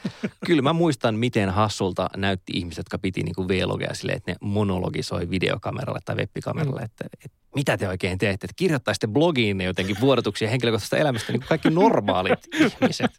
kyllä 0.47 0.63
mä 0.63 0.73
muistan, 0.73 1.15
miten 1.15 1.51
hassulta 1.51 2.11
näytti 2.17 2.53
ihmiset, 2.57 2.79
jotka 2.79 2.99
piti 2.99 3.23
niin 3.23 3.35
kuin 3.35 3.49
vlogia 3.49 3.95
silleen, 3.95 4.17
että 4.17 4.31
ne 4.31 4.37
monologisoi 4.41 5.31
videokameralle 5.31 6.01
tai 6.05 6.17
webbikameralle, 6.17 6.81
mm. 6.81 6.85
että, 6.85 7.05
että 7.25 7.39
mitä 7.55 7.79
te 7.79 7.89
oikein 7.89 8.19
teette, 8.19 8.45
että 8.45 8.55
kirjoittaisitte 8.57 9.07
blogiin 9.07 9.59
ne 9.59 9.65
jotenkin 9.65 9.97
vuodatuksia 10.01 10.51
henkilökohtaisesta 10.51 10.97
elämästä, 10.97 11.33
niin 11.33 11.41
kuin 11.41 11.49
kaikki 11.49 11.71
normaalit 11.71 12.39
ihmiset. 12.61 13.11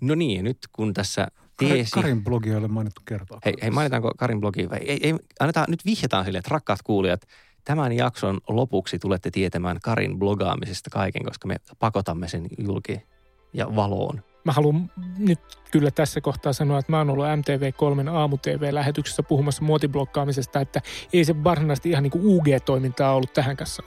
No 0.00 0.14
niin, 0.14 0.44
nyt 0.44 0.58
kun 0.72 0.94
tässä 0.94 1.28
tiesi. 1.56 1.90
Karin 1.90 2.24
blogi 2.24 2.50
ei 2.50 2.56
ole 2.56 2.68
mainittu 2.68 3.02
kertoa. 3.04 3.38
Hei, 3.44 3.54
hei 3.62 3.70
mainitaanko 3.70 4.10
Karin 4.16 4.40
blogi? 4.40 4.70
Vai 4.70 4.78
ei, 4.78 4.98
ei, 5.02 5.14
annetaan, 5.40 5.66
nyt 5.68 5.84
vihjataan 5.84 6.24
sille, 6.24 6.38
että 6.38 6.50
rakkaat 6.50 6.82
kuulijat, 6.82 7.26
tämän 7.64 7.92
jakson 7.92 8.40
lopuksi 8.48 8.98
tulette 8.98 9.30
tietämään 9.30 9.80
Karin 9.82 10.18
blogaamisesta 10.18 10.90
kaiken, 10.90 11.24
koska 11.24 11.48
me 11.48 11.56
pakotamme 11.78 12.28
sen 12.28 12.46
julki 12.58 13.02
ja 13.52 13.76
valoon. 13.76 14.22
Mä 14.44 14.52
haluan 14.52 14.90
nyt 15.18 15.40
kyllä 15.72 15.90
tässä 15.90 16.20
kohtaa 16.20 16.52
sanoa, 16.52 16.78
että 16.78 16.92
mä 16.92 16.98
oon 16.98 17.10
ollut 17.10 17.26
MTV3 17.26 18.08
aamu-TV-lähetyksessä 18.10 19.22
puhumassa 19.22 19.62
muotiblokkaamisesta, 19.62 20.60
että 20.60 20.80
ei 21.12 21.24
se 21.24 21.44
varsinaisesti 21.44 21.90
ihan 21.90 22.02
niin 22.02 22.10
kuin 22.10 22.24
UG-toimintaa 22.24 23.14
ollut 23.14 23.32
tähän 23.32 23.56
kanssa. 23.56 23.82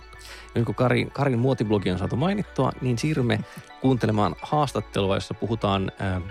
Nyt 0.55 0.65
kun 0.65 0.75
Karin, 0.75 1.11
Karin 1.11 1.39
muotiblogi 1.39 1.91
on 1.91 1.97
saatu 1.99 2.15
mainittua, 2.15 2.71
niin 2.81 2.97
siirrymme 2.97 3.39
kuuntelemaan 3.81 4.35
haastattelua, 4.41 5.15
jossa 5.15 5.33
puhutaan 5.33 5.91
äh, 6.01 6.21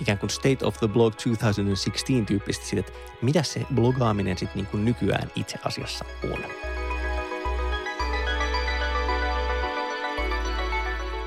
ikään 0.00 0.18
kuin 0.18 0.30
State 0.30 0.58
of 0.62 0.78
the 0.78 0.88
Blog 0.88 1.14
2016 1.14 2.12
tyyppisesti 2.26 2.66
siitä, 2.66 2.88
että 2.88 3.00
mitä 3.22 3.42
se 3.42 3.66
blogaaminen 3.74 4.38
sitten 4.38 4.56
niin 4.62 4.70
kuin 4.70 4.84
nykyään 4.84 5.30
itse 5.36 5.58
asiassa 5.64 6.04
on. 6.24 6.38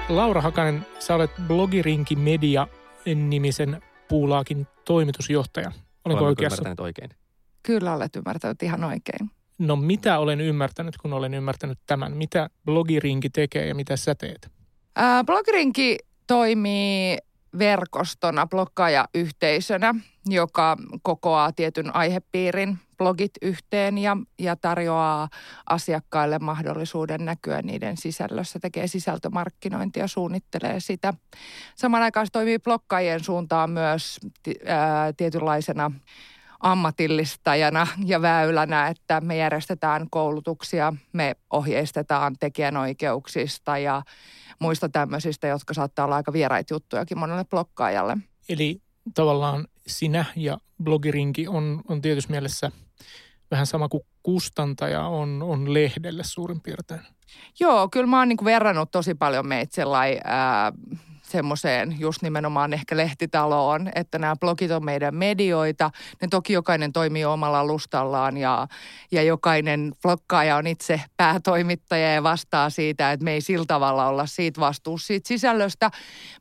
Laura 0.10 0.42
Hakanen, 0.42 0.86
sä 1.00 1.16
olet 1.16 1.32
blogirinki 1.48 2.16
media 2.16 2.68
nimisen 3.16 3.82
puulaakin 4.08 4.68
toimitusjohtaja. 4.86 5.72
Olenko 6.06 6.26
oikeassa? 6.26 6.62
ymmärtänyt 6.62 6.80
oikein? 6.80 7.10
Kyllä 7.64 7.96
olet 7.96 8.16
ymmärtänyt 8.16 8.64
ihan 8.64 8.84
oikein. 8.84 9.32
No 9.58 9.76
mitä 9.76 10.20
olen 10.20 10.42
ymmärtänyt, 10.42 10.98
kun 10.98 11.14
olen 11.14 11.34
ymmärtänyt 11.34 11.80
tämän? 11.86 12.18
Mitä 12.18 12.50
blogirinki 12.66 13.30
tekee 13.30 13.68
ja 13.68 13.76
mitä 13.76 13.98
sä 13.98 14.16
teet? 14.16 14.52
Ää, 14.96 15.24
blogirinki 15.24 15.98
toimii 16.28 17.18
verkostona, 17.60 18.48
blokkaajayhteisönä, 18.48 19.96
joka 20.26 20.78
kokoaa 21.02 21.52
tietyn 21.52 21.96
aihepiirin 21.96 22.80
blogit 22.98 23.32
yhteen 23.42 23.98
ja, 23.98 24.18
ja 24.40 24.56
tarjoaa 24.56 25.30
asiakkaille 25.70 26.40
mahdollisuuden 26.40 27.26
näkyä 27.26 27.62
niiden 27.62 27.98
sisällössä, 27.98 28.60
tekee 28.60 28.88
sisältömarkkinointia, 28.88 30.08
suunnittelee 30.08 30.80
sitä. 30.80 31.14
Saman 31.76 32.04
aikaan 32.04 32.26
se 32.26 32.32
toimii 32.32 32.60
blokkaajien 32.60 33.24
suuntaan 33.24 33.70
myös 33.70 34.20
ää, 34.66 35.14
tietynlaisena 35.14 35.92
ammatillistajana 36.60 37.88
ja 38.06 38.22
väylänä, 38.22 38.88
että 38.88 39.22
me 39.22 39.38
järjestetään 39.38 40.08
koulutuksia, 40.10 40.94
me 41.14 41.36
ohjeistetaan 41.50 42.36
tekijänoikeuksista 42.40 43.78
ja 43.78 44.02
muista 44.60 44.90
tämmöisistä, 44.90 45.48
jotka 45.48 45.74
saattaa 45.74 46.06
olla 46.06 46.16
aika 46.16 46.34
vieraita 46.34 46.74
juttujakin 46.74 47.18
monelle 47.20 47.46
blokkaajalle. 47.46 48.18
Eli 48.50 48.82
tavallaan 49.14 49.68
sinä 49.88 50.26
ja 50.36 50.58
blogirinki 50.84 51.48
on, 51.48 51.82
on 51.88 52.02
tietysti 52.02 52.32
mielessä 52.32 52.72
vähän 53.52 53.66
sama 53.66 53.90
kuin 53.90 54.04
kustantaja 54.24 55.08
on, 55.08 55.44
on 55.44 55.74
lehdelle 55.74 56.24
suurin 56.24 56.62
piirtein. 56.62 57.02
Joo, 57.60 57.90
kyllä 57.90 58.08
mä 58.08 58.20
oon 58.20 58.28
niin 58.28 58.38
verrannut 58.44 58.92
tosi 58.92 59.16
paljon 59.16 59.48
meitä 59.48 59.76
sellainen 59.76 60.22
semmoiseen 61.28 61.96
just 62.00 62.22
nimenomaan 62.22 62.74
ehkä 62.74 62.98
lehtitaloon, 62.98 63.90
että 63.96 64.20
nämä 64.20 64.36
blogit 64.36 64.72
on 64.72 64.86
meidän 64.86 65.16
medioita. 65.16 65.92
Ne 66.22 66.28
toki 66.28 66.54
jokainen 66.54 66.94
toimii 66.94 67.26
omalla 67.26 67.60
alustallaan 67.60 68.38
ja, 68.38 68.68
ja 69.12 69.24
jokainen 69.24 69.94
blokkaaja 70.02 70.56
on 70.56 70.68
itse 70.68 71.02
päätoimittaja 71.18 72.14
ja 72.14 72.24
vastaa 72.24 72.70
siitä, 72.70 73.12
että 73.12 73.24
me 73.24 73.34
ei 73.34 73.42
sillä 73.42 73.66
tavalla 73.68 74.08
olla 74.08 74.26
siitä 74.26 74.62
vastuussa 74.62 75.08
siitä 75.08 75.28
sisällöstä. 75.28 75.92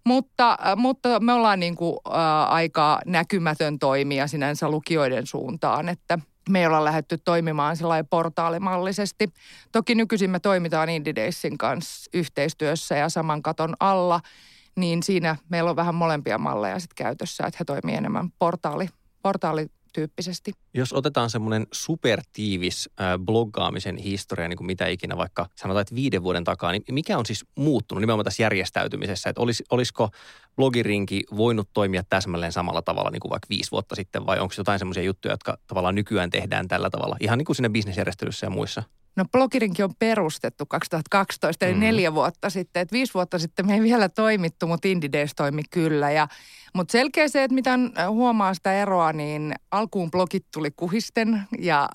Mutta, 0.04 0.58
mutta 0.76 1.20
me 1.20 1.32
ollaan 1.32 1.60
niin 1.60 1.76
kuin, 1.76 1.96
ä, 2.08 2.44
aika 2.44 3.00
näkymätön 3.06 3.78
toimija 3.78 4.26
sinänsä 4.26 4.70
lukijoiden 4.70 5.26
suuntaan, 5.26 5.88
että– 5.88 6.18
me 6.48 6.60
ei 6.60 6.66
olla 6.66 6.84
lähdetty 6.84 7.18
toimimaan 7.24 7.76
portaalimallisesti. 8.10 9.28
Toki 9.72 9.94
nykyisin 9.94 10.30
me 10.30 10.40
toimitaan 10.40 10.88
Indidaysin 10.88 11.58
kanssa 11.58 12.10
yhteistyössä 12.14 12.96
ja 12.96 13.08
saman 13.08 13.42
katon 13.42 13.74
alla– 13.80 14.20
niin 14.76 15.02
siinä 15.02 15.36
meillä 15.48 15.70
on 15.70 15.76
vähän 15.76 15.94
molempia 15.94 16.38
malleja 16.38 16.78
sitten 16.78 17.04
käytössä, 17.04 17.46
että 17.46 17.58
he 17.60 17.64
toimii 17.64 17.94
enemmän 17.94 18.30
portaali, 18.38 18.88
portaalityyppisesti. 19.22 20.52
Jos 20.74 20.92
otetaan 20.92 21.30
semmoinen 21.30 21.66
supertiivis 21.72 22.90
äh, 23.00 23.06
bloggaamisen 23.18 23.96
historia, 23.96 24.48
niin 24.48 24.56
kuin 24.56 24.66
mitä 24.66 24.86
ikinä 24.86 25.16
vaikka 25.16 25.46
sanotaan, 25.54 25.82
että 25.82 25.94
viiden 25.94 26.22
vuoden 26.22 26.44
takaa, 26.44 26.72
niin 26.72 26.82
mikä 26.90 27.18
on 27.18 27.26
siis 27.26 27.44
muuttunut 27.56 28.00
nimenomaan 28.00 28.24
tässä 28.24 28.42
järjestäytymisessä? 28.42 29.30
Että 29.30 29.42
olis, 29.42 29.62
olisiko 29.70 30.08
blogirinki 30.56 31.22
voinut 31.36 31.68
toimia 31.72 32.02
täsmälleen 32.10 32.52
samalla 32.52 32.82
tavalla 32.82 33.10
niin 33.10 33.20
kuin 33.20 33.30
vaikka 33.30 33.46
viisi 33.50 33.70
vuotta 33.70 33.94
sitten 33.94 34.26
vai 34.26 34.38
onko 34.38 34.54
jotain 34.58 34.78
semmoisia 34.78 35.02
juttuja, 35.02 35.32
jotka 35.32 35.58
tavallaan 35.66 35.94
nykyään 35.94 36.30
tehdään 36.30 36.68
tällä 36.68 36.90
tavalla, 36.90 37.16
ihan 37.20 37.38
niin 37.38 37.46
kuin 37.46 37.56
siinä 37.56 37.70
bisnesjärjestelyssä 37.70 38.46
ja 38.46 38.50
muissa? 38.50 38.82
No 39.16 39.24
blogirinkin 39.32 39.84
on 39.84 39.94
perustettu 39.98 40.66
2012, 40.66 41.66
eli 41.66 41.74
mm. 41.74 41.80
neljä 41.80 42.14
vuotta 42.14 42.50
sitten. 42.50 42.80
Et 42.80 42.92
viisi 42.92 43.14
vuotta 43.14 43.38
sitten 43.38 43.66
me 43.66 43.74
ei 43.74 43.82
vielä 43.82 44.08
toimittu, 44.08 44.66
mutta 44.66 44.88
Indies 44.88 45.32
toimi 45.36 45.62
kyllä. 45.70 46.10
Ja 46.10 46.28
mutta 46.76 46.92
selkeä 46.92 47.28
se, 47.28 47.44
että 47.44 47.54
mitä 47.54 47.74
äh, 47.74 48.08
huomaa 48.08 48.54
sitä 48.54 48.72
eroa, 48.72 49.12
niin 49.12 49.54
alkuun 49.70 50.10
blogit 50.10 50.46
tuli 50.52 50.70
kuhisten 50.76 51.42
ja, 51.58 51.88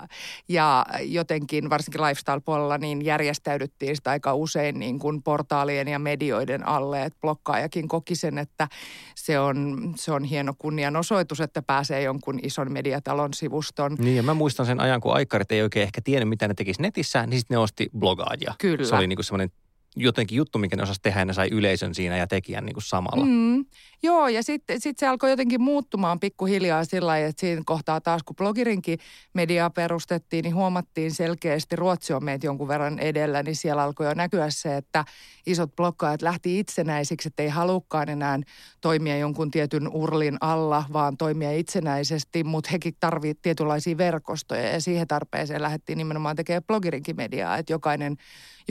ja 0.49 0.85
jotenkin 1.01 1.69
varsinkin 1.69 2.01
lifestyle-puolella 2.01 2.77
niin 2.77 3.05
järjestäydyttiin 3.05 3.95
sitä 3.95 4.11
aika 4.11 4.33
usein 4.33 4.79
niin 4.79 4.99
kuin 4.99 5.23
portaalien 5.23 5.87
ja 5.87 5.99
medioiden 5.99 6.67
alle. 6.67 7.03
Että 7.03 7.19
blokkaajakin 7.21 7.87
koki 7.87 8.15
sen, 8.15 8.37
että 8.37 8.67
se 9.15 9.39
on, 9.39 9.93
se 9.95 10.11
on 10.11 10.23
hieno 10.23 10.53
kunnianosoitus, 10.57 11.41
että 11.41 11.61
pääsee 11.61 12.01
jonkun 12.01 12.39
ison 12.43 12.71
mediatalon 12.71 13.33
sivuston. 13.33 13.95
Niin 13.99 14.15
ja 14.15 14.23
mä 14.23 14.33
muistan 14.33 14.65
sen 14.65 14.79
ajan, 14.79 15.01
kun 15.01 15.13
aikarit 15.13 15.51
ei 15.51 15.61
oikein 15.61 15.83
ehkä 15.83 16.01
tiennyt, 16.03 16.29
mitä 16.29 16.47
ne 16.47 16.53
tekisi 16.53 16.81
netissä, 16.81 17.10
niin 17.27 17.39
sitten 17.39 17.55
ne 17.55 17.59
osti 17.59 17.89
blogaajia. 17.97 18.53
Kyllä. 18.57 18.85
Se 18.85 18.95
oli 18.95 19.07
niin 19.07 19.17
kuin 19.17 19.25
semmoinen 19.25 19.51
jotenkin 19.95 20.35
juttu, 20.35 20.57
mikä 20.57 20.75
ne 20.75 20.83
osasi 20.83 20.99
tehdä 21.03 21.19
ja 21.19 21.25
ne 21.25 21.33
sai 21.33 21.47
yleisön 21.51 21.95
siinä 21.95 22.17
ja 22.17 22.27
tekijän 22.27 22.65
niin 22.65 22.73
kuin 22.73 22.83
samalla. 22.83 23.25
Mm. 23.25 23.65
Joo, 24.03 24.27
ja 24.27 24.43
sitten 24.43 24.81
sit 24.81 24.99
se 24.99 25.07
alkoi 25.07 25.29
jotenkin 25.29 25.61
muuttumaan 25.61 26.19
pikkuhiljaa 26.19 26.85
sillä 26.85 27.07
lailla, 27.07 27.27
että 27.27 27.39
siinä 27.39 27.61
kohtaa 27.65 28.01
taas, 28.01 28.23
kun 28.23 28.35
blogirinkin 28.35 28.99
mediaa 29.33 29.69
perustettiin, 29.69 30.43
niin 30.43 30.55
huomattiin 30.55 31.11
selkeästi, 31.11 31.75
Ruotsi 31.75 32.13
on 32.13 32.23
meitä 32.23 32.45
jonkun 32.45 32.67
verran 32.67 32.99
edellä, 32.99 33.43
niin 33.43 33.55
siellä 33.55 33.83
alkoi 33.83 34.05
jo 34.05 34.13
näkyä 34.13 34.49
se, 34.49 34.77
että 34.77 35.05
isot 35.45 35.75
blokkaajat 35.75 36.21
lähti 36.21 36.59
itsenäisiksi, 36.59 37.27
että 37.27 37.43
ei 37.43 37.49
halukkaan 37.49 38.09
enää 38.09 38.39
toimia 38.81 39.17
jonkun 39.17 39.51
tietyn 39.51 39.87
urlin 39.87 40.37
alla, 40.41 40.83
vaan 40.93 41.17
toimia 41.17 41.51
itsenäisesti, 41.51 42.43
mutta 42.43 42.69
hekin 42.71 42.93
tarvitsevat 42.99 43.41
tietynlaisia 43.41 43.97
verkostoja 43.97 44.71
ja 44.71 44.81
siihen 44.81 45.07
tarpeeseen 45.07 45.61
lähdettiin 45.61 45.97
nimenomaan 45.97 46.35
tekemään 46.35 46.63
blogirinkin 46.67 47.15
mediaa, 47.15 47.57
että 47.57 47.73
jokainen, 47.73 48.17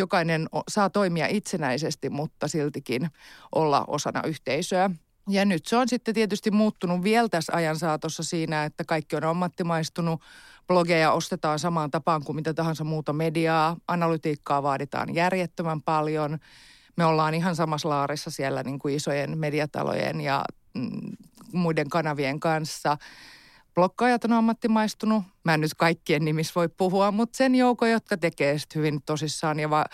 jokainen 0.00 0.46
saa 0.68 0.90
toimia 0.90 1.26
itsenäisesti, 1.26 2.10
mutta 2.10 2.48
siltikin 2.48 3.08
olla 3.54 3.84
osana 3.86 4.22
yhteisöä. 4.26 4.90
Ja 5.28 5.44
nyt 5.44 5.66
se 5.66 5.76
on 5.76 5.88
sitten 5.88 6.14
tietysti 6.14 6.50
muuttunut 6.50 7.02
vielä 7.02 7.28
tässä 7.28 7.52
ajan 7.56 7.76
saatossa 7.76 8.22
siinä, 8.22 8.64
että 8.64 8.84
kaikki 8.84 9.16
on 9.16 9.24
ammattimaistunut. 9.24 10.22
Blogeja 10.66 11.12
ostetaan 11.12 11.58
samaan 11.58 11.90
tapaan 11.90 12.24
kuin 12.24 12.36
mitä 12.36 12.54
tahansa 12.54 12.84
muuta 12.84 13.12
mediaa. 13.12 13.76
Analytiikkaa 13.88 14.62
vaaditaan 14.62 15.14
järjettömän 15.14 15.82
paljon. 15.82 16.38
Me 16.96 17.04
ollaan 17.04 17.34
ihan 17.34 17.56
samassa 17.56 17.88
laarissa 17.88 18.30
siellä 18.30 18.62
niin 18.62 18.78
kuin 18.78 18.94
isojen 18.94 19.38
mediatalojen 19.38 20.20
ja 20.20 20.44
mm, 20.74 21.16
muiden 21.52 21.88
kanavien 21.88 22.40
kanssa– 22.40 22.96
blokkaajat 23.74 24.24
on 24.24 24.32
ammattimaistunut. 24.32 25.22
Mä 25.44 25.54
en 25.54 25.60
nyt 25.60 25.74
kaikkien 25.76 26.24
nimissä 26.24 26.52
voi 26.54 26.68
puhua, 26.68 27.12
mutta 27.12 27.36
sen 27.36 27.54
joukko, 27.54 27.86
jotka 27.86 28.16
tekee 28.16 28.58
sitä 28.58 28.78
hyvin 28.78 29.02
tosissaan 29.06 29.60
ja 29.60 29.70
va, 29.70 29.84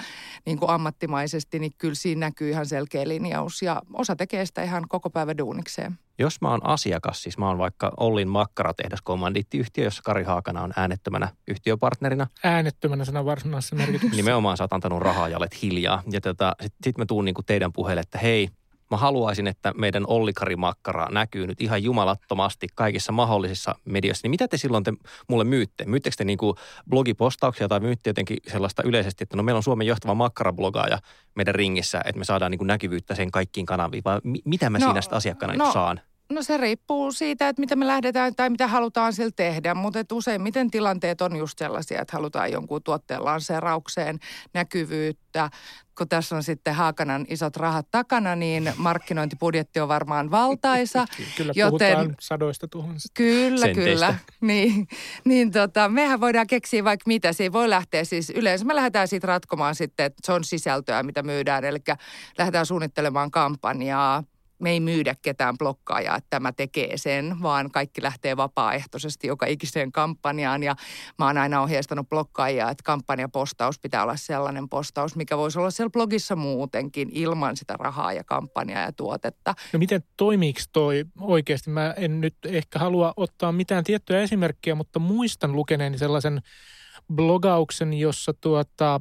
niin 0.46 0.58
kuin 0.58 0.70
ammattimaisesti, 0.70 1.58
niin 1.58 1.72
kyllä 1.78 1.94
siinä 1.94 2.26
näkyy 2.26 2.50
ihan 2.50 2.66
selkeä 2.66 3.08
linjaus. 3.08 3.62
Ja 3.62 3.82
osa 3.92 4.16
tekee 4.16 4.46
sitä 4.46 4.62
ihan 4.62 4.84
koko 4.88 5.10
päivä 5.10 5.38
duunikseen. 5.38 5.98
Jos 6.18 6.40
mä 6.40 6.50
oon 6.50 6.66
asiakas, 6.66 7.22
siis 7.22 7.38
mä 7.38 7.48
oon 7.48 7.58
vaikka 7.58 7.92
Ollin 7.96 8.28
makkaratehdas 8.28 9.02
kommandiittiyhtiö, 9.02 9.84
jossa 9.84 10.02
Kari 10.04 10.24
Haakana 10.24 10.62
on 10.62 10.72
äänettömänä 10.76 11.28
yhtiöpartnerina. 11.48 12.26
Äänettömänä 12.44 13.04
sana 13.04 13.24
varsinaisessa 13.24 13.76
merkityksessä. 13.76 14.16
Nimenomaan 14.16 14.56
sä 14.56 14.64
oot 14.64 14.72
antanut 14.72 15.02
rahaa 15.02 15.28
ja 15.28 15.38
olet 15.38 15.62
hiljaa. 15.62 16.02
Ja 16.10 16.20
tota, 16.20 16.56
sitten 16.62 16.78
sit 16.84 16.98
mä 16.98 17.06
tuun 17.06 17.24
niinku 17.24 17.42
teidän 17.42 17.72
puheelle, 17.72 18.00
että 18.00 18.18
hei, 18.18 18.48
Mä 18.90 18.96
haluaisin, 18.96 19.46
että 19.46 19.72
meidän 19.76 20.04
Ollikari-makkara 20.06 21.08
näkyy 21.10 21.46
nyt 21.46 21.60
ihan 21.60 21.82
jumalattomasti 21.82 22.66
kaikissa 22.74 23.12
mahdollisissa 23.12 23.74
medioissa. 23.84 24.24
Niin 24.24 24.30
mitä 24.30 24.48
te 24.48 24.56
silloin 24.56 24.84
te 24.84 24.92
mulle 25.28 25.44
myytte? 25.44 25.84
Myyttekö 25.84 26.16
te 26.16 26.24
niin 26.24 26.38
kuin 26.38 26.56
blogipostauksia 26.90 27.68
tai 27.68 27.80
myytte 27.80 28.10
jotenkin 28.10 28.36
sellaista 28.48 28.82
yleisesti, 28.82 29.24
että 29.24 29.36
no 29.36 29.42
meillä 29.42 29.56
on 29.56 29.62
Suomen 29.62 29.86
johtava 29.86 30.14
makkarablogaaja 30.14 30.98
meidän 31.34 31.54
ringissä, 31.54 32.00
että 32.04 32.18
me 32.18 32.24
saadaan 32.24 32.50
niin 32.50 32.58
kuin 32.58 32.68
näkyvyyttä 32.68 33.14
sen 33.14 33.30
kaikkiin 33.30 33.66
kanaviin? 33.66 34.04
Vai 34.04 34.20
mitä 34.44 34.70
mä 34.70 34.78
no, 34.78 34.86
siinä 34.86 35.00
asiakkaana 35.16 35.54
no, 35.54 35.72
saan? 35.72 36.00
No 36.28 36.42
se 36.42 36.56
riippuu 36.56 37.12
siitä, 37.12 37.48
että 37.48 37.60
mitä 37.60 37.76
me 37.76 37.86
lähdetään 37.86 38.34
tai 38.34 38.50
mitä 38.50 38.66
halutaan 38.66 39.12
sillä 39.12 39.30
tehdä, 39.36 39.74
mutta 39.74 40.14
useimmiten 40.14 40.70
tilanteet 40.70 41.20
on 41.20 41.36
just 41.36 41.58
sellaisia, 41.58 42.00
että 42.00 42.16
halutaan 42.16 42.52
jonkun 42.52 42.82
tuotteen 42.82 43.24
lanseeraukseen 43.24 44.18
näkyvyyttä. 44.54 45.50
Kun 45.98 46.08
tässä 46.08 46.36
on 46.36 46.42
sitten 46.42 46.74
Haakanan 46.74 47.26
isot 47.28 47.56
rahat 47.56 47.86
takana, 47.90 48.36
niin 48.36 48.72
markkinointibudjetti 48.76 49.80
on 49.80 49.88
varmaan 49.88 50.30
valtaisa. 50.30 51.06
Kyllä 51.36 51.52
joten, 51.56 51.92
puhutaan 51.94 52.16
sadoista 52.20 52.68
tuhansista. 52.68 53.14
Kyllä, 53.14 53.66
Senteistä. 53.66 53.90
kyllä. 53.90 54.14
Niin, 54.40 54.88
niin 55.24 55.52
tota, 55.52 55.88
mehän 55.88 56.20
voidaan 56.20 56.46
keksiä 56.46 56.84
vaikka 56.84 57.04
mitä. 57.06 57.32
Se 57.32 57.52
voi 57.52 57.70
lähteä 57.70 58.04
siis, 58.04 58.30
yleensä 58.30 58.64
me 58.64 58.74
lähdetään 58.74 59.08
siitä 59.08 59.26
ratkomaan 59.26 59.74
sitten, 59.74 60.06
että 60.06 60.20
se 60.24 60.32
on 60.32 60.44
sisältöä, 60.44 61.02
mitä 61.02 61.22
myydään. 61.22 61.64
Eli 61.64 61.78
lähdetään 62.38 62.66
suunnittelemaan 62.66 63.30
kampanjaa– 63.30 64.22
me 64.58 64.70
ei 64.70 64.80
myydä 64.80 65.14
ketään 65.22 65.58
blokkaajaa, 65.58 66.16
että 66.16 66.30
tämä 66.30 66.52
tekee 66.52 66.96
sen, 66.96 67.36
vaan 67.42 67.70
kaikki 67.70 68.02
lähtee 68.02 68.36
vapaaehtoisesti 68.36 69.26
joka 69.26 69.46
ikiseen 69.46 69.92
kampanjaan. 69.92 70.62
Ja 70.62 70.76
mä 71.18 71.26
oon 71.26 71.38
aina 71.38 71.62
ohjeistanut 71.62 72.08
blokkaajia, 72.08 72.70
että 72.70 72.82
kampanjapostaus 72.84 73.78
pitää 73.78 74.02
olla 74.02 74.16
sellainen 74.16 74.68
postaus, 74.68 75.16
mikä 75.16 75.36
voisi 75.36 75.58
olla 75.58 75.70
siellä 75.70 75.90
blogissa 75.90 76.36
muutenkin 76.36 77.08
ilman 77.12 77.56
sitä 77.56 77.74
rahaa 77.78 78.12
ja 78.12 78.24
kampanjaa 78.24 78.82
ja 78.82 78.92
tuotetta. 78.92 79.54
No 79.72 79.78
miten 79.78 80.02
toimiiko 80.16 80.60
toi 80.72 81.04
oikeasti? 81.20 81.70
Mä 81.70 81.94
en 81.96 82.20
nyt 82.20 82.36
ehkä 82.46 82.78
halua 82.78 83.12
ottaa 83.16 83.52
mitään 83.52 83.84
tiettyä 83.84 84.20
esimerkkiä, 84.20 84.74
mutta 84.74 84.98
muistan 84.98 85.52
lukeneeni 85.52 85.98
sellaisen 85.98 86.40
blogauksen, 87.14 87.94
jossa 87.94 88.32
tuota, 88.40 89.00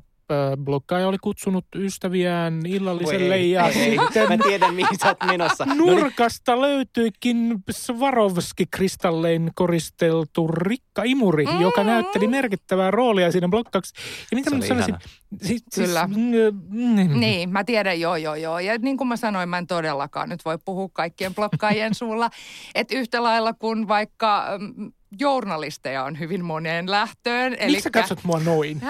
blokkaaja 0.64 1.08
oli 1.08 1.18
kutsunut 1.18 1.66
ystäviään 1.76 2.66
illalliselle 2.66 3.36
ei, 3.36 3.52
ja 3.52 3.68
ei, 3.68 3.74
sitten 3.74 4.28
Mä 4.28 4.38
tiedän, 4.38 4.74
mihin 4.74 5.00
sä 5.02 5.08
oot 5.08 5.18
menossa. 5.26 5.66
No 5.66 5.74
niin, 5.74 5.86
nurkasta 5.86 6.62
löytyikin 6.62 7.64
Swarovski-kristallein 7.72 9.52
koristeltu 9.56 10.48
rikkaimuri, 10.48 11.46
mm. 11.46 11.62
joka 11.62 11.84
näytteli 11.84 12.28
merkittävää 12.28 12.92
roolia 12.92 13.32
siinä 13.32 13.48
blokkauksessa. 13.48 14.02
Ja 14.32 14.36
mitä 14.36 14.50
Se 14.50 14.56
mä 14.56 14.60
oli 14.60 14.68
sanoisin? 14.68 14.90
ihana. 14.90 15.06
Siis, 15.42 15.64
Kyllä. 15.76 16.10
Siis, 16.14 16.54
mm, 16.70 17.20
Niin, 17.20 17.50
mä 17.50 17.64
tiedän, 17.64 18.00
joo, 18.00 18.16
joo, 18.16 18.36
joo. 18.36 18.60
Ja 18.60 18.78
niin 18.78 18.98
kuin 18.98 19.08
mä 19.08 19.18
sanoin, 19.18 19.50
mä 19.50 19.58
en 19.58 19.68
todellakaan 19.68 20.30
nyt 20.30 20.46
voi 20.46 20.58
puhua 20.66 20.90
kaikkien 20.94 21.36
blokkaajien 21.36 21.96
suulla. 21.96 22.30
Että 22.76 22.96
yhtä 22.96 23.24
lailla 23.24 23.54
kuin 23.54 23.88
vaikka 23.88 24.46
mm, 24.60 24.92
journalisteja 25.20 26.04
on 26.04 26.20
hyvin 26.20 26.46
moneen 26.46 26.92
lähtöön. 26.92 27.58
Miksi 27.66 27.82
sä 27.82 27.90
katsot 27.90 28.24
mua 28.24 28.40
noin? 28.40 28.82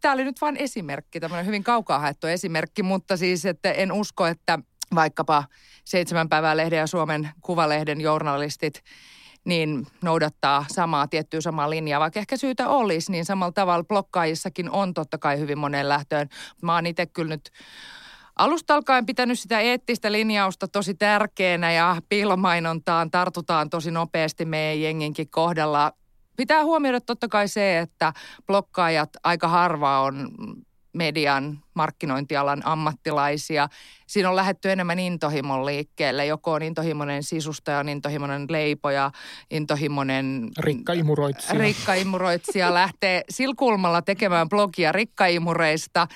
Tämä 0.00 0.14
oli 0.14 0.24
nyt 0.24 0.40
vain 0.40 0.56
esimerkki, 0.56 1.20
tämmöinen 1.20 1.46
hyvin 1.46 1.64
kaukaa 1.64 1.98
haettu 1.98 2.26
esimerkki, 2.26 2.82
mutta 2.82 3.16
siis, 3.16 3.46
että 3.46 3.72
en 3.72 3.92
usko, 3.92 4.26
että 4.26 4.58
vaikkapa 4.94 5.44
seitsemän 5.84 6.28
päivää 6.28 6.56
lehden 6.56 6.78
ja 6.78 6.86
Suomen 6.86 7.30
kuvalehden 7.40 8.00
journalistit 8.00 8.82
niin 9.44 9.86
noudattaa 10.02 10.64
samaa 10.68 11.08
tiettyä 11.08 11.40
samaa 11.40 11.70
linjaa, 11.70 12.00
vaikka 12.00 12.20
ehkä 12.20 12.36
syytä 12.36 12.68
olisi, 12.68 13.12
niin 13.12 13.24
samalla 13.24 13.52
tavalla 13.52 13.84
blokkaajissakin 13.84 14.70
on 14.70 14.94
totta 14.94 15.18
kai 15.18 15.38
hyvin 15.38 15.58
moneen 15.58 15.88
lähtöön. 15.88 16.28
Mä 16.62 16.74
oon 16.74 16.86
itse 16.86 17.06
kyllä 17.06 17.28
nyt 17.28 17.50
alusta 18.36 18.74
alkaen 18.74 19.06
pitänyt 19.06 19.38
sitä 19.38 19.60
eettistä 19.60 20.12
linjausta 20.12 20.68
tosi 20.68 20.94
tärkeänä 20.94 21.72
ja 21.72 21.96
piilomainontaan 22.08 23.10
tartutaan 23.10 23.70
tosi 23.70 23.90
nopeasti 23.90 24.44
meidän 24.44 24.80
jenginkin 24.82 25.30
kohdalla. 25.30 25.92
Pitää 26.36 26.64
huomioida 26.64 27.00
totta 27.00 27.28
kai 27.28 27.48
se, 27.48 27.78
että 27.78 28.12
blokkaajat 28.46 29.10
aika 29.24 29.48
harva 29.48 30.00
on 30.00 30.30
median 30.96 31.58
markkinointialan 31.74 32.62
ammattilaisia. 32.64 33.68
Siinä 34.06 34.30
on 34.30 34.36
lähetty 34.36 34.70
enemmän 34.70 34.98
intohimon 34.98 35.66
liikkeelle. 35.66 36.26
Joko 36.26 36.52
on 36.52 36.62
intohimoinen 36.62 37.22
sisustaja, 37.22 37.78
on 37.78 37.88
intohimoinen 37.88 38.46
leipoja, 38.50 39.10
intohimoinen... 39.50 40.50
Rikkaimuroitsija. 40.58 41.58
Rikkaimuroitsija 41.58 42.74
lähtee 42.74 43.24
silkulmalla 43.30 44.02
tekemään 44.02 44.48
blogia 44.48 44.92
rikkaimureista. 44.92 46.08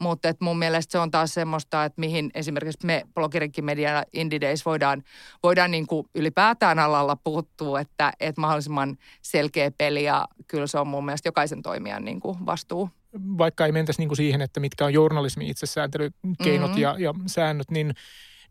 Mutta 0.00 0.28
et 0.28 0.40
mun 0.40 0.58
mielestä 0.58 0.92
se 0.92 0.98
on 0.98 1.10
taas 1.10 1.34
semmoista, 1.34 1.84
että 1.84 2.00
mihin 2.00 2.30
esimerkiksi 2.34 2.86
me 2.86 3.02
Blogirinkin 3.14 3.64
Media 3.64 4.02
Indie 4.12 4.40
Days 4.40 4.66
voidaan, 4.66 5.02
voidaan 5.42 5.70
niin 5.70 5.86
kuin 5.86 6.06
ylipäätään 6.14 6.78
alalla 6.78 7.16
puuttua, 7.16 7.80
että, 7.80 8.12
että 8.20 8.40
mahdollisimman 8.40 8.96
selkeä 9.22 9.70
peli 9.78 10.04
ja 10.04 10.24
kyllä 10.46 10.66
se 10.66 10.78
on 10.78 10.88
mun 10.88 11.04
mielestä 11.04 11.28
jokaisen 11.28 11.62
toimijan 11.62 12.04
niin 12.04 12.20
kuin 12.20 12.46
vastuu. 12.46 12.90
Vaikka 13.14 13.66
ei 13.66 13.72
mentäisi 13.72 14.00
niin 14.00 14.08
kuin 14.08 14.16
siihen, 14.16 14.40
että 14.40 14.60
mitkä 14.60 14.84
on 14.84 14.92
journalismin 14.92 15.46
itsesääntelykeinot 15.46 16.70
Mhm. 16.70 16.78
ja, 16.80 16.96
ja 16.98 17.14
säännöt, 17.26 17.70
niin 17.70 17.94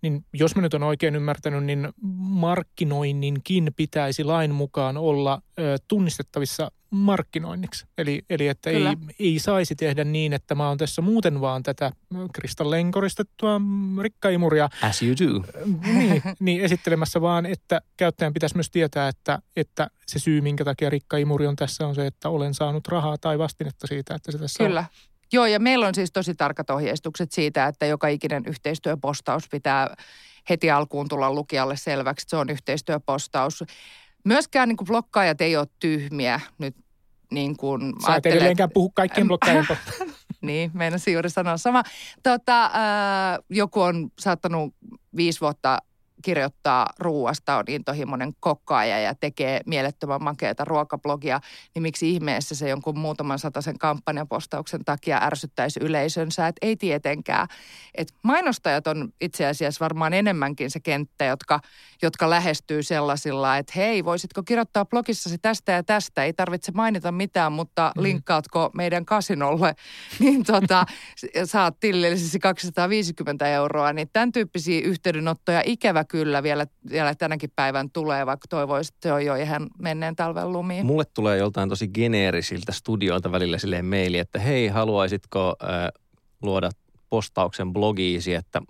niin 0.01 0.25
jos 0.33 0.55
mä 0.55 0.62
nyt 0.62 0.73
on 0.73 0.83
oikein 0.83 1.15
ymmärtänyt, 1.15 1.63
niin 1.63 1.89
markkinoinninkin 2.17 3.71
pitäisi 3.75 4.23
lain 4.23 4.55
mukaan 4.55 4.97
olla 4.97 5.41
ö, 5.60 5.77
tunnistettavissa 5.88 6.71
markkinoinniksi. 6.89 7.86
Eli, 7.97 8.21
eli 8.29 8.47
että 8.47 8.69
ei, 8.69 8.75
Kyllä. 8.75 8.93
ei 9.19 9.39
saisi 9.39 9.75
tehdä 9.75 10.03
niin, 10.03 10.33
että 10.33 10.55
mä 10.55 10.67
oon 10.67 10.77
tässä 10.77 11.01
muuten 11.01 11.41
vaan 11.41 11.63
tätä 11.63 11.91
kristalleen 12.33 12.91
koristettua 12.91 13.62
rikkaimuria 14.01 14.69
As 14.81 15.01
you 15.01 15.15
do. 15.15 15.43
niin, 15.93 16.21
niin 16.39 16.62
esittelemässä, 16.62 17.21
vaan 17.21 17.45
että 17.45 17.81
käyttäjän 17.97 18.33
pitäisi 18.33 18.55
myös 18.55 18.69
tietää, 18.69 19.07
että, 19.07 19.39
että 19.55 19.88
se 20.07 20.19
syy, 20.19 20.41
minkä 20.41 20.65
takia 20.65 20.89
rikkaimuri 20.89 21.47
on 21.47 21.55
tässä, 21.55 21.88
on 21.88 21.95
se, 21.95 22.07
että 22.07 22.29
olen 22.29 22.53
saanut 22.53 22.88
rahaa 22.88 23.17
tai 23.17 23.39
vastinetta 23.39 23.88
siitä, 23.88 24.15
että 24.15 24.31
se 24.31 24.38
tässä 24.38 24.63
on. 24.63 24.86
Joo, 25.33 25.45
ja 25.45 25.59
meillä 25.59 25.87
on 25.87 25.95
siis 25.95 26.11
tosi 26.11 26.35
tarkat 26.35 26.69
ohjeistukset 26.69 27.31
siitä, 27.31 27.67
että 27.67 27.85
joka 27.85 28.07
ikinen 28.07 28.43
yhteistyöpostaus 28.47 29.49
pitää 29.51 29.95
heti 30.49 30.71
alkuun 30.71 31.07
tulla 31.07 31.33
lukijalle 31.33 31.77
selväksi, 31.77 32.23
että 32.23 32.29
se 32.29 32.37
on 32.37 32.49
yhteistyöpostaus. 32.49 33.63
Myöskään 34.23 34.69
niin 34.69 34.77
kuin 34.77 34.87
blokkaajat 34.87 35.41
ei 35.41 35.57
ole 35.57 35.67
tyhmiä 35.79 36.39
nyt 36.57 36.75
niin 37.31 37.57
kuin 37.57 37.93
Sä 38.05 38.15
et 38.15 38.25
edelleenkään 38.25 38.71
puhu 38.73 38.89
kaikkien 38.89 39.27
blokkaajien 39.27 39.65
Niin, 40.41 40.71
meinasin 40.73 41.13
juuri 41.13 41.29
sanoa 41.29 41.57
sama. 41.57 41.83
Tota, 42.23 42.65
äh, 42.65 42.71
joku 43.49 43.81
on 43.81 44.09
saattanut 44.19 44.75
viisi 45.15 45.41
vuotta 45.41 45.77
kirjoittaa 46.23 46.88
ruuasta, 46.99 47.58
on 47.58 47.63
intohimoinen 47.67 48.34
kokkaaja 48.39 48.99
ja 48.99 49.15
tekee 49.15 49.62
mielettömän 49.65 50.23
makeata 50.23 50.65
ruokablogia, 50.65 51.39
niin 51.75 51.84
miksi 51.84 52.12
ihmeessä 52.12 52.56
se 52.56 52.69
jonkun 52.69 52.99
muutaman 52.99 53.39
sen 53.60 53.77
kampanjapostauksen 53.80 54.86
takia 54.86 55.19
ärsyttäisi 55.23 55.80
yleisönsä? 55.84 56.47
Et 56.47 56.56
ei 56.62 56.75
tietenkään. 56.75 57.47
Et 57.95 58.08
mainostajat 58.23 58.88
on 58.88 59.10
itse 59.21 59.45
asiassa 59.45 59.84
varmaan 59.84 60.13
enemmänkin 60.13 60.71
se 60.71 60.80
kenttä, 60.80 61.25
jotka, 61.25 61.60
jotka 62.01 62.30
lähestyy 62.30 62.84
sellaisilla, 62.84 63.58
että 63.58 63.73
hei, 63.75 64.06
voisitko 64.06 64.43
kirjoittaa 64.43 64.86
blogissasi 64.86 65.38
tästä 65.38 65.71
ja 65.71 65.84
tästä, 65.84 66.23
ei 66.23 66.34
tarvitse 66.34 66.71
mainita 66.71 67.12
mitään, 67.12 67.51
mutta 67.51 67.91
Mm. 67.95 68.03
linkkaatko 68.03 68.69
meidän 68.73 69.06
kasinolle, 69.06 69.75
niin 70.19 70.43
tota, 70.43 70.86
saat 71.45 71.80
tilillisesti 71.80 72.39
250 72.39 73.47
euroa, 73.47 73.93
niin 73.93 74.10
tämän 74.13 74.32
tyyppisiä 74.32 74.82
yhteydenottoja 74.82 75.62
ikävä 75.65 76.03
kyllä 76.03 76.16
vielä, 76.43 76.67
vielä 76.91 77.15
tänäkin 77.15 77.49
päivän 77.56 77.91
tulee, 77.91 78.25
vaikka 78.25 78.47
toivoisi, 78.49 78.93
että 78.95 79.10
se 79.10 79.13
on 79.13 79.25
jo 79.25 79.36
ihan 79.36 79.67
menneen 79.80 80.15
talven 80.15 80.51
lumiin. 80.53 80.86
Mulle 80.86 81.03
tulee 81.13 81.38
joltain 81.38 81.69
tosi 81.69 81.88
geneerisiltä 81.88 82.71
studioilta 82.71 83.32
välillä 83.32 83.58
silleen 83.58 83.86
maili, 83.86 84.17
että 84.17 84.39
hei, 84.39 84.67
haluaisitko 84.67 85.56
äh, 85.63 85.69
luoda 86.41 86.69
postauksen 87.10 87.73
blogiisi, 87.73 88.34
että 88.34 88.62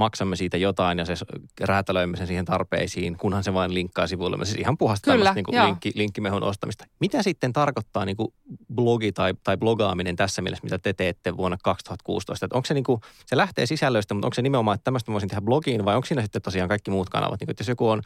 maksamme 0.00 0.36
siitä 0.36 0.56
jotain 0.56 0.98
ja 0.98 1.04
se 1.04 1.14
räätälöimme 1.60 2.16
sen 2.16 2.26
siihen 2.26 2.44
tarpeisiin, 2.44 3.16
kunhan 3.16 3.44
se 3.44 3.54
vain 3.54 3.74
linkkaa 3.74 4.06
sivuille. 4.06 4.44
Siis 4.44 4.58
ihan 4.58 4.78
puhasta 4.78 5.04
Kyllä, 5.04 5.14
tämmöistä 5.14 5.34
niin 5.34 5.44
kuin 5.44 5.66
linkki, 5.66 5.92
linkkimehun 5.94 6.42
ostamista. 6.42 6.86
Mitä 7.00 7.22
sitten 7.22 7.52
tarkoittaa 7.52 8.04
niin 8.04 8.16
kuin 8.16 8.28
blogi 8.74 9.12
tai, 9.12 9.34
tai 9.44 9.56
blogaaminen 9.56 10.16
tässä 10.16 10.42
mielessä, 10.42 10.64
mitä 10.64 10.78
te 10.78 10.92
teette 10.92 11.36
vuonna 11.36 11.56
2016? 11.62 12.46
Että 12.46 12.56
onko 12.56 12.66
se, 12.66 12.74
niin 12.74 12.84
kuin, 12.84 13.00
se 13.26 13.36
lähtee 13.36 13.66
sisällöistä, 13.66 14.14
mutta 14.14 14.26
onko 14.26 14.34
se 14.34 14.42
nimenomaan, 14.42 14.74
että 14.74 14.84
tämmöistä 14.84 15.12
voisin 15.12 15.28
tehdä 15.28 15.40
blogiin 15.40 15.84
vai 15.84 15.96
onko 15.96 16.06
siinä 16.06 16.22
sitten 16.22 16.42
tosiaan 16.42 16.68
kaikki 16.68 16.90
muut 16.90 17.10
kanavat? 17.10 17.40
Niin 17.40 17.46
kuin, 17.46 17.52
että 17.52 17.62
jos 17.62 17.68
joku 17.68 17.88
on, 17.88 18.02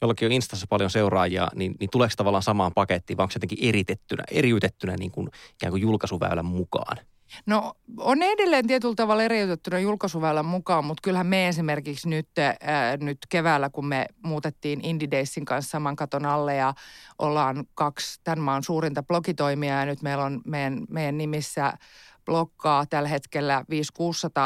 jollakin 0.00 0.26
on 0.26 0.32
Instassa 0.32 0.66
paljon 0.68 0.90
seuraajia, 0.90 1.48
niin, 1.54 1.74
niin 1.80 1.90
tuleeko 1.90 2.14
tavallaan 2.16 2.42
samaan 2.42 2.72
pakettiin 2.74 3.16
vai 3.16 3.24
onko 3.24 3.32
se 3.32 3.36
jotenkin 3.36 3.68
eritettynä, 3.68 4.24
eriytettynä 4.30 4.96
niin 4.96 5.10
kuin, 5.10 5.28
ikään 5.54 5.70
kuin 5.70 5.82
julkaisuväylän 5.82 6.44
mukaan? 6.44 6.96
No 7.46 7.74
on 7.96 8.22
edelleen 8.22 8.66
tietyllä 8.66 8.94
tavalla 8.94 9.22
eriytettynä 9.22 9.78
julkaisuväylän 9.78 10.44
mukaan, 10.44 10.84
mutta 10.84 11.00
kyllähän 11.02 11.26
me 11.26 11.48
esimerkiksi 11.48 12.08
nyt, 12.08 12.28
ää, 12.60 12.96
nyt 12.96 13.18
keväällä, 13.28 13.70
kun 13.70 13.86
me 13.86 14.06
muutettiin 14.24 14.84
Indie 14.84 15.08
kanssa 15.44 15.70
saman 15.70 15.96
katon 15.96 16.26
alle 16.26 16.56
ja 16.56 16.74
ollaan 17.18 17.64
kaksi 17.74 18.20
tämän 18.24 18.40
maan 18.40 18.62
suurinta 18.62 19.02
blogitoimijaa 19.02 19.80
ja 19.80 19.86
nyt 19.86 20.02
meillä 20.02 20.24
on 20.24 20.40
meidän, 20.44 20.84
meidän 20.88 21.18
nimissä 21.18 21.72
blokkaa 22.28 22.86
tällä 22.86 23.08
hetkellä 23.08 23.64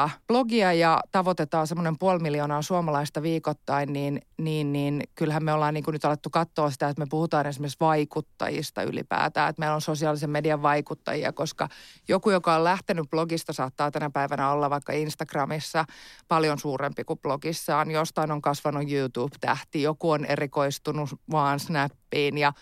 500-600 0.07 0.11
blogia 0.27 0.73
ja 0.73 1.01
tavoitetaan 1.13 1.67
semmoinen 1.67 1.99
puoli 1.99 2.19
miljoonaa 2.19 2.63
suomalaista 2.63 3.23
viikoittain, 3.23 3.93
niin, 3.93 4.23
niin, 4.39 4.73
niin 4.73 5.03
kyllähän 5.15 5.45
me 5.45 5.53
ollaan 5.53 5.75
niin 5.75 5.85
kuin 5.85 5.93
nyt 5.93 6.05
alettu 6.05 6.31
katsoa 6.31 6.71
sitä, 6.71 6.89
että 6.89 7.03
me 7.03 7.07
puhutaan 7.11 7.47
esimerkiksi 7.47 7.81
vaikuttajista 7.81 8.83
ylipäätään, 8.83 9.51
että 9.51 9.61
meillä 9.61 9.75
on 9.75 9.81
sosiaalisen 9.81 10.31
median 10.31 10.63
vaikuttajia, 10.63 11.33
koska 11.33 11.69
joku, 12.09 12.31
joka 12.31 12.55
on 12.55 12.65
lähtenyt 12.65 13.11
blogista, 13.11 13.53
saattaa 13.53 13.91
tänä 13.91 14.11
päivänä 14.11 14.51
olla 14.51 14.71
vaikka 14.71 14.93
Instagramissa 14.93 15.85
paljon 16.29 16.59
suurempi 16.59 17.05
kuin 17.05 17.19
blogissaan. 17.19 17.91
Jostain 17.91 18.31
on 18.31 18.43
kasvanut 18.43 18.91
YouTube-tähti, 18.91 19.83
joku 19.83 20.11
on 20.11 20.25
erikoistunut 20.25 21.11
vaan 21.31 21.61
Snappiin 21.61 22.39
ja 22.39 22.53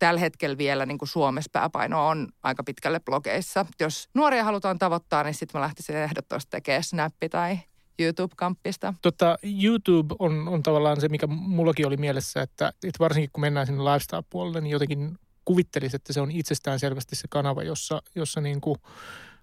tällä 0.00 0.20
hetkellä 0.20 0.58
vielä 0.58 0.86
niin 0.86 0.98
kuin 0.98 1.08
Suomessa 1.08 1.50
pääpaino 1.52 2.06
on 2.08 2.28
aika 2.42 2.64
pitkälle 2.64 3.00
blogeissa. 3.00 3.66
Jos 3.80 4.08
nuoria 4.14 4.44
halutaan 4.44 4.78
tavoittaa, 4.78 5.22
niin 5.24 5.34
sitten 5.34 5.58
mä 5.60 5.64
lähtisin 5.64 5.96
ehdottomasti 5.96 6.50
tekemään 6.50 6.84
Snappi 6.84 7.28
tai 7.28 7.58
YouTube-kamppista. 7.98 8.94
Tota, 9.02 9.38
YouTube 9.62 10.14
on, 10.18 10.48
on 10.48 10.62
tavallaan 10.62 11.00
se, 11.00 11.08
mikä 11.08 11.26
mullakin 11.26 11.86
oli 11.86 11.96
mielessä, 11.96 12.42
että, 12.42 12.68
että 12.68 12.98
varsinkin 12.98 13.30
kun 13.32 13.40
mennään 13.40 13.66
sinne 13.66 13.82
lifestyle-puolelle, 13.84 14.60
niin 14.60 14.70
jotenkin 14.70 15.18
kuvittelisi, 15.44 15.96
että 15.96 16.12
se 16.12 16.20
on 16.20 16.30
itsestään 16.30 16.78
selvästi 16.78 17.16
se 17.16 17.28
kanava, 17.30 17.62
jossa, 17.62 18.02
jossa 18.14 18.40
niin 18.40 18.60
kuin 18.60 18.76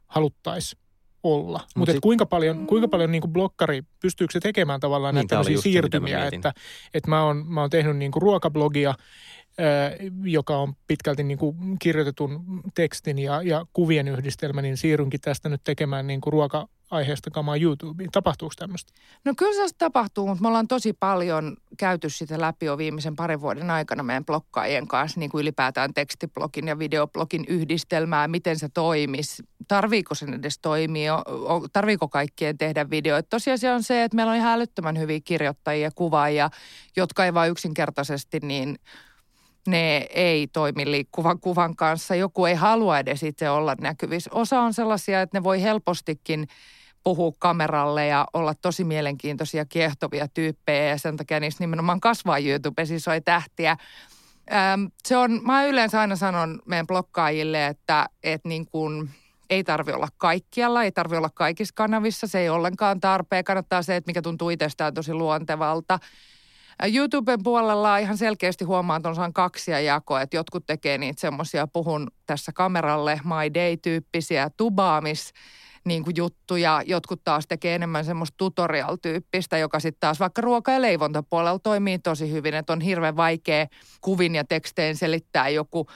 haluttaisiin 0.07 0.81
olla. 1.23 1.59
Mutta 1.75 1.91
sit- 1.91 1.95
sit... 1.95 2.01
kuinka 2.01 2.25
paljon, 2.25 2.67
kuinka 2.67 2.87
paljon 2.87 3.11
niin 3.11 3.21
kuin 3.21 3.33
blokkari, 3.33 3.81
pystyykö 4.01 4.31
se 4.31 4.39
tekemään 4.39 4.79
tavallaan 4.79 5.15
Niin, 5.15 5.27
näitä 5.31 5.43
se, 5.43 5.61
siirtymiä, 5.61 6.19
mietin. 6.19 6.37
että, 6.37 6.53
että 6.93 7.09
mä 7.09 7.23
oon, 7.23 7.45
mä 7.47 7.61
oon 7.61 7.69
tehnyt 7.69 7.97
niin 7.97 8.11
kuin 8.11 8.21
ruokablogia, 8.21 8.93
joka 10.23 10.57
on 10.57 10.73
pitkälti 10.87 11.23
niin 11.23 11.37
kuin 11.37 11.79
kirjoitetun 11.79 12.61
tekstin 12.75 13.19
ja, 13.19 13.41
ja 13.41 13.65
kuvien 13.73 14.07
yhdistelmä, 14.07 14.61
niin 14.61 14.77
siirrynkin 14.77 15.21
tästä 15.21 15.49
nyt 15.49 15.61
tekemään 15.63 16.07
niin 16.07 16.21
kuin 16.21 16.33
ruoka, 16.33 16.67
aiheesta 16.91 17.31
kamaa 17.31 17.55
YouTubeen. 17.55 18.11
Tapahtuuko 18.11 18.53
tämmöistä? 18.57 18.93
No 19.25 19.33
kyllä 19.37 19.67
se 19.67 19.75
tapahtuu, 19.77 20.27
mutta 20.27 20.41
me 20.41 20.47
ollaan 20.47 20.67
tosi 20.67 20.93
paljon 20.93 21.57
käyty 21.77 22.09
sitä 22.09 22.41
läpi 22.41 22.65
jo 22.65 22.77
viimeisen 22.77 23.15
parin 23.15 23.41
vuoden 23.41 23.69
aikana 23.69 24.03
meidän 24.03 24.25
blokkaajien 24.25 24.87
kanssa, 24.87 25.19
niin 25.19 25.29
kuin 25.29 25.41
ylipäätään 25.41 25.93
tekstiblogin 25.93 26.67
ja 26.67 26.79
videoblogin 26.79 27.45
yhdistelmää, 27.47 28.27
miten 28.27 28.59
se 28.59 28.69
toimisi, 28.69 29.43
tarviiko 29.67 30.15
sen 30.15 30.33
edes 30.33 30.59
toimia, 30.59 31.23
tarviiko 31.73 32.07
kaikkien 32.07 32.57
tehdä 32.57 32.89
videoita. 32.89 33.29
Tosiasia 33.29 33.73
on 33.73 33.83
se, 33.83 34.03
että 34.03 34.15
meillä 34.15 34.31
on 34.31 34.37
ihan 34.37 34.53
älyttömän 34.53 34.99
hyviä 34.99 35.19
kirjoittajia, 35.23 35.91
kuvaajia, 35.95 36.49
jotka 36.97 37.25
ei 37.25 37.33
vain 37.33 37.51
yksinkertaisesti 37.51 38.39
niin 38.43 38.79
ne 39.67 40.07
ei 40.09 40.47
toimi 40.47 40.91
liikkuvan 40.91 41.39
kuvan 41.39 41.75
kanssa. 41.75 42.15
Joku 42.15 42.45
ei 42.45 42.55
halua 42.55 42.99
edes 42.99 43.23
itse 43.23 43.49
olla 43.49 43.75
näkyvissä. 43.81 44.29
Osa 44.33 44.59
on 44.59 44.73
sellaisia, 44.73 45.21
että 45.21 45.37
ne 45.37 45.43
voi 45.43 45.61
helpostikin 45.61 46.47
puhua 47.03 47.31
kameralle 47.39 48.07
ja 48.07 48.27
olla 48.33 48.53
tosi 48.61 48.83
mielenkiintoisia, 48.83 49.65
kiehtovia 49.65 50.27
tyyppejä 50.27 50.83
ja 50.83 50.97
sen 50.97 51.17
takia 51.17 51.39
niistä 51.39 51.63
nimenomaan 51.63 51.99
kasvaa 51.99 52.39
YouTube, 52.39 52.83
soi 52.97 53.21
tähtiä. 53.21 53.77
Ähm, 54.51 54.85
se 55.05 55.17
on, 55.17 55.39
mä 55.43 55.65
yleensä 55.65 55.99
aina 55.99 56.15
sanon 56.15 56.59
meidän 56.65 56.87
blokkaajille, 56.87 57.67
että, 57.67 58.05
että 58.23 58.49
niin 58.49 58.65
kuin, 58.65 59.09
ei 59.49 59.63
tarvi 59.63 59.91
olla 59.91 60.07
kaikkialla, 60.17 60.83
ei 60.83 60.91
tarvi 60.91 61.17
olla 61.17 61.29
kaikissa 61.33 61.73
kanavissa, 61.75 62.27
se 62.27 62.39
ei 62.39 62.49
ollenkaan 62.49 62.99
tarpeen. 62.99 63.43
Kannattaa 63.43 63.81
se, 63.81 63.95
että 63.95 64.09
mikä 64.09 64.21
tuntuu 64.21 64.49
itsestään 64.49 64.93
tosi 64.93 65.13
luontevalta. 65.13 65.99
YouTuben 66.85 67.43
puolella 67.43 67.97
ihan 67.97 68.17
selkeästi 68.17 68.65
huomaan, 68.65 68.99
että 68.99 69.21
on 69.21 69.33
kaksia 69.33 69.79
jakoa, 69.79 70.21
että 70.21 70.37
jotkut 70.37 70.65
tekee 70.65 70.97
niitä 70.97 71.21
semmoisia, 71.21 71.67
puhun 71.67 72.07
tässä 72.25 72.51
kameralle, 72.51 73.21
my 73.23 73.53
day-tyyppisiä 73.53 74.49
tubaamis 74.57 75.33
niin 75.85 76.03
kuin 76.03 76.15
juttuja. 76.17 76.81
Jotkut 76.85 77.23
taas 77.23 77.47
tekee 77.47 77.75
enemmän 77.75 78.05
semmoista 78.05 78.37
tutorial-tyyppistä, 78.37 79.57
joka 79.57 79.79
sitten 79.79 79.99
taas 79.99 80.19
vaikka 80.19 80.41
ruoka- 80.41 80.71
ja 80.71 80.81
leivontapuolella 80.81 81.59
toimii 81.59 81.99
tosi 81.99 82.31
hyvin. 82.31 82.53
Että 82.53 82.73
on 82.73 82.81
hirveän 82.81 83.17
vaikea 83.17 83.67
kuvin 84.01 84.35
ja 84.35 84.43
tekstein 84.43 84.95
selittää 84.95 85.49
joku, 85.49 85.87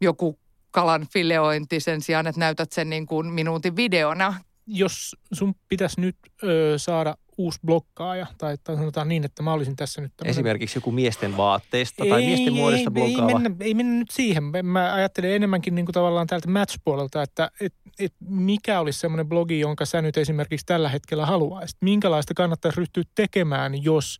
joku 0.00 0.38
kalan 0.70 1.06
fileointi 1.12 1.80
sen 1.80 2.00
sijaan, 2.00 2.26
että 2.26 2.40
näytät 2.40 2.72
sen 2.72 2.90
niin 2.90 3.06
kuin 3.06 3.26
minuutin 3.26 3.76
videona. 3.76 4.34
Jos 4.66 5.16
sun 5.32 5.54
pitäisi 5.68 6.00
nyt 6.00 6.16
ö, 6.42 6.74
saada 6.76 7.16
uusi 7.38 7.58
blokkaaja, 7.66 8.26
tai, 8.38 8.58
tai 8.64 8.76
sanotaan 8.76 9.08
niin, 9.08 9.24
että 9.24 9.42
mä 9.42 9.52
olisin 9.52 9.76
tässä 9.76 10.00
nyt 10.00 10.12
tämmöinen... 10.16 10.30
Esimerkiksi 10.30 10.78
joku 10.78 10.90
miesten 10.90 11.36
vaatteista 11.36 12.04
tai 12.08 12.20
ei, 12.20 12.26
miesten 12.26 12.52
muodosta 12.52 12.90
blokkaava. 12.90 13.28
Ei 13.28 13.34
mennä, 13.34 13.56
ei 13.60 13.74
mennä 13.74 13.98
nyt 13.98 14.10
siihen. 14.10 14.44
Mä 14.62 14.94
ajattelen 14.94 15.30
enemmänkin 15.30 15.74
niin 15.74 15.86
kuin 15.86 15.94
tavallaan 15.94 16.26
täältä 16.26 16.48
match-puolelta, 16.48 17.22
että 17.22 17.50
et, 17.60 17.74
et 17.98 18.14
mikä 18.20 18.80
olisi 18.80 18.98
semmoinen 18.98 19.28
blogi, 19.28 19.60
jonka 19.60 19.84
sä 19.84 20.02
nyt 20.02 20.16
esimerkiksi 20.16 20.66
tällä 20.66 20.88
hetkellä 20.88 21.26
haluaisit. 21.26 21.76
Minkälaista 21.80 22.34
kannattaisi 22.34 22.80
ryhtyä 22.80 23.02
tekemään, 23.14 23.82
jos 23.84 24.18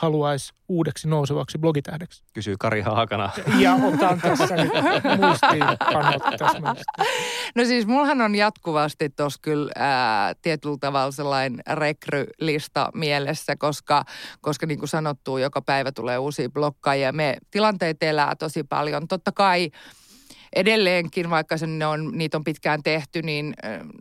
haluaisi 0.00 0.52
uudeksi 0.68 1.08
nousevaksi 1.08 1.58
blogitähdeksi? 1.58 2.22
Kysyy 2.32 2.56
Kari 2.58 2.80
Haakana. 2.80 3.30
Ja 3.58 3.74
otan 3.74 4.20
tässä 4.20 4.56
nyt 4.56 4.72
muistiinpanot 5.18 6.22
täsmällisesti. 6.38 7.02
No 7.54 7.64
siis 7.64 7.86
mullahan 7.86 8.20
on 8.20 8.34
jatkuvasti 8.34 9.10
tuossa 9.10 9.38
kyllä 9.42 9.72
ää, 9.76 10.34
tietyllä 10.42 10.76
tavalla 10.80 11.12
sellainen 11.12 11.60
rekrylista 11.72 12.90
mielessä, 12.94 13.56
koska, 13.56 14.04
koska 14.40 14.66
niin 14.66 14.78
kuin 14.78 14.88
sanottu, 14.88 15.38
joka 15.38 15.62
päivä 15.62 15.92
tulee 15.92 16.18
uusia 16.18 16.50
blokkaajia. 16.50 17.12
Me 17.12 17.36
tilanteet 17.50 18.02
elää 18.02 18.36
tosi 18.36 18.64
paljon. 18.64 19.08
Totta 19.08 19.32
kai 19.32 19.70
edelleenkin, 20.56 21.30
vaikka 21.30 21.56
se 21.56 21.66
ne 21.66 21.86
on, 21.86 22.10
niitä 22.12 22.36
on 22.36 22.44
pitkään 22.44 22.82
tehty, 22.82 23.22
niin 23.22 23.54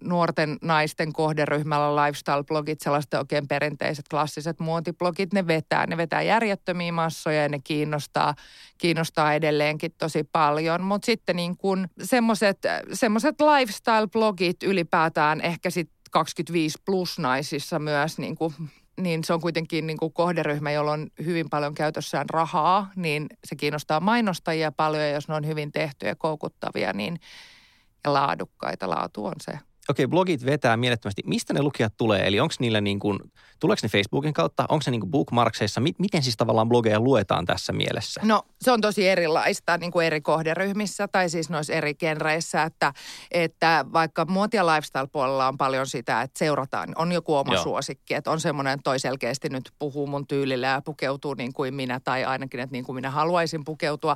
nuorten 0.03 0.57
naisten 0.61 1.13
kohderyhmällä 1.13 2.01
lifestyle-blogit, 2.01 2.79
sellaiset 2.79 3.13
oikein 3.13 3.47
perinteiset 3.47 4.05
klassiset 4.09 4.59
muotiblogit, 4.59 5.33
ne 5.33 5.47
vetää. 5.47 5.87
Ne 5.87 5.97
vetää 5.97 6.21
järjettömiä 6.21 6.91
massoja 6.91 7.41
ja 7.41 7.49
ne 7.49 7.59
kiinnostaa, 7.63 8.35
kiinnostaa 8.77 9.33
edelleenkin 9.33 9.91
tosi 9.97 10.23
paljon. 10.23 10.81
Mutta 10.83 11.05
sitten 11.05 11.35
niin 11.35 11.57
kuin 11.57 11.87
semmoiset 12.93 13.41
lifestyle-blogit 13.41 14.57
ylipäätään 14.63 15.41
ehkä 15.41 15.69
sitten 15.69 15.99
25 16.11 16.77
plus 16.85 17.19
naisissa 17.19 17.79
myös 17.79 18.17
niin 18.17 18.35
kuin 18.35 18.53
niin 18.99 19.23
se 19.23 19.33
on 19.33 19.41
kuitenkin 19.41 19.87
niin 19.87 19.97
kuin 19.97 20.13
kohderyhmä, 20.13 20.71
jolla 20.71 20.91
on 20.91 21.07
hyvin 21.25 21.49
paljon 21.49 21.73
käytössään 21.73 22.29
rahaa, 22.29 22.91
niin 22.95 23.27
se 23.43 23.55
kiinnostaa 23.55 23.99
mainostajia 23.99 24.71
paljon 24.71 25.03
ja 25.03 25.09
jos 25.09 25.27
ne 25.27 25.35
on 25.35 25.47
hyvin 25.47 25.71
tehtyjä 25.71 26.11
ja 26.11 26.15
koukuttavia 26.15 26.93
niin, 26.93 27.19
ja 28.03 28.13
laadukkaita, 28.13 28.89
laatu 28.89 29.25
on 29.25 29.35
se 29.41 29.59
okei, 29.89 30.05
okay, 30.05 30.11
blogit 30.11 30.45
vetää 30.45 30.77
mielettömästi. 30.77 31.21
Mistä 31.25 31.53
ne 31.53 31.61
lukijat 31.61 31.93
tulee? 31.97 32.27
Eli 32.27 32.39
onko 32.39 32.53
niillä 32.59 32.81
niin 32.81 32.99
kuin, 32.99 33.19
tuleeko 33.59 33.79
ne 33.83 33.89
Facebookin 33.89 34.33
kautta? 34.33 34.65
Onko 34.69 34.81
se 34.81 34.91
niin 34.91 35.01
kuin 35.01 35.11
bookmarkseissa? 35.11 35.81
Miten 35.99 36.23
siis 36.23 36.37
tavallaan 36.37 36.69
blogeja 36.69 36.99
luetaan 36.99 37.45
tässä 37.45 37.73
mielessä? 37.73 38.21
No 38.23 38.43
se 38.61 38.71
on 38.71 38.81
tosi 38.81 39.07
erilaista 39.07 39.77
niin 39.77 39.91
kuin 39.91 40.05
eri 40.07 40.21
kohderyhmissä 40.21 41.07
tai 41.07 41.29
siis 41.29 41.49
noissa 41.49 41.73
eri 41.73 41.95
genreissä, 41.95 42.63
että, 42.63 42.93
että 43.31 43.85
vaikka 43.93 44.25
muoti- 44.25 44.57
ja 44.57 44.65
lifestyle-puolella 44.65 45.47
on 45.47 45.57
paljon 45.57 45.87
sitä, 45.87 46.21
että 46.21 46.39
seurataan, 46.39 46.89
on 46.95 47.11
joku 47.11 47.35
oma 47.35 47.53
Joo. 47.53 47.63
suosikki, 47.63 48.13
että 48.13 48.31
on 48.31 48.39
semmoinen, 48.39 48.83
toi 48.83 48.99
selkeästi 48.99 49.49
nyt 49.49 49.71
puhuu 49.79 50.07
mun 50.07 50.27
tyylillä 50.27 50.67
ja 50.67 50.81
pukeutuu 50.81 51.33
niin 51.33 51.53
kuin 51.53 51.73
minä 51.73 51.99
tai 51.99 52.25
ainakin, 52.25 52.59
että 52.59 52.71
niin 52.71 52.85
kuin 52.85 52.95
minä 52.95 53.11
haluaisin 53.11 53.65
pukeutua, 53.65 54.15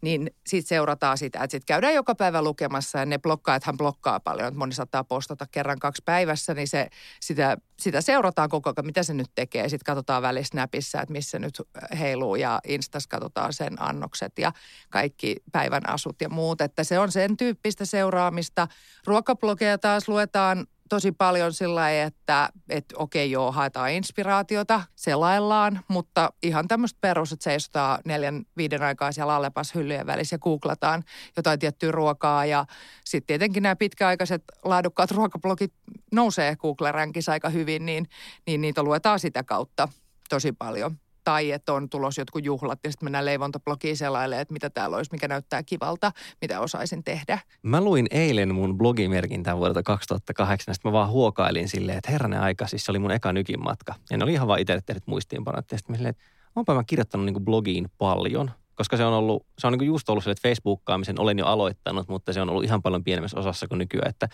niin 0.00 0.30
sitten 0.46 0.68
seurataan 0.68 1.18
sitä, 1.18 1.38
että 1.38 1.50
sitten 1.50 1.66
käydään 1.66 1.94
joka 1.94 2.14
päivä 2.14 2.42
lukemassa 2.42 2.98
ja 2.98 3.06
ne 3.06 3.18
blokkaajathan 3.18 3.76
blokkaa 3.76 4.20
paljon, 4.20 4.48
että 4.48 4.58
moni 4.58 4.72
saattaa 4.72 5.04
postata 5.14 5.46
kerran 5.50 5.78
kaksi 5.78 6.02
päivässä, 6.04 6.54
niin 6.54 6.68
se, 6.68 6.88
sitä, 7.20 7.56
sitä 7.78 8.00
seurataan 8.00 8.48
koko 8.48 8.70
ajan, 8.70 8.86
mitä 8.86 9.02
se 9.02 9.14
nyt 9.14 9.30
tekee. 9.34 9.68
Sitten 9.68 9.84
katsotaan 9.84 10.22
välisnäpissä, 10.22 11.00
että 11.00 11.12
missä 11.12 11.38
nyt 11.38 11.62
heiluu 11.98 12.36
ja 12.36 12.60
Instas 12.68 13.06
katsotaan 13.06 13.52
sen 13.52 13.82
annokset 13.82 14.38
ja 14.38 14.52
kaikki 14.90 15.36
päivän 15.52 15.88
asut 15.88 16.16
ja 16.20 16.28
muut. 16.28 16.60
Että 16.60 16.84
se 16.84 16.98
on 16.98 17.12
sen 17.12 17.36
tyyppistä 17.36 17.84
seuraamista. 17.84 18.68
Ruokablogeja 19.06 19.78
taas 19.78 20.08
luetaan 20.08 20.66
tosi 20.88 21.12
paljon 21.12 21.52
sillä 21.52 22.02
että, 22.02 22.48
että 22.68 22.94
okei 22.98 23.30
joo, 23.30 23.52
haetaan 23.52 23.90
inspiraatiota, 23.90 24.82
selaillaan, 24.96 25.80
mutta 25.88 26.32
ihan 26.42 26.68
tämmöistä 26.68 26.98
perus, 27.00 27.32
että 27.32 27.44
seisotaan 27.44 27.98
neljän, 28.04 28.44
viiden 28.56 28.82
aikaa 28.82 29.12
siellä 29.12 29.34
allepas 29.34 29.74
hyllyjen 29.74 30.06
välissä 30.06 30.34
ja 30.34 30.38
googlataan 30.38 31.02
jotain 31.36 31.58
tiettyä 31.58 31.92
ruokaa. 31.92 32.46
Ja 32.46 32.66
sitten 33.04 33.26
tietenkin 33.26 33.62
nämä 33.62 33.76
pitkäaikaiset 33.76 34.42
laadukkaat 34.64 35.10
ruokablogit 35.10 35.72
nousee 36.12 36.56
Google-ränkissa 36.56 37.32
aika 37.32 37.48
hyvin, 37.48 37.86
niin, 37.86 38.08
niin 38.46 38.60
niitä 38.60 38.82
luetaan 38.82 39.20
sitä 39.20 39.42
kautta 39.42 39.88
tosi 40.28 40.52
paljon 40.52 40.96
tai 41.24 41.52
että 41.52 41.72
on 41.72 41.88
tulos 41.90 42.18
jotkut 42.18 42.44
juhlat 42.44 42.78
ja 42.84 42.90
sitten 42.90 43.06
mennään 43.06 43.24
leivontablogiin 43.24 43.96
selailemaan, 43.96 44.42
että 44.42 44.52
mitä 44.52 44.70
täällä 44.70 44.96
olisi, 44.96 45.12
mikä 45.12 45.28
näyttää 45.28 45.62
kivalta, 45.62 46.12
mitä 46.40 46.60
osaisin 46.60 47.04
tehdä. 47.04 47.38
Mä 47.62 47.80
luin 47.80 48.06
eilen 48.10 48.54
mun 48.54 48.78
blogimerkintään 48.78 49.58
vuodelta 49.58 49.82
2008, 49.82 50.74
sitten 50.74 50.88
mä 50.88 50.92
vaan 50.92 51.10
huokailin 51.10 51.68
silleen, 51.68 51.98
että 51.98 52.12
herranen 52.12 52.40
aika, 52.40 52.66
siis 52.66 52.84
se 52.84 52.92
oli 52.92 52.98
mun 52.98 53.10
eka 53.10 53.32
nykin 53.32 53.64
matka. 53.64 53.94
Ja 54.10 54.16
ne 54.16 54.24
oli 54.24 54.32
ihan 54.32 54.48
vaan 54.48 54.60
itselle 54.60 54.82
tehnyt 54.86 55.06
muistiinpanot. 55.06 55.72
Ja 55.72 55.78
sitten 55.78 55.92
mä 55.92 55.96
silleen, 55.96 56.10
että 56.10 56.24
onpa 56.56 56.74
mä 56.74 56.84
kirjoittanut 56.84 57.26
niin 57.26 57.44
blogiin 57.44 57.88
paljon, 57.98 58.50
koska 58.74 58.96
se 58.96 59.04
on 59.04 59.12
ollut, 59.12 59.46
se 59.58 59.66
on 59.66 59.72
niin 59.72 59.86
just 59.86 60.08
ollut 60.08 60.24
sille, 60.24 60.32
että 60.32 60.48
Facebookkaamisen 60.48 61.20
olen 61.20 61.38
jo 61.38 61.46
aloittanut, 61.46 62.08
mutta 62.08 62.32
se 62.32 62.40
on 62.40 62.50
ollut 62.50 62.64
ihan 62.64 62.82
paljon 62.82 63.04
pienemmässä 63.04 63.38
osassa 63.38 63.68
kuin 63.68 63.78
nykyään, 63.78 64.10
että 64.10 64.28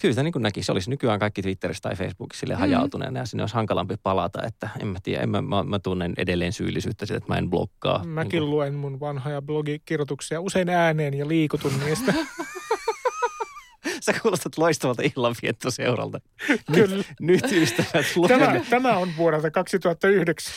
kyllä 0.00 0.12
sitä 0.12 0.22
niin 0.22 0.32
kuin 0.32 0.42
näki, 0.42 0.62
se 0.62 0.72
olisi 0.72 0.90
nykyään 0.90 1.18
kaikki 1.18 1.42
Twitterissä 1.42 1.82
tai 1.82 1.96
Facebookissa 1.96 2.40
sille 2.40 2.54
mm. 2.54 2.60
hajautuneena 2.60 3.18
ja 3.18 3.26
sinne 3.26 3.42
olisi 3.42 3.54
hankalampi 3.54 3.94
palata, 4.02 4.42
että 4.42 4.68
en 4.80 4.86
mä 4.86 4.98
tiedä, 5.02 5.22
en 5.22 5.30
mä, 5.30 5.42
mä, 5.42 5.62
mä 5.62 5.78
tunnen 5.78 6.14
edelleen 6.16 6.52
syyllisyyttä 6.52 7.06
siitä, 7.06 7.18
että 7.18 7.32
mä 7.32 7.38
en 7.38 7.50
blokkaa. 7.50 8.04
Mäkin 8.04 8.30
niin 8.30 8.40
kuin. 8.40 8.50
luen 8.50 8.74
mun 8.74 9.00
vanhoja 9.00 9.42
blogikirjoituksia 9.42 10.40
usein 10.40 10.68
ääneen 10.68 11.14
ja 11.14 11.28
liikutun 11.28 11.72
niistä. 11.84 12.14
Sä 14.00 14.12
kuulostat 14.22 14.58
loistavalta 14.58 15.02
illanviettoseuralta. 15.16 16.20
Kyllä. 16.74 16.96
Nyt, 16.96 17.06
nyt 17.20 17.52
ystävät 17.52 18.06
tämä, 18.28 18.60
tämä 18.70 18.96
on 18.96 19.08
vuodelta 19.16 19.50
2009. 19.50 20.54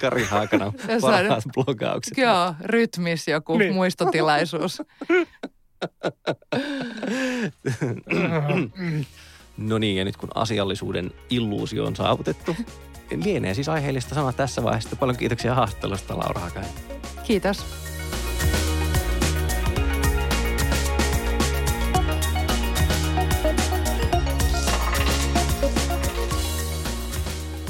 Kari 0.00 0.24
Haakana, 0.24 0.72
parhaat 1.00 1.44
blogaukset. 1.54 2.18
Joo, 2.18 2.54
rytmis 2.60 3.28
joku 3.28 3.58
niin. 3.58 3.74
muistotilaisuus. 3.74 4.82
no 9.56 9.78
niin, 9.78 9.96
ja 9.96 10.04
nyt 10.04 10.16
kun 10.16 10.30
asiallisuuden 10.34 11.10
illuusio 11.30 11.84
on 11.84 11.96
saavutettu, 11.96 12.56
lienee 13.24 13.54
siis 13.54 13.68
aiheellista 13.68 14.14
sanoa 14.14 14.32
tässä 14.32 14.62
vaiheessa. 14.62 14.96
Paljon 14.96 15.16
kiitoksia 15.16 15.54
haastattelusta, 15.54 16.18
Laura 16.18 16.40
Hakainen. 16.40 16.72
Kiitos. 17.24 17.64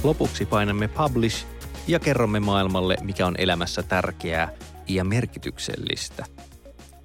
Lopuksi 0.03 0.47
painamme 0.47 0.89
publish 0.89 1.47
ja 1.89 1.99
kerromme 1.99 2.41
maailmalle, 2.41 2.97
mikä 3.03 3.27
on 3.27 3.35
elämässä 3.39 3.83
tärkeää 3.83 4.53
ja 4.89 5.05
merkityksellistä. 5.05 6.25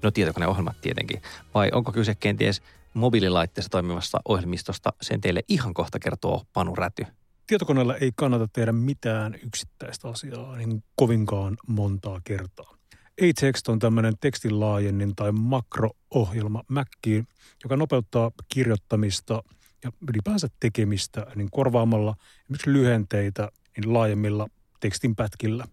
No 0.02 0.10
tietokoneohjelmat 0.10 0.80
tietenkin. 0.80 1.22
Vai 1.54 1.70
onko 1.72 1.92
kyse 1.92 2.14
kenties 2.14 2.62
mobiililaitteessa 2.94 3.70
toimivasta 3.70 4.20
ohjelmistosta. 4.28 4.92
Sen 5.02 5.20
teille 5.20 5.42
ihan 5.48 5.74
kohta 5.74 5.98
kertoo 5.98 6.42
Panu 6.52 6.74
Räty. 6.74 7.06
Tietokoneella 7.46 7.96
ei 7.96 8.10
kannata 8.16 8.48
tehdä 8.52 8.72
mitään 8.72 9.34
yksittäistä 9.44 10.08
asiaa 10.08 10.56
niin 10.56 10.84
kovinkaan 10.96 11.56
montaa 11.66 12.20
kertaa. 12.24 12.76
A-Text 13.22 13.68
on 13.68 13.78
tämmöinen 13.78 14.14
tekstin 14.20 14.60
laajennin 14.60 15.16
tai 15.16 15.32
makro-ohjelma 15.32 16.62
Mackiin, 16.68 17.26
joka 17.62 17.76
nopeuttaa 17.76 18.30
kirjoittamista 18.48 19.42
ja 19.84 19.92
ylipäänsä 20.10 20.48
tekemistä 20.60 21.26
niin 21.34 21.50
korvaamalla 21.50 22.16
esimerkiksi 22.42 22.72
lyhenteitä 22.72 23.50
niin 23.76 23.94
laajemmilla 23.94 24.48
tekstinpätkillä. 24.80 25.64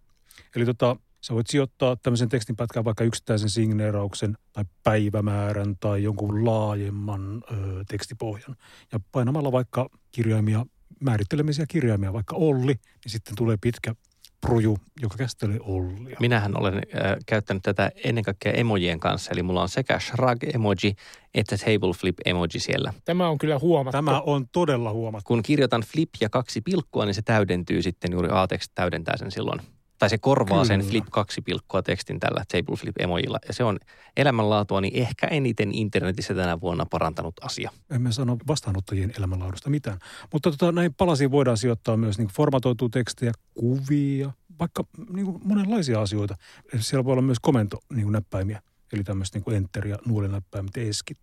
Eli 0.55 0.65
tota, 0.65 0.95
sä 1.21 1.33
voit 1.33 1.47
sijoittaa 1.47 1.95
tämmöisen 1.95 2.29
tekstinpätkän 2.29 2.85
vaikka 2.85 3.03
yksittäisen 3.03 3.49
signeerauksen 3.49 4.37
tai 4.53 4.63
päivämäärän 4.83 5.75
tai 5.79 6.03
jonkun 6.03 6.45
laajemman 6.45 7.43
ö, 7.51 7.83
tekstipohjan. 7.87 8.55
Ja 8.91 8.99
painamalla 9.11 9.51
vaikka 9.51 9.89
kirjaimia, 10.11 10.65
määrittelemisiä 10.99 11.65
kirjaimia, 11.67 12.13
vaikka 12.13 12.35
Olli, 12.35 12.73
niin 12.73 13.11
sitten 13.11 13.35
tulee 13.35 13.57
pitkä 13.61 13.95
pruju, 14.41 14.77
joka 15.01 15.17
käsittelee 15.17 15.59
Ollia. 15.61 16.17
Minähän 16.19 16.59
olen 16.59 16.73
äh, 16.73 16.81
käyttänyt 17.25 17.63
tätä 17.63 17.91
ennen 18.03 18.23
kaikkea 18.23 18.51
emojien 18.53 18.99
kanssa, 18.99 19.31
eli 19.31 19.43
mulla 19.43 19.61
on 19.61 19.69
sekä 19.69 19.99
shrug-emoji 19.99 20.95
että 21.33 21.57
table 21.57 21.93
flip-emoji 21.93 22.59
siellä. 22.59 22.93
Tämä 23.05 23.27
on 23.27 23.37
kyllä 23.37 23.59
huomattu. 23.59 23.97
Tämä 23.97 24.21
on 24.21 24.47
todella 24.51 24.91
huomattu. 24.93 25.27
Kun 25.27 25.43
kirjoitan 25.43 25.81
flip 25.81 26.09
ja 26.21 26.29
kaksi 26.29 26.61
pilkkua, 26.61 27.05
niin 27.05 27.13
se 27.13 27.21
täydentyy 27.21 27.81
sitten 27.81 28.11
juuri 28.11 28.29
A-tekst 28.31 28.71
täydentää 28.75 29.17
sen 29.17 29.31
silloin. 29.31 29.61
Tai 30.01 30.09
se 30.09 30.17
korvaa 30.17 30.47
Kyllä. 30.47 30.65
sen 30.65 30.81
flip 30.81 31.05
kaksi 31.11 31.41
pilkkua 31.41 31.81
tekstin 31.81 32.19
tällä 32.19 32.43
table 32.51 32.75
flip 32.75 32.95
emojilla. 32.99 33.39
Ja 33.47 33.53
se 33.53 33.63
on 33.63 33.79
elämänlaatua 34.17 34.81
niin 34.81 34.95
ehkä 34.95 35.27
eniten 35.27 35.73
internetissä 35.73 36.33
tänä 36.33 36.61
vuonna 36.61 36.85
parantanut 36.85 37.33
asia. 37.41 37.71
Emme 37.89 38.11
sano 38.11 38.37
vastaanottajien 38.47 39.13
elämänlaadusta 39.17 39.69
mitään. 39.69 39.99
Mutta 40.33 40.51
tota, 40.51 40.71
näin 40.71 40.93
palasiin 40.93 41.31
voidaan 41.31 41.57
sijoittaa 41.57 41.97
myös 41.97 42.17
niin 42.17 42.27
formatoitua 42.27 42.89
tekstejä, 42.89 43.31
kuvia, 43.53 44.31
vaikka 44.59 44.83
niin 45.13 45.25
kuin 45.25 45.41
monenlaisia 45.43 46.01
asioita. 46.01 46.35
Siellä 46.79 47.05
voi 47.05 47.11
olla 47.11 47.21
myös 47.21 47.39
komento 47.41 47.77
niin 47.89 48.03
kuin 48.03 48.13
näppäimiä, 48.13 48.61
eli 48.93 49.03
tämmöistä 49.03 49.37
niin 49.37 49.43
kuin 49.43 49.57
enter- 49.63 49.87
ja 49.87 49.97
nuolinäppäimet, 50.05 50.77
eskit. 50.77 51.17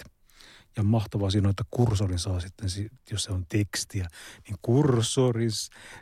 Ja 0.79 0.85
mahtavaa 0.85 1.31
siinä 1.31 1.49
on, 1.49 1.51
että 1.51 1.65
kursorin 1.71 2.19
saa 2.19 2.41
sitten, 2.41 2.69
jos 3.11 3.25
se 3.25 3.33
on 3.33 3.47
tekstiä, 3.49 4.09
niin 4.49 4.57
kursorin 4.63 5.51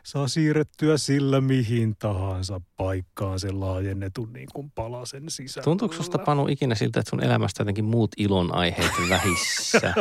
saa 0.03 0.27
siirrettyä 0.27 0.97
sillä 0.97 1.41
mihin 1.41 1.95
tahansa 1.95 2.61
paikkaan 2.77 3.39
sen 3.39 3.59
laajennetun 3.59 4.33
niin 4.33 4.47
kuin 4.53 4.71
palasen 4.71 5.23
sisällä. 5.29 5.63
Tuntuuko 5.63 5.95
susta 5.95 6.17
Panu 6.17 6.47
ikinä 6.47 6.75
siltä, 6.75 6.99
että 6.99 7.09
sun 7.09 7.23
elämästä 7.23 7.61
jotenkin 7.61 7.85
muut 7.85 8.11
ilonaiheet 8.17 8.91
vähissä? 9.09 9.93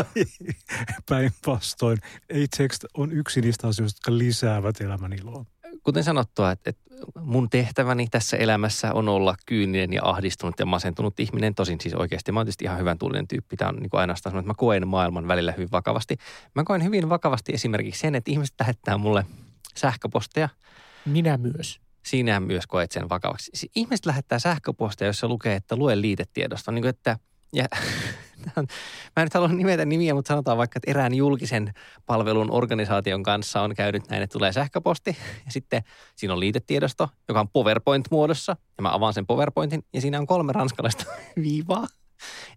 Päinvastoin. 1.09 1.99
Ei 2.29 2.47
text 2.57 2.85
on 2.95 3.13
yksi 3.13 3.41
niistä 3.41 3.69
asioista, 3.69 3.97
jotka 3.99 4.19
lisäävät 4.19 4.81
elämän 4.81 5.13
iloa 5.13 5.45
kuten 5.83 6.05
sanottua, 6.05 6.51
että, 6.51 6.71
että 6.71 6.83
mun 7.21 7.51
tehtäväni 7.51 8.07
tässä 8.11 8.37
elämässä 8.37 8.93
on 8.93 9.09
olla 9.09 9.35
kyyninen 9.47 9.93
ja 9.93 10.01
ahdistunut 10.05 10.59
ja 10.59 10.67
masentunut 10.67 11.21
ihminen. 11.21 11.55
Tosin 11.55 11.81
siis 11.81 11.95
oikeasti 11.95 12.33
mä 12.33 12.41
oon 12.41 12.47
tietysti 12.47 12.65
ihan 12.65 12.79
hyvän 12.79 12.99
tuulinen 12.99 13.29
tyyppi. 13.29 13.57
Tämä 13.57 13.69
on 13.69 13.77
niin 13.77 13.91
kuin 13.91 14.01
ainoastaan 14.01 14.31
sanonut, 14.31 14.45
että 14.45 14.51
mä 14.51 14.59
koen 14.59 14.89
maailman 14.89 15.29
välillä 15.29 15.53
hyvin 15.53 15.69
vakavasti. 15.73 16.17
Mä 16.55 16.65
koen 16.65 16.85
hyvin 16.85 17.09
vakavasti 17.09 17.53
esimerkiksi 17.53 18.01
sen, 18.01 18.15
että 18.15 18.31
ihmiset 18.31 18.55
lähettää 18.61 18.99
mulle 18.99 19.27
sähköposteja. 19.75 20.49
Minä 21.07 21.37
myös. 21.37 21.81
Siinähän 22.03 22.43
myös 22.43 22.67
koet 22.67 22.93
sen 22.93 23.09
vakavaksi. 23.09 23.71
Ihmiset 23.77 24.07
lähettää 24.07 24.39
sähköposteja, 24.39 25.09
jossa 25.09 25.29
lukee, 25.29 25.55
että 25.55 25.77
lue 25.77 26.01
liitetiedosta. 26.01 26.73
Niin 26.73 26.83
kuin, 26.83 26.91
että 26.91 27.19
ja 27.53 27.69
mä 28.57 28.63
en 29.17 29.25
nyt 29.25 29.35
halua 29.35 29.49
nimetä 29.49 29.85
nimiä, 29.85 30.15
mutta 30.15 30.29
sanotaan 30.29 30.59
vaikka, 30.59 30.79
että 30.79 30.91
erään 30.91 31.15
julkisen 31.15 31.75
palvelun 32.07 32.51
organisaation 32.51 33.23
kanssa 33.23 33.61
on 33.61 33.75
käynyt 33.75 34.09
näin, 34.11 34.23
että 34.23 34.33
tulee 34.33 34.53
sähköposti 34.53 35.17
ja 35.47 35.53
sitten 35.53 35.83
siinä 36.17 36.35
on 36.35 36.41
liitetiedosto, 36.41 37.09
joka 37.29 37.41
on 37.41 37.49
PowerPoint-muodossa 37.49 38.57
ja 38.79 38.83
mä 38.83 38.95
avaan 38.95 39.15
sen 39.15 39.27
PowerPointin 39.27 39.85
ja 39.93 40.01
siinä 40.01 40.19
on 40.19 40.27
kolme 40.27 40.53
ranskalaista 40.53 41.05
viivaa. 41.43 41.87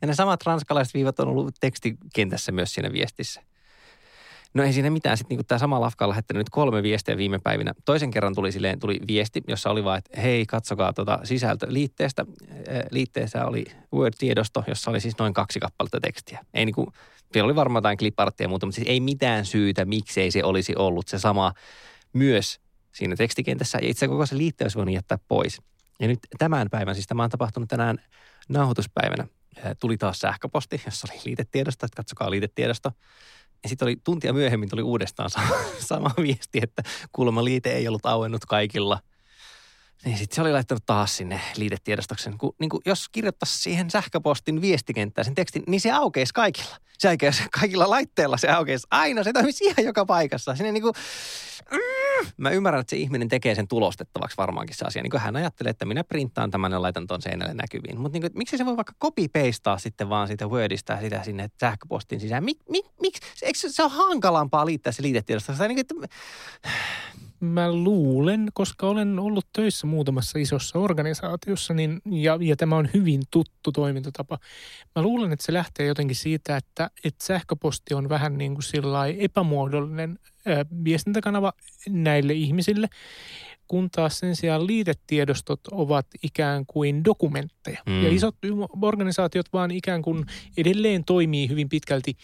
Ja 0.02 0.08
ne 0.08 0.16
samat 0.16 0.44
ranskalaiset 0.46 0.94
viivat 0.94 1.20
on 1.20 1.28
ollut 1.28 1.56
tekstikentässä 1.60 2.52
myös 2.52 2.74
siinä 2.74 2.92
viestissä. 2.92 3.42
No 4.54 4.64
ei 4.64 4.74
siinä 4.74 4.90
mitään. 4.90 5.18
Sitten 5.18 5.38
niin 5.38 5.46
tämä 5.46 5.60
sama 5.60 5.82
lafka 5.82 6.06
on 6.06 6.10
lähettänyt 6.10 6.40
nyt 6.40 6.50
kolme 6.50 6.84
viestiä 6.84 7.18
viime 7.18 7.40
päivinä. 7.44 7.74
Toisen 7.86 8.12
kerran 8.12 8.36
tuli 8.36 8.52
silleen, 8.52 8.80
tuli 8.80 9.00
viesti, 9.08 9.42
jossa 9.48 9.70
oli 9.70 9.84
vaan, 9.84 9.98
että 9.98 10.22
hei, 10.22 10.46
katsokaa 10.46 10.94
tuota 10.94 11.20
sisältö 11.24 11.68
liitteestä. 11.70 12.26
Liitteessä 12.92 13.46
oli 13.46 13.66
Word-tiedosto, 13.94 14.64
jossa 14.68 14.92
oli 14.92 15.00
siis 15.00 15.18
noin 15.20 15.34
kaksi 15.34 15.60
kappaletta 15.60 16.00
tekstiä. 16.00 16.46
Ei 16.54 16.66
niin 16.66 16.76
kuin, 16.76 16.88
siellä 17.34 17.48
oli 17.48 17.56
varmaan 17.56 17.78
jotain 17.82 17.98
cliparttia 17.98 18.46
ja 18.46 18.50
muuta, 18.50 18.66
mutta 18.66 18.76
siis 18.76 18.88
ei 18.88 19.00
mitään 19.00 19.46
syytä, 19.46 19.86
miksei 19.86 20.32
se 20.32 20.44
olisi 20.44 20.76
ollut 20.76 21.08
se 21.08 21.20
sama 21.20 21.54
myös 22.14 22.60
siinä 22.92 23.16
tekstikentässä. 23.16 23.78
Ja 23.82 23.88
itse 23.90 24.08
koko 24.08 24.26
se 24.26 24.38
liitte 24.38 24.64
olisi 24.64 24.78
voinut 24.78 24.96
jättää 24.96 25.18
pois. 25.28 25.62
Ja 26.00 26.08
nyt 26.08 26.20
tämän 26.38 26.68
päivän, 26.72 26.96
siis 26.96 27.08
tämä 27.08 27.24
on 27.24 27.30
tapahtunut 27.30 27.70
tänään 27.70 27.98
nauhoituspäivänä, 28.50 29.28
tuli 29.80 29.98
taas 29.98 30.20
sähköposti, 30.20 30.82
jossa 30.86 31.08
oli 31.12 31.22
liitetiedosto, 31.26 31.86
että 31.86 31.96
katsokaa 31.96 32.32
liitetiedosto. 32.32 32.92
Ja 33.64 33.70
sitten 33.70 33.86
oli 33.86 33.96
tuntia 34.04 34.34
myöhemmin 34.34 34.70
tuli 34.70 34.82
uudestaan 34.82 35.30
sama, 35.30 35.56
sama 35.90 36.14
viesti, 36.18 36.60
että 36.64 36.84
kuulemma 37.12 37.44
liite 37.44 37.72
ei 37.72 37.88
ollut 37.88 38.06
auennut 38.06 38.46
kaikilla. 38.46 39.00
Niin 40.06 40.18
sitten 40.18 40.36
se 40.36 40.42
oli 40.42 40.52
laittanut 40.52 40.86
taas 40.86 41.18
sinne 41.18 41.42
liitetiedostoksen. 41.56 42.38
Kun, 42.38 42.56
niin 42.60 42.70
kuin 42.70 42.82
jos 42.86 43.10
kirjoittaisi 43.10 43.58
siihen 43.58 43.92
sähköpostin 43.92 44.62
viestikenttään 44.62 45.26
sen 45.26 45.36
tekstin, 45.36 45.64
niin 45.68 45.82
se 45.82 45.92
aukeisi 45.92 46.34
kaikilla. 46.34 46.78
Se 46.98 47.10
aukeisi 47.10 47.44
kaikilla 47.60 47.90
laitteilla, 47.90 48.38
se 48.38 48.50
aukeisi 48.50 48.88
aina. 48.92 49.24
Se 49.24 49.34
toimisi 49.34 49.64
ihan 49.64 49.86
joka 49.86 50.06
paikassa. 50.06 50.56
Sinne 50.56 50.72
niin 50.72 50.84
kuin, 50.84 50.94
mm, 51.72 51.99
mä 52.38 52.50
ymmärrän, 52.50 52.82
että 52.82 52.90
se 52.90 52.98
ihminen 52.98 53.28
tekee 53.28 53.56
sen 53.56 53.68
tulostettavaksi 53.68 54.38
varmaankin 54.38 54.76
se 54.76 54.86
asia. 54.86 55.04
Niin 55.04 55.12
kuin 55.12 55.22
hän 55.22 55.36
ajattelee, 55.36 55.70
että 55.70 55.86
minä 55.86 56.04
printtaan 56.04 56.52
tämän 56.52 56.72
ja 56.72 56.82
laitan 56.82 57.08
tuon 57.08 57.22
seinälle 57.22 57.54
näkyviin. 57.54 58.00
Mutta 58.00 58.20
niin 58.20 58.32
miksi 58.34 58.58
se 58.58 58.66
voi 58.66 58.78
vaikka 58.78 58.94
copy-pastaa 59.04 59.78
sitten 59.78 60.10
vaan 60.10 60.28
siitä 60.28 60.48
Wordista 60.48 61.00
sitä 61.00 61.24
sinne 61.24 61.50
sähköpostin 61.60 62.20
sisään? 62.20 62.44
Mik, 62.44 62.60
mik, 62.70 62.86
miksi? 63.02 63.22
Eikö 63.46 63.60
se 63.60 63.84
ole 63.84 63.92
hankalampaa 63.92 64.66
liittää 64.66 64.94
se 64.94 65.02
liitetiedostosta? 65.02 65.68
Niin, 65.68 65.80
että 65.80 65.96
Mä 67.40 67.72
luulen, 67.72 68.48
koska 68.54 68.88
olen 68.88 69.20
ollut 69.20 69.48
töissä 69.54 69.88
muutamassa 69.88 70.40
isossa 70.40 70.80
organisaatiossa, 70.80 71.74
niin, 71.74 72.02
ja, 72.12 72.38
ja 72.42 72.56
tämä 72.56 72.76
on 72.76 72.90
hyvin 72.94 73.22
tuttu 73.32 73.72
toimintatapa. 73.72 74.40
Mä 74.96 75.02
luulen, 75.02 75.32
että 75.32 75.46
se 75.46 75.54
lähtee 75.54 75.86
jotenkin 75.86 76.16
siitä, 76.16 76.58
että, 76.58 76.90
että 77.04 77.26
sähköposti 77.26 77.94
on 77.94 78.10
vähän 78.10 78.38
niin 78.38 78.54
kuin 78.54 78.64
epämuodollinen 79.18 80.20
ää, 80.46 80.66
viestintäkanava 80.84 81.54
näille 81.90 82.34
ihmisille, 82.34 82.88
kun 83.68 83.90
taas 83.92 84.20
sen 84.20 84.36
sijaan 84.36 84.68
liitetiedostot 84.68 85.60
ovat 85.72 86.08
ikään 86.24 86.66
kuin 86.66 87.06
dokumentteja. 87.06 87.82
Mm. 87.86 88.04
Ja 88.04 88.10
isot 88.10 88.36
organisaatiot 88.82 89.46
vaan 89.54 89.72
ikään 89.72 90.02
kuin 90.02 90.26
edelleen 90.58 91.04
toimii 91.04 91.50
hyvin 91.50 91.70
pitkälti 91.70 92.18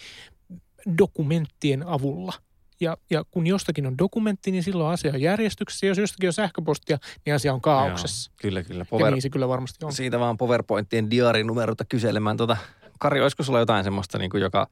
dokumenttien 0.98 1.88
avulla– 1.88 2.34
ja, 2.80 2.98
ja 3.10 3.24
kun 3.32 3.48
jostakin 3.48 3.88
on 3.88 3.98
dokumentti, 3.98 4.52
niin 4.52 4.64
silloin 4.64 4.94
asia 4.94 5.14
on 5.14 5.22
järjestyksessä. 5.22 5.86
Jos 5.86 5.98
jostakin 5.98 6.30
on 6.30 6.34
sähköpostia, 6.34 6.98
niin 7.26 7.34
asia 7.34 7.54
on 7.54 7.62
kaauksessa. 7.62 8.32
Joo, 8.32 8.38
kyllä, 8.42 8.64
kyllä. 8.64 8.86
Power, 8.86 9.06
ja 9.06 9.12
niin 9.12 9.22
se 9.22 9.30
kyllä 9.30 9.48
varmasti 9.48 9.86
on. 9.86 9.94
Siitä 9.94 10.20
vaan 10.20 10.38
PowerPointien 10.38 11.10
diarinumeroita 11.10 11.86
kyselemään. 11.86 12.38
Tota, 12.38 12.58
Kari, 13.00 13.22
olisiko 13.22 13.44
sulla 13.44 13.60
jotain 13.60 13.84
semmoista, 13.84 14.18
niin 14.18 14.32
kuin, 14.32 14.42
joka 14.42 14.68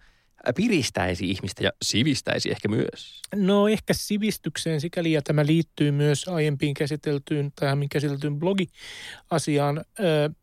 piristäisi 0.56 1.30
ihmistä 1.30 1.64
ja 1.64 1.72
sivistäisi 1.82 2.52
ehkä 2.52 2.68
myös? 2.68 3.22
No 3.36 3.68
ehkä 3.68 3.94
sivistykseen 3.94 4.82
sikäli, 4.82 5.12
ja 5.12 5.22
tämä 5.22 5.46
liittyy 5.46 5.92
myös 5.92 6.28
aiempiin 6.28 6.74
käsiteltyyn 6.74 7.52
tai 7.56 7.68
aiemmin 7.68 7.90
käsiteltyyn 7.90 8.40
blogiasiaan. 8.40 9.86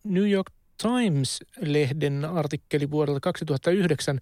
New 0.05 0.31
York 0.31 0.53
Times-lehden 0.83 2.25
artikkeli 2.25 2.91
vuodelta 2.91 3.21
2009. 3.21 4.21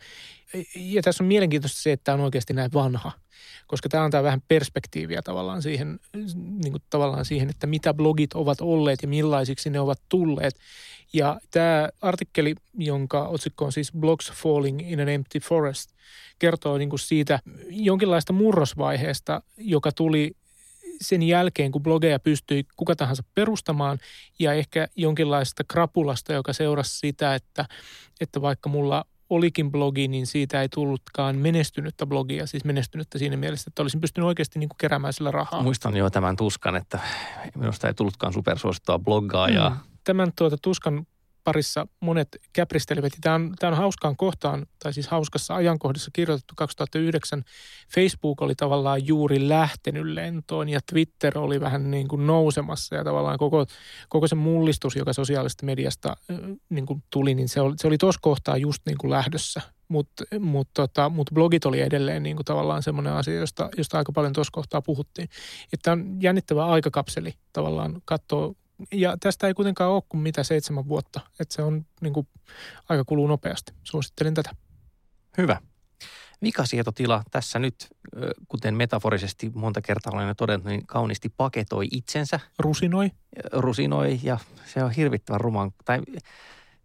Ja 0.77 1.03
tässä 1.03 1.25
on 1.25 1.29
mielenkiintoista 1.29 1.83
se, 1.83 1.93
että 1.93 2.05
tämä 2.05 2.15
on 2.15 2.25
oikeasti 2.25 2.53
näin 2.53 2.73
vanha, 2.73 3.13
koska 3.67 3.89
tämä 3.89 4.05
antaa 4.05 4.23
vähän 4.23 4.43
perspektiiviä 4.49 5.23
tavallaan 5.23 5.63
siihen, 5.63 6.01
niin 6.35 6.73
kuin 6.73 6.83
tavallaan 6.91 7.25
siihen, 7.25 7.51
että 7.51 7.67
mitä 7.67 7.95
blogit 7.95 8.33
ovat 8.33 8.61
olleet 8.61 9.03
ja 9.03 9.09
millaisiksi 9.09 9.71
ne 9.71 9.81
ovat 9.81 10.01
tulleet. 10.09 10.55
Ja 11.13 11.41
tämä 11.51 11.89
artikkeli, 12.01 12.55
jonka 12.79 13.29
otsikko 13.29 13.65
on 13.65 13.73
siis 13.73 13.93
Blogs 13.93 14.33
Falling 14.33 14.91
in 14.91 15.01
an 15.01 15.09
Empty 15.09 15.41
Forest, 15.41 15.91
kertoo 16.39 16.79
niin 16.79 16.91
kuin 16.91 17.01
siitä 17.01 17.41
jonkinlaista 17.69 18.33
murrosvaiheesta, 18.33 19.43
joka 19.57 19.93
tuli 19.93 20.33
sen 21.01 21.22
jälkeen, 21.22 21.72
kun 21.72 21.82
blogeja 21.82 22.18
pystyi 22.18 22.64
kuka 22.76 22.96
tahansa 22.96 23.22
perustamaan 23.34 23.99
ja 24.38 24.53
ehkä 24.53 24.88
jonkinlaista 24.96 25.64
krapulasta, 25.64 26.32
joka 26.32 26.53
seurasi 26.53 26.99
sitä, 26.99 27.34
että, 27.34 27.64
että 28.20 28.42
vaikka 28.42 28.68
mulla 28.68 29.05
olikin 29.30 29.70
blogi, 29.70 30.09
niin 30.09 30.26
siitä 30.26 30.62
ei 30.62 30.68
tullutkaan 30.68 31.36
menestynyttä 31.36 32.07
blogia, 32.07 32.46
siis 32.46 32.64
menestynyttä 32.64 33.18
siinä 33.18 33.36
mielessä, 33.36 33.64
että 33.70 33.82
olisin 33.82 34.01
pystynyt 34.01 34.28
oikeasti 34.28 34.59
niin 34.59 34.68
kuin 34.68 34.78
keräämään 34.78 35.12
sillä 35.12 35.30
rahaa. 35.30 35.62
Muistan 35.62 35.96
jo 35.96 36.11
tämän 36.11 36.36
tuskan, 36.36 36.76
että 36.76 36.99
minusta 37.55 37.88
ei 37.88 37.94
tullutkaan 37.94 38.32
supersuosittua 38.32 38.99
bloggaa. 38.99 39.49
Mm. 39.49 39.76
Tämän 40.05 40.32
tuota 40.36 40.57
tuskan 40.62 41.07
parissa 41.49 41.86
monet 42.01 42.28
käpristelevät. 42.53 43.12
Tämä 43.20 43.34
on, 43.34 43.55
tämä 43.59 43.70
on 43.70 43.76
hauskaan 43.76 44.16
kohtaan, 44.16 44.66
tai 44.82 44.92
siis 44.92 45.09
hauskassa 45.09 45.55
ajankohdassa 45.55 46.11
kirjoitettu 46.12 46.55
2009. 46.57 47.42
Facebook 47.94 48.42
oli 48.42 48.55
tavallaan 48.55 49.07
juuri 49.07 49.49
lähtenyt 49.49 50.07
lentoon 50.07 50.68
ja 50.68 50.80
Twitter 50.90 51.38
oli 51.38 51.61
vähän 51.61 51.90
niin 51.90 52.09
kuin 52.09 52.26
nousemassa 52.26 52.94
ja 52.94 53.05
tavallaan 53.05 53.38
koko, 53.38 53.66
koko 54.09 54.26
se 54.26 54.34
mullistus, 54.34 54.96
joka 54.96 55.12
sosiaalisesta 55.12 55.66
mediasta 55.66 56.16
niin 56.68 56.86
kuin 56.86 57.03
tuli, 57.11 57.34
niin 57.34 57.49
se 57.49 57.61
oli, 57.61 57.74
se 57.76 57.86
oli 57.86 57.99
tuossa 57.99 58.20
kohtaa 58.22 58.57
just 58.57 58.82
niin 58.86 58.99
kuin 58.99 59.11
lähdössä 59.11 59.61
mutta 59.88 60.24
mut, 60.40 60.68
tota, 60.74 61.09
mut 61.09 61.30
blogit 61.34 61.66
oli 61.66 61.80
edelleen 61.80 62.22
niin 62.22 62.36
kuin 62.36 62.44
tavallaan 62.44 62.82
semmoinen 62.82 63.12
asia, 63.12 63.34
josta, 63.34 63.68
josta 63.76 63.99
aika 63.99 64.12
paljon 64.12 64.32
tuossa 64.32 64.51
kohtaa 64.53 64.82
puhuttiin. 64.82 65.28
Että 65.72 65.92
on 65.92 66.16
jännittävä 66.20 66.66
aikakapseli 66.66 67.34
tavallaan 67.53 68.03
katsoa, 68.05 68.55
ja 68.93 69.16
tästä 69.20 69.47
ei 69.47 69.55
kuitenkaan 69.55 69.91
ole 69.91 70.03
kuin 70.09 70.20
mitä 70.20 70.43
seitsemän 70.43 70.89
vuotta, 70.89 71.20
että 71.41 71.55
se 71.55 71.62
on 71.62 71.87
niin 72.01 72.12
kuin, 72.12 72.29
aika 72.89 73.05
kuluu 73.05 73.26
nopeasti. 73.26 73.72
Suosittelen 73.85 74.35
tätä. 74.35 74.51
Hyvä. 75.39 75.61
Vikasietotila 76.43 77.22
tässä 77.31 77.59
nyt, 77.59 77.89
kuten 78.49 78.74
metaforisesti 78.74 79.51
monta 79.55 79.81
kertaa 79.81 80.12
olen 80.12 80.37
todennut, 80.37 80.66
niin 80.66 80.87
kauniisti 80.87 81.29
paketoi 81.37 81.89
itsensä. 81.93 82.41
Rusinoi. 82.59 83.11
Rusinoi 83.53 84.20
ja 84.22 84.39
se 84.66 84.85
on 84.85 84.91
hirvittävän 84.91 85.41
ruman, 85.41 85.72
tai 85.85 86.01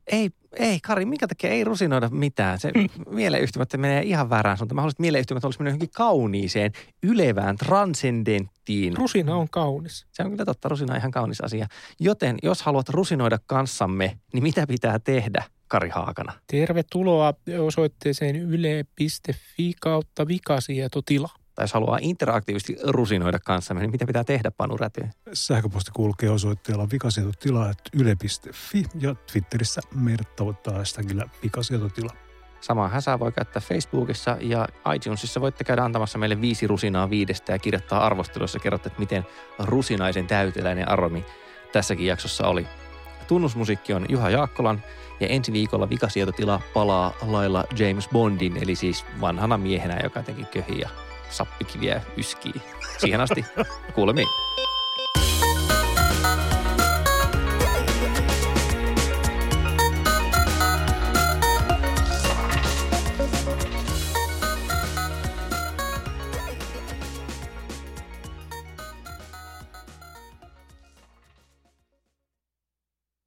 ei, 0.08 0.30
ei 0.54 0.80
Kari, 0.80 1.06
minkä 1.06 1.28
takia 1.28 1.50
ei 1.50 1.64
rusinoida 1.64 2.10
mitään? 2.10 2.60
Se 2.60 2.72
mm. 2.72 2.90
mieleyhtymät 3.16 3.74
menee 3.78 4.02
ihan 4.04 4.30
väärään 4.30 4.58
suuntaan. 4.58 4.76
Mä 4.76 4.82
haluaisin, 4.82 4.96
että 4.96 5.02
mieleyhtymät 5.02 5.46
olisi 5.46 5.60
mennyt 5.60 5.72
johonkin 5.72 5.90
kauniiseen, 5.96 6.72
ylevään, 7.04 7.58
transcendenttiin. 7.58 8.98
Rusina 8.98 9.36
on 9.36 9.50
kaunis. 9.50 10.06
Se 10.12 10.24
on 10.24 10.32
kyllä 10.32 10.46
totta, 10.46 10.70
rusina 10.70 10.94
on 10.94 11.00
ihan 11.00 11.12
kaunis 11.12 11.42
asia. 11.42 11.68
Joten 12.00 12.38
jos 12.44 12.62
haluat 12.62 12.90
rusinoida 12.90 13.40
kanssamme, 13.46 14.18
niin 14.34 14.44
mitä 14.44 14.68
pitää 14.68 15.00
tehdä? 15.00 15.44
Kari 15.68 15.90
Haakana. 15.90 16.34
Tervetuloa 16.48 17.34
osoitteeseen 17.60 18.36
yle.fi 18.36 19.74
kautta 19.82 20.28
vikasietotila 20.28 21.30
tai 21.56 21.64
jos 21.64 21.74
haluaa 21.74 21.98
interaktiivisesti 22.02 22.78
rusinoida 22.84 23.40
kanssamme, 23.40 23.82
niin 23.82 23.92
mitä 23.92 24.06
pitää 24.06 24.24
tehdä, 24.24 24.52
Panu 24.52 24.78
Räty? 24.78 25.08
Sähköposti 25.34 25.92
kulkee 25.94 26.30
osoitteella 26.30 26.88
vikasietotila.yle.fi 26.92 28.84
ja 29.00 29.16
Twitterissä 29.32 29.82
meidät 29.96 30.36
tavoittaa 30.36 30.78
hashtagillä 30.78 31.26
vikasietotila. 31.44 32.14
Samaa 32.62 32.88
häsää 32.88 33.20
voi 33.20 33.32
käyttää 33.32 33.62
Facebookissa 33.62 34.38
ja 34.40 34.68
iTunesissa 34.96 35.42
voitte 35.42 35.64
käydä 35.64 35.84
antamassa 35.84 36.18
meille 36.18 36.42
viisi 36.42 36.68
rusinaa 36.68 37.10
viidestä 37.10 37.52
ja 37.52 37.60
kirjoittaa 37.60 38.06
arvostelussa 38.06 38.60
kerrotte, 38.60 38.88
että 38.88 39.00
miten 39.00 39.26
rusinaisen 39.60 40.28
täyteläinen 40.28 40.90
aromi 40.90 41.26
tässäkin 41.72 42.06
jaksossa 42.06 42.48
oli. 42.48 42.68
Tunnusmusiikki 43.28 43.94
on 43.94 44.06
Juha 44.10 44.30
Jaakkolan 44.30 44.84
ja 45.20 45.28
ensi 45.28 45.54
viikolla 45.54 45.90
vikasietotila 45.90 46.62
palaa 46.74 47.14
lailla 47.22 47.64
James 47.80 48.10
Bondin, 48.10 48.58
eli 48.58 48.76
siis 48.76 49.06
vanhana 49.22 49.58
miehenä, 49.58 50.00
joka 50.04 50.20
jotenkin 50.20 50.46
köhii 50.46 50.80
ja 50.80 50.90
sappikiviä 51.34 52.02
yskii. 52.18 52.62
Siihen 52.98 53.22
asti 53.22 53.46
kuulemiin. 53.94 54.28